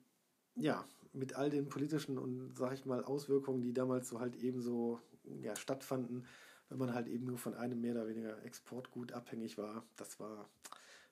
ja, 0.56 0.86
mit 1.14 1.36
all 1.36 1.50
den 1.50 1.68
politischen 1.68 2.18
und, 2.18 2.58
sag 2.58 2.74
ich 2.74 2.86
mal, 2.86 3.04
Auswirkungen, 3.04 3.62
die 3.62 3.74
damals 3.74 4.10
so 4.10 4.20
halt 4.20 4.36
eben 4.38 4.62
so 4.62 5.00
ja, 5.42 5.56
stattfanden, 5.56 6.26
wenn 6.70 6.78
man 6.78 6.94
halt 6.94 7.08
eben 7.08 7.26
nur 7.26 7.38
von 7.38 7.54
einem 7.54 7.80
mehr 7.82 7.94
oder 7.94 8.08
weniger 8.08 8.44
Exportgut 8.44 9.12
abhängig 9.14 9.58
war. 9.58 9.86
Das 9.96 10.20
war 10.20 10.50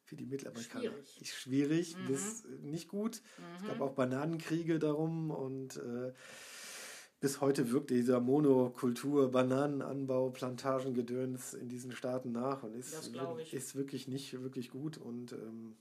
für 0.04 0.16
die 0.16 0.26
Mittelamerikaner 0.26 0.84
Schwierig. 0.92 1.32
schwierig 1.34 1.98
Mhm. 1.98 2.06
bis 2.06 2.44
nicht 2.62 2.88
gut. 2.88 3.22
Es 3.56 3.64
Mhm. 3.64 3.68
gab 3.68 3.82
auch 3.82 3.94
Bananenkriege 3.94 4.78
darum 4.80 5.32
und 5.32 5.78
äh, 5.78 6.14
bis 7.22 7.42
heute 7.42 7.72
wirkt 7.72 7.90
dieser 7.90 8.20
Monokultur, 8.20 9.32
Bananenanbau, 9.32 10.30
Plantagengedöns 10.30 11.54
in 11.56 11.70
diesen 11.70 11.92
Staaten 11.94 12.32
nach 12.32 12.62
und 12.64 12.76
ist, 12.76 13.10
ist 13.52 13.76
wirklich 13.76 14.08
nicht 14.08 14.40
wirklich 14.44 14.70
gut. 14.70 14.98
Und 14.98 15.32
ähm, 15.32 15.76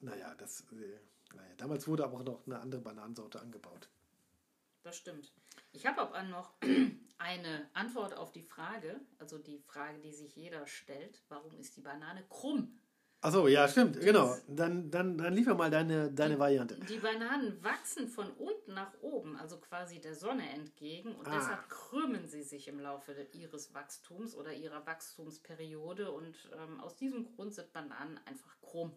naja, 0.00 0.34
das, 0.38 0.60
äh, 0.72 1.34
naja, 1.34 1.50
damals 1.58 1.86
wurde 1.88 2.04
aber 2.04 2.18
auch 2.18 2.24
noch 2.24 2.46
eine 2.46 2.60
andere 2.60 2.80
Bananensorte 2.80 3.40
angebaut. 3.40 3.90
Das 4.86 4.98
stimmt. 4.98 5.32
Ich 5.72 5.84
habe 5.84 6.00
aber 6.00 6.22
noch 6.22 6.52
eine 7.18 7.68
Antwort 7.72 8.14
auf 8.14 8.30
die 8.30 8.42
Frage, 8.44 9.00
also 9.18 9.36
die 9.36 9.58
Frage, 9.58 9.98
die 9.98 10.12
sich 10.12 10.36
jeder 10.36 10.64
stellt, 10.68 11.24
warum 11.28 11.58
ist 11.58 11.76
die 11.76 11.80
Banane 11.80 12.22
krumm? 12.28 12.78
Achso, 13.20 13.48
ja, 13.48 13.66
stimmt, 13.66 13.98
genau. 13.98 14.36
Dann, 14.46 14.88
dann, 14.88 15.18
dann 15.18 15.34
liefer 15.34 15.56
mal 15.56 15.72
deine, 15.72 16.12
deine 16.12 16.38
Variante. 16.38 16.78
Die 16.88 16.98
Bananen 16.98 17.60
wachsen 17.64 18.06
von 18.06 18.30
unten 18.34 18.74
nach 18.74 18.92
oben, 19.00 19.36
also 19.36 19.58
quasi 19.58 20.00
der 20.00 20.14
Sonne 20.14 20.48
entgegen 20.50 21.16
und 21.16 21.26
Ah. 21.26 21.34
deshalb 21.34 21.68
krümmen 21.68 22.28
sie 22.28 22.44
sich 22.44 22.68
im 22.68 22.78
Laufe 22.78 23.12
ihres 23.32 23.74
Wachstums 23.74 24.36
oder 24.36 24.52
ihrer 24.52 24.86
Wachstumsperiode 24.86 26.12
und 26.12 26.36
ähm, 26.56 26.78
aus 26.80 26.94
diesem 26.94 27.24
Grund 27.34 27.54
sind 27.54 27.72
Bananen 27.72 28.20
einfach 28.24 28.54
krumm. 28.60 28.96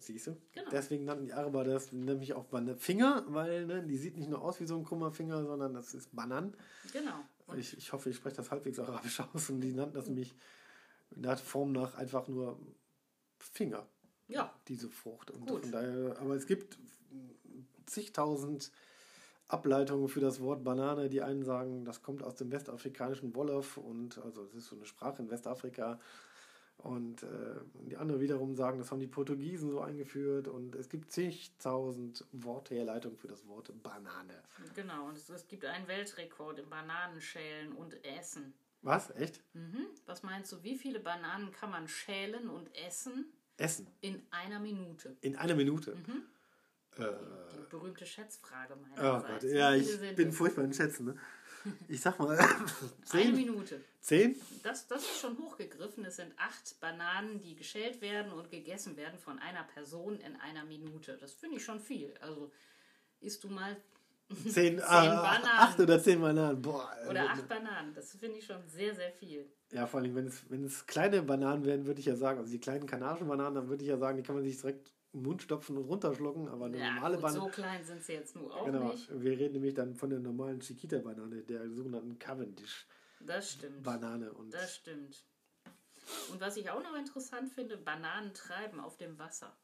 Siehst 0.00 0.28
du? 0.28 0.36
Genau. 0.52 0.70
Deswegen 0.70 1.04
nannten 1.04 1.24
die 1.24 1.32
Araber 1.32 1.64
das 1.64 1.92
nämlich 1.92 2.34
auch 2.34 2.46
Finger, 2.78 3.24
weil 3.28 3.66
ne, 3.66 3.82
die 3.82 3.96
sieht 3.96 4.16
nicht 4.16 4.30
nur 4.30 4.42
aus 4.42 4.60
wie 4.60 4.66
so 4.66 4.76
ein 4.76 4.84
krummer 4.84 5.10
Finger, 5.10 5.44
sondern 5.44 5.74
das 5.74 5.94
ist 5.94 6.14
Banan. 6.14 6.54
Genau. 6.92 7.24
Und 7.46 7.58
Ich, 7.58 7.76
ich 7.76 7.92
hoffe, 7.92 8.10
ich 8.10 8.16
spreche 8.16 8.36
das 8.36 8.50
halbwegs 8.50 8.78
arabisch 8.78 9.20
aus 9.20 9.50
und 9.50 9.60
die 9.60 9.72
nannten 9.72 9.94
das 9.94 10.06
nämlich 10.06 10.34
in 11.10 11.22
der 11.22 11.36
Form 11.36 11.72
nach 11.72 11.94
einfach 11.94 12.28
nur 12.28 12.58
Finger, 13.38 13.86
ja, 14.28 14.52
diese 14.68 14.88
Frucht. 14.88 15.30
Und 15.30 15.46
Gut. 15.46 15.62
von 15.62 15.72
daher, 15.72 16.18
aber 16.20 16.34
es 16.34 16.46
gibt 16.46 16.78
zigtausend 17.86 18.70
Ableitungen 19.48 20.08
für 20.08 20.20
das 20.20 20.40
Wort 20.40 20.62
Banane. 20.62 21.08
Die 21.08 21.22
einen 21.22 21.42
sagen, 21.42 21.84
das 21.84 22.02
kommt 22.02 22.22
aus 22.22 22.36
dem 22.36 22.52
westafrikanischen 22.52 23.34
Wolof 23.34 23.78
und 23.78 24.18
also 24.18 24.44
es 24.44 24.54
ist 24.54 24.66
so 24.66 24.76
eine 24.76 24.84
Sprache 24.84 25.22
in 25.22 25.30
Westafrika. 25.30 25.98
Und 26.78 27.24
äh, 27.24 27.26
die 27.88 27.96
anderen 27.96 28.20
wiederum 28.20 28.54
sagen, 28.54 28.78
das 28.78 28.92
haben 28.92 29.00
die 29.00 29.08
Portugiesen 29.08 29.70
so 29.70 29.80
eingeführt. 29.80 30.46
Und 30.46 30.76
es 30.76 30.88
gibt 30.88 31.10
zigtausend 31.10 32.24
Wortherleitungen 32.32 33.18
für 33.18 33.26
das 33.28 33.46
Wort 33.48 33.70
Banane. 33.82 34.42
genau. 34.74 35.08
Und 35.08 35.16
es, 35.16 35.28
es 35.28 35.46
gibt 35.48 35.64
einen 35.64 35.88
Weltrekord 35.88 36.60
im 36.60 36.70
Bananenschälen 36.70 37.72
und 37.72 38.04
Essen. 38.04 38.54
Was? 38.82 39.10
Echt? 39.16 39.42
Mhm. 39.54 39.86
Was 40.06 40.22
meinst 40.22 40.52
du, 40.52 40.62
wie 40.62 40.76
viele 40.76 41.00
Bananen 41.00 41.50
kann 41.50 41.70
man 41.70 41.88
schälen 41.88 42.48
und 42.48 42.72
essen 42.76 43.26
Essen. 43.56 43.88
in 44.00 44.22
einer 44.30 44.60
Minute? 44.60 45.16
In 45.20 45.34
einer 45.36 45.56
Minute. 45.56 45.96
Äh, 46.96 47.04
Die 47.52 47.70
berühmte 47.70 48.06
Schätzfrage 48.06 48.74
oh 48.76 48.80
meinerseits. 48.80 49.44
Gott, 49.44 49.52
ja, 49.52 49.74
Wie 49.74 49.78
ich 49.78 50.16
bin 50.16 50.30
furchtbar 50.30 50.64
in 50.64 50.72
Schätzen. 50.72 51.06
Ne? 51.06 51.16
Ich 51.88 52.00
sag 52.00 52.18
mal, 52.18 52.38
Eine 52.38 52.66
zehn? 53.04 53.34
Minute. 53.34 53.80
Zehn? 54.00 54.36
Das, 54.62 54.86
das 54.86 55.02
ist 55.02 55.20
schon 55.20 55.36
hochgegriffen. 55.38 56.04
Es 56.04 56.16
sind 56.16 56.32
acht 56.38 56.78
Bananen, 56.80 57.40
die 57.40 57.54
geschält 57.56 58.00
werden 58.00 58.32
und 58.32 58.50
gegessen 58.50 58.96
werden 58.96 59.18
von 59.18 59.38
einer 59.38 59.64
Person 59.64 60.18
in 60.20 60.36
einer 60.36 60.64
Minute. 60.64 61.16
Das 61.20 61.32
finde 61.32 61.56
ich 61.56 61.64
schon 61.64 61.80
viel. 61.80 62.14
Also 62.20 62.50
isst 63.20 63.42
du 63.44 63.48
mal 63.48 63.76
Zehn, 64.48 64.78
ah, 64.82 65.22
Bananen. 65.22 65.44
acht 65.58 65.80
oder 65.80 66.02
zehn 66.02 66.20
Bananen. 66.20 66.60
Boah. 66.60 66.90
oder 67.08 67.24
äh, 67.24 67.28
acht 67.28 67.48
Bananen. 67.48 67.94
Das 67.94 68.12
finde 68.12 68.38
ich 68.38 68.44
schon 68.44 68.62
sehr, 68.68 68.94
sehr 68.94 69.10
viel. 69.12 69.50
Ja, 69.72 69.86
vor 69.86 70.00
allem, 70.00 70.14
wenn 70.14 70.26
es, 70.26 70.42
wenn 70.50 70.64
es 70.64 70.86
kleine 70.86 71.22
Bananen 71.22 71.64
wären, 71.64 71.86
würde 71.86 72.00
ich 72.00 72.06
ja 72.06 72.14
sagen, 72.16 72.38
also 72.38 72.50
die 72.50 72.60
kleinen 72.60 72.86
kanarischen 72.86 73.26
Bananen, 73.26 73.54
dann 73.54 73.68
würde 73.68 73.82
ich 73.82 73.88
ja 73.88 73.96
sagen, 73.96 74.18
die 74.18 74.22
kann 74.22 74.34
man 74.34 74.44
sich 74.44 74.60
direkt 74.60 74.92
Mund 75.22 75.42
stopfen 75.42 75.76
und 75.76 75.84
runterschlucken, 75.84 76.48
aber 76.48 76.66
eine 76.66 76.78
Ja, 76.78 76.94
normale 76.94 77.16
gut, 77.16 77.22
Banane. 77.22 77.40
so 77.40 77.48
klein 77.48 77.84
sind 77.84 78.02
sie 78.02 78.12
jetzt 78.14 78.34
nur 78.36 78.54
auch 78.54 78.64
genau, 78.64 78.92
nicht. 78.92 79.08
wir 79.22 79.32
reden 79.38 79.54
nämlich 79.54 79.74
dann 79.74 79.94
von 79.94 80.10
der 80.10 80.18
normalen 80.20 80.60
Chiquita-Banane, 80.60 81.42
der 81.42 81.70
sogenannten 81.70 82.18
Cavendish-Banane. 82.18 83.26
Das 83.26 83.50
stimmt. 83.52 83.86
Und 84.36 84.54
Das 84.54 84.74
stimmt. 84.76 85.24
Und 86.32 86.40
was 86.40 86.56
ich 86.56 86.70
auch 86.70 86.82
noch 86.82 86.94
interessant 86.96 87.52
finde, 87.52 87.76
Bananen 87.76 88.32
treiben 88.32 88.80
auf 88.80 88.96
dem 88.96 89.18
Wasser. 89.18 89.54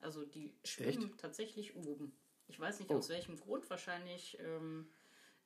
Also 0.00 0.24
die 0.24 0.52
schwimmen 0.64 1.16
tatsächlich 1.16 1.76
oben. 1.76 2.12
Ich 2.48 2.58
weiß 2.58 2.80
nicht 2.80 2.90
Oh. 2.90 2.96
aus 2.96 3.08
welchem 3.08 3.38
Grund. 3.38 3.68
Wahrscheinlich 3.70 4.36
ähm, 4.40 4.88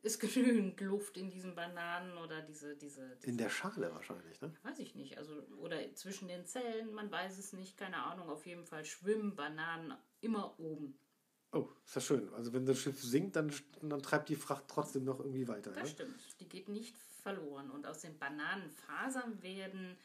ist 0.02 0.18
genügend 0.20 0.80
Luft 0.80 1.16
in 1.16 1.30
diesen 1.30 1.54
Bananen 1.54 2.16
oder 2.18 2.42
diese, 2.42 2.76
diese, 2.76 3.16
diese 3.16 3.30
in 3.30 3.36
der 3.36 3.50
Schale 3.50 3.92
wahrscheinlich, 3.92 4.40
ne? 4.40 4.52
weiß 4.62 4.78
ich 4.78 4.94
nicht. 4.94 5.18
Also 5.18 5.42
oder 5.58 5.78
zwischen 5.94 6.28
den 6.28 6.46
Zellen, 6.46 6.92
man 6.92 7.10
weiß 7.10 7.38
es 7.38 7.52
nicht, 7.52 7.76
keine 7.76 8.02
Ahnung. 8.02 8.28
Auf 8.28 8.46
jeden 8.46 8.64
Fall 8.64 8.84
schwimmen 8.84 9.34
Bananen 9.36 9.94
immer 10.20 10.58
oben. 10.58 10.98
Oh, 11.52 11.68
ist 11.84 11.96
das 11.96 12.04
schön. 12.04 12.32
Also 12.34 12.52
wenn 12.52 12.64
das 12.64 12.78
Schiff 12.78 13.02
sinkt, 13.02 13.34
dann, 13.34 13.52
dann 13.82 14.00
treibt 14.02 14.28
die 14.28 14.36
Fracht 14.36 14.64
trotzdem 14.68 15.04
noch 15.04 15.18
irgendwie 15.18 15.48
weiter. 15.48 15.72
Das 15.72 15.82
Ne? 15.82 15.88
stimmt. 15.88 16.40
Die 16.40 16.48
geht 16.48 16.68
nicht 16.68 16.96
verloren. 17.22 17.70
Und 17.70 17.86
aus 17.86 18.00
den 18.02 18.16
Bananenfasern 18.18 19.42
werden 19.42 19.96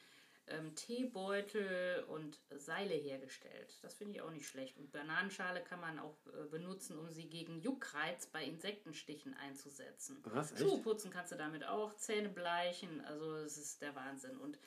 ähm, 0.47 0.75
Teebeutel 0.75 2.03
und 2.07 2.39
Seile 2.55 2.93
hergestellt. 2.93 3.77
Das 3.81 3.95
finde 3.95 4.15
ich 4.15 4.21
auch 4.21 4.31
nicht 4.31 4.47
schlecht. 4.47 4.77
Und 4.77 4.91
Bananenschale 4.91 5.61
kann 5.61 5.79
man 5.79 5.99
auch 5.99 6.17
äh, 6.27 6.45
benutzen, 6.49 6.97
um 6.97 7.09
sie 7.09 7.27
gegen 7.27 7.59
Juckreiz 7.61 8.27
bei 8.27 8.43
Insektenstichen 8.43 9.33
einzusetzen. 9.35 10.19
Was? 10.23 10.51
Echt? 10.51 10.61
Schuhe 10.61 10.81
putzen 10.81 11.11
kannst 11.11 11.31
du 11.31 11.35
damit 11.35 11.65
auch, 11.65 11.95
Zähne 11.95 12.29
bleichen. 12.29 13.01
Also 13.05 13.35
es 13.37 13.57
ist 13.57 13.81
der 13.81 13.95
Wahnsinn. 13.95 14.37
Und 14.37 14.59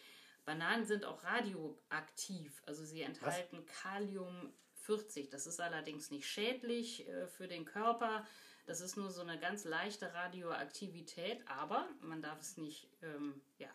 Bananen 0.45 0.87
sind 0.87 1.05
auch 1.05 1.23
radioaktiv. 1.25 2.63
Also 2.67 2.85
sie 2.85 3.03
enthalten 3.03 3.65
Kalium 3.67 4.53
40. 4.75 5.31
Das 5.31 5.47
ist 5.47 5.61
allerdings 5.61 6.11
nicht 6.11 6.27
schädlich 6.27 7.07
äh, 7.07 7.29
für 7.29 7.47
den 7.47 7.65
Körper. 7.65 8.27
Das 8.67 8.81
ist 8.81 8.97
nur 8.97 9.11
so 9.11 9.23
eine 9.23 9.39
ganz 9.39 9.65
leichte 9.65 10.13
Radioaktivität, 10.13 11.41
aber 11.49 11.89
man 12.01 12.21
darf 12.21 12.41
es 12.41 12.59
nicht 12.59 12.89
ähm, 13.03 13.41
ja, 13.59 13.71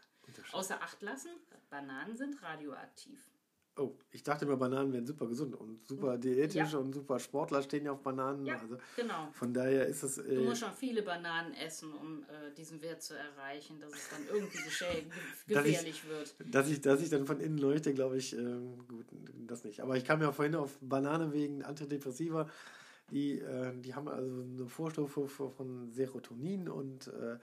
außer 0.52 0.82
Acht 0.82 1.02
lassen. 1.02 1.30
Bananen 1.70 2.16
sind 2.16 2.42
radioaktiv. 2.42 3.20
Oh, 3.76 3.96
ich 4.12 4.22
dachte 4.22 4.46
immer, 4.46 4.56
Bananen 4.58 4.94
wären 4.94 5.08
super 5.08 5.26
gesund 5.26 5.56
und 5.56 5.88
super 5.88 6.16
diätisch 6.20 6.74
Ja. 6.74 6.78
und 6.78 6.94
super 6.94 7.18
Sportler 7.20 7.64
stehen 7.64 7.86
ja 7.86 7.92
auf 7.94 8.04
Bananen. 8.04 8.46
Ja, 8.46 8.60
Also 8.60 8.78
genau. 8.96 9.30
von 9.32 9.52
daher 9.52 9.88
ist 9.88 10.04
es. 10.04 10.16
Du 10.18 10.22
Äh, 10.22 10.38
musst 10.46 10.62
schon 10.62 10.72
viele 10.74 11.02
Bananen 11.02 11.54
essen, 11.56 11.92
um 11.92 12.22
äh, 12.24 12.54
diesen 12.56 12.80
Wert 12.84 13.02
zu 13.02 13.16
erreichen, 13.18 13.80
dass 13.80 13.92
es 13.94 14.10
dann 14.12 14.22
irgendwie 14.32 14.60
geschä- 14.60 14.92
ge- 15.48 15.56
Dass 15.56 15.66
ich- 15.66 15.72
gefährlich 15.72 16.08
wird. 16.08 16.36
Dass 16.54 16.70
ich, 16.70 16.82
dass 16.82 17.02
ich 17.02 17.10
dann 17.10 17.26
von 17.26 17.40
innen 17.40 17.58
leuchte, 17.58 17.96
glaube 17.96 18.18
ich, 18.18 18.38
ähm, 18.38 18.78
gut, 18.88 19.08
das 19.48 19.64
nicht. 19.64 19.80
Aber 19.80 19.98
ich 19.98 20.06
kam 20.06 20.22
ja 20.22 20.32
vorhin 20.32 20.54
auf 20.54 20.78
Banane 20.80 21.34
wegen 21.34 21.64
Antidepressiva. 21.64 22.48
Die, 23.10 23.40
äh, 23.40 23.74
die 23.82 23.96
haben 23.96 24.08
also 24.08 24.42
eine 24.44 24.68
Vorstufe 24.68 25.28
von 25.28 25.92
Serotonin 25.92 26.70
und 26.70 27.08
äh, 27.08 27.38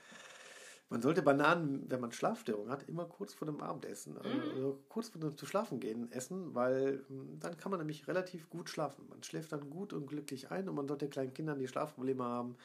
Man 0.90 1.02
sollte 1.02 1.22
Bananen, 1.22 1.88
wenn 1.88 2.00
man 2.00 2.10
Schlafstörungen 2.10 2.70
hat, 2.70 2.88
immer 2.88 3.04
kurz 3.04 3.32
vor 3.32 3.46
dem 3.46 3.60
Abendessen, 3.60 4.16
äh, 4.16 4.28
mhm. 4.28 4.50
also 4.56 4.78
kurz 4.88 5.08
vor 5.08 5.20
dem 5.20 5.36
zu 5.36 5.46
schlafen 5.46 5.78
gehen, 5.78 6.10
essen, 6.10 6.52
weil 6.54 7.04
hm, 7.06 7.38
dann 7.38 7.56
kann 7.56 7.70
man 7.70 7.78
nämlich 7.78 8.08
relativ 8.08 8.50
gut 8.50 8.68
schlafen. 8.68 9.08
Man 9.08 9.22
schläft 9.22 9.52
dann 9.52 9.70
gut 9.70 9.92
und 9.92 10.08
glücklich 10.08 10.50
ein 10.50 10.68
und 10.68 10.74
man 10.74 10.88
sollte 10.88 11.08
kleinen 11.08 11.32
Kindern, 11.32 11.60
die 11.60 11.68
Schlafprobleme 11.68 12.24
haben, 12.24 12.56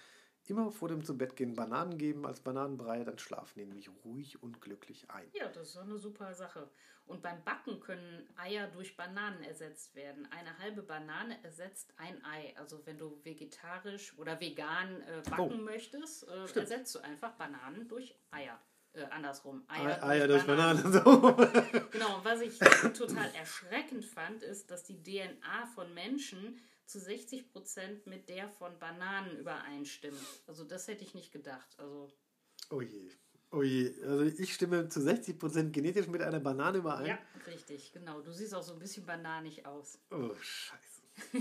immer 0.50 0.72
vor 0.72 0.90
dem 0.90 1.04
zu 1.04 1.18
Bett 1.18 1.36
gehen 1.36 1.56
Bananen 1.56 1.98
geben 1.98 2.26
als 2.26 2.40
Bananenbrei, 2.40 3.04
dann 3.04 3.18
schlafen 3.20 3.60
die 3.60 3.66
nämlich 3.66 3.90
ruhig 4.04 4.42
und 4.42 4.62
glücklich 4.62 5.10
ein. 5.10 5.28
Ja, 5.34 5.48
das 5.48 5.70
ist 5.70 5.78
eine 5.78 5.98
super 5.98 6.34
Sache. 6.34 6.70
Und 7.08 7.22
beim 7.22 7.44
Backen 7.44 7.80
können 7.80 8.28
Eier 8.36 8.68
durch 8.68 8.98
Bananen 8.98 9.44
ersetzt 9.44 9.96
werden. 9.96 10.28
Eine 10.32 10.58
halbe 10.58 10.82
Banane 10.82 11.38
ersetzt 11.44 11.94
ein 11.98 12.24
Ei. 12.26 12.56
Also 12.58 12.84
wenn 12.86 12.98
du 12.98 13.20
vegetarisch 13.24 14.18
oder 14.18 14.40
vegan 14.40 15.02
äh, 15.02 15.22
backen 15.30 15.60
oh. 15.60 15.64
möchtest, 15.64 16.28
äh, 16.28 16.60
ersetzt 16.60 16.96
du 16.96 17.00
einfach 17.00 17.34
Bananen 17.34 17.88
durch 17.88 18.18
Eier. 18.32 18.60
Äh, 18.94 19.04
andersrum. 19.12 19.64
Eier, 19.68 20.04
Eier 20.04 20.28
durch, 20.28 20.46
Bananen. 20.46 20.82
Bananen. 20.82 21.04
So. 21.04 21.36
genau, 21.92 22.18
und 22.18 22.26
was 22.26 22.42
ich 22.42 22.58
total 22.98 23.30
erschreckend 23.36 24.06
fand, 24.06 24.42
ist, 24.42 24.72
dass 24.72 24.84
die 24.84 25.04
DNA 25.04 25.68
von 25.76 25.94
Menschen 25.94 26.60
zu 26.86 27.00
60 27.00 27.52
Prozent 27.52 28.08
mit 28.08 28.30
der 28.30 28.50
von 28.50 28.78
Bananen 28.80 29.38
übereinstimmt. 29.38 30.20
Also 30.48 30.64
das 30.64 30.88
hätte 30.88 31.04
ich 31.04 31.14
nicht 31.14 31.32
gedacht. 31.32 31.76
Also. 31.78 32.12
Oh 32.70 32.82
je. 32.82 33.10
Oh 33.52 33.64
je. 33.64 33.94
Also 34.04 34.24
ich 34.24 34.54
stimme 34.54 34.90
zu 34.90 35.02
60 35.02 35.40
Prozent 35.40 35.74
genetisch 35.74 36.08
mit 36.08 36.22
einer 36.22 36.40
Banane 36.40 36.80
überein. 36.80 37.06
Ja, 37.06 37.20
richtig, 37.48 37.92
genau. 37.94 38.22
Du 38.22 38.32
siehst 38.32 38.54
auch 38.54 38.64
so 38.64 38.74
ein 38.74 38.80
bisschen 38.80 39.06
bananig 39.06 39.66
aus. 39.66 40.00
Oh, 40.12 40.34
scheiße. 40.40 40.96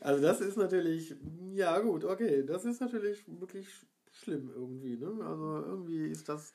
also 0.00 0.22
das 0.22 0.40
ist 0.40 0.56
natürlich, 0.56 1.14
ja 1.54 1.78
gut, 1.78 2.04
okay, 2.04 2.44
das 2.44 2.66
ist 2.66 2.80
natürlich 2.80 3.24
wirklich 3.26 3.66
schlimm 4.18 4.50
irgendwie. 4.54 4.96
Ne? 4.96 5.06
Also 5.24 5.64
irgendwie 5.66 6.08
ist 6.08 6.28
das. 6.28 6.52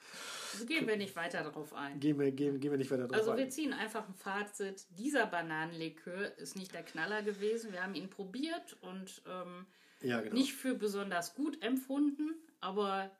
Also 0.53 0.66
gehen 0.66 0.88
wir 0.88 0.97
nicht 0.97 1.16
weiter 1.16 1.43
darauf 1.43 1.74
ein. 1.74 1.99
Gehen 1.99 2.20
wir, 2.20 2.32
gehen, 2.32 2.59
gehen 2.59 2.72
wir 2.72 2.78
nicht 2.78 2.91
weiter 2.91 3.07
darauf 3.07 3.18
also 3.18 3.32
ein. 3.32 3.38
Also 3.38 3.45
wir 3.45 3.49
ziehen 3.49 3.74
einfach 3.74 4.07
ein 4.07 4.14
Fazit. 4.14 4.86
Dieser 4.97 5.26
Bananenlikör 5.26 6.38
ist 6.38 6.55
nicht 6.55 6.74
der 6.74 6.84
Knaller 6.84 7.24
gewesen. 7.24 7.72
Wir 7.72 7.84
haben 7.84 7.95
ihn 7.95 8.09
probiert 8.09 8.78
und 8.82 9.22
ähm, 9.28 9.66
ja, 10.01 10.22
genau. 10.22 10.36
nicht 10.36 10.53
für 10.53 10.76
besonders 10.76 11.36
gut 11.36 11.64
empfunden, 11.64 12.36
aber 12.59 13.11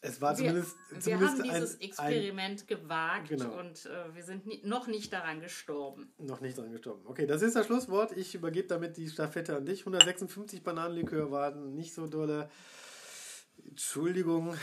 es 0.00 0.20
war 0.20 0.34
zumindest, 0.36 0.76
wir, 0.90 1.00
zumindest 1.00 1.42
wir 1.42 1.50
haben 1.52 1.60
dieses 1.60 1.74
ein, 1.74 1.80
Experiment 1.80 2.60
ein, 2.60 2.66
gewagt 2.68 3.28
genau. 3.28 3.58
und 3.58 3.86
äh, 3.86 4.14
wir 4.14 4.22
sind 4.22 4.46
nie, 4.46 4.60
noch 4.64 4.86
nicht 4.86 5.12
daran 5.12 5.40
gestorben. 5.40 6.12
Noch 6.18 6.40
nicht 6.40 6.56
daran 6.56 6.70
gestorben. 6.70 7.02
Okay, 7.06 7.26
das 7.26 7.42
ist 7.42 7.56
das 7.56 7.66
Schlusswort. 7.66 8.16
Ich 8.16 8.34
übergebe 8.34 8.68
damit 8.68 8.96
die 8.96 9.08
Stafette 9.08 9.56
an 9.56 9.66
dich. 9.66 9.80
156 9.80 10.62
Bananenlikör 10.62 11.32
waren 11.32 11.74
nicht 11.74 11.94
so 11.94 12.06
dolle. 12.06 12.48
Entschuldigung, 13.68 14.56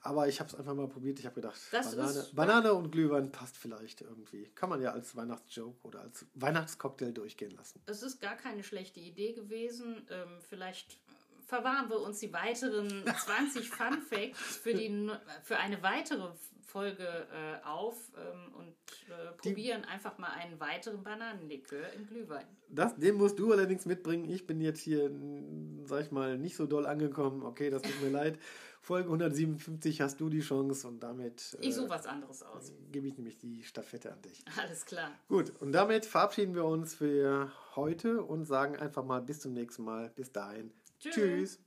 aber 0.00 0.28
ich 0.28 0.40
habe 0.40 0.48
es 0.48 0.54
einfach 0.54 0.74
mal 0.74 0.88
probiert. 0.88 1.18
Ich 1.18 1.26
habe 1.26 1.34
gedacht, 1.34 1.58
Banane, 1.70 2.26
Banane, 2.32 2.74
und 2.74 2.90
Glühwein 2.90 3.30
passt 3.32 3.56
vielleicht 3.56 4.00
irgendwie. 4.00 4.46
Kann 4.54 4.70
man 4.70 4.80
ja 4.80 4.92
als 4.92 5.16
Weihnachtsjoke 5.16 5.86
oder 5.86 6.00
als 6.00 6.26
Weihnachtscocktail 6.34 7.12
durchgehen 7.12 7.52
lassen. 7.56 7.80
Es 7.86 8.02
ist 8.02 8.20
gar 8.20 8.36
keine 8.36 8.62
schlechte 8.62 9.00
Idee 9.00 9.32
gewesen. 9.32 10.06
Ähm, 10.10 10.38
vielleicht 10.48 10.98
verwahren 11.46 11.88
wir 11.88 12.00
uns 12.00 12.18
die 12.20 12.32
weiteren 12.32 13.04
20 13.06 13.70
Fun 13.70 14.02
Facts 14.02 14.56
für, 14.56 14.74
die, 14.74 15.10
für 15.42 15.56
eine 15.56 15.82
weitere 15.82 16.28
Folge 16.66 17.04
äh, 17.04 17.64
auf 17.64 17.96
ähm, 18.18 18.54
und 18.54 18.74
äh, 19.08 19.32
probieren 19.36 19.82
die, 19.82 19.88
einfach 19.88 20.18
mal 20.18 20.32
einen 20.32 20.60
weiteren 20.60 21.02
Bananenlikör 21.02 21.92
im 21.94 22.06
Glühwein. 22.06 22.44
Das, 22.68 22.96
den 22.96 23.14
musst 23.14 23.38
du 23.38 23.52
allerdings 23.52 23.86
mitbringen. 23.86 24.28
Ich 24.28 24.46
bin 24.46 24.60
jetzt 24.60 24.80
hier, 24.80 25.10
sag 25.84 26.02
ich 26.02 26.10
mal, 26.10 26.36
nicht 26.36 26.56
so 26.56 26.66
doll 26.66 26.84
angekommen. 26.84 27.44
Okay, 27.44 27.70
das 27.70 27.82
tut 27.82 28.02
mir 28.02 28.10
leid. 28.10 28.38
Folge 28.80 29.06
157 29.06 30.00
hast 30.00 30.20
du 30.20 30.28
die 30.28 30.40
Chance 30.40 30.86
und 30.86 31.00
damit. 31.00 31.56
Ich 31.60 31.74
suche 31.74 31.86
äh, 31.86 31.90
was 31.90 32.06
anderes 32.06 32.42
aus. 32.42 32.72
Gebe 32.92 33.08
ich 33.08 33.16
nämlich 33.16 33.38
die 33.38 33.62
Staffette 33.62 34.12
an 34.12 34.20
dich. 34.22 34.44
Alles 34.60 34.84
klar. 34.84 35.10
Gut, 35.28 35.52
und 35.60 35.72
damit 35.72 36.04
verabschieden 36.04 36.54
wir 36.54 36.64
uns 36.64 36.94
für 36.94 37.50
heute 37.74 38.22
und 38.22 38.44
sagen 38.44 38.76
einfach 38.76 39.04
mal 39.04 39.22
bis 39.22 39.40
zum 39.40 39.54
nächsten 39.54 39.82
Mal. 39.82 40.10
Bis 40.14 40.30
dahin. 40.30 40.72
Tschüss. 40.98 41.14
Tschüss. 41.14 41.65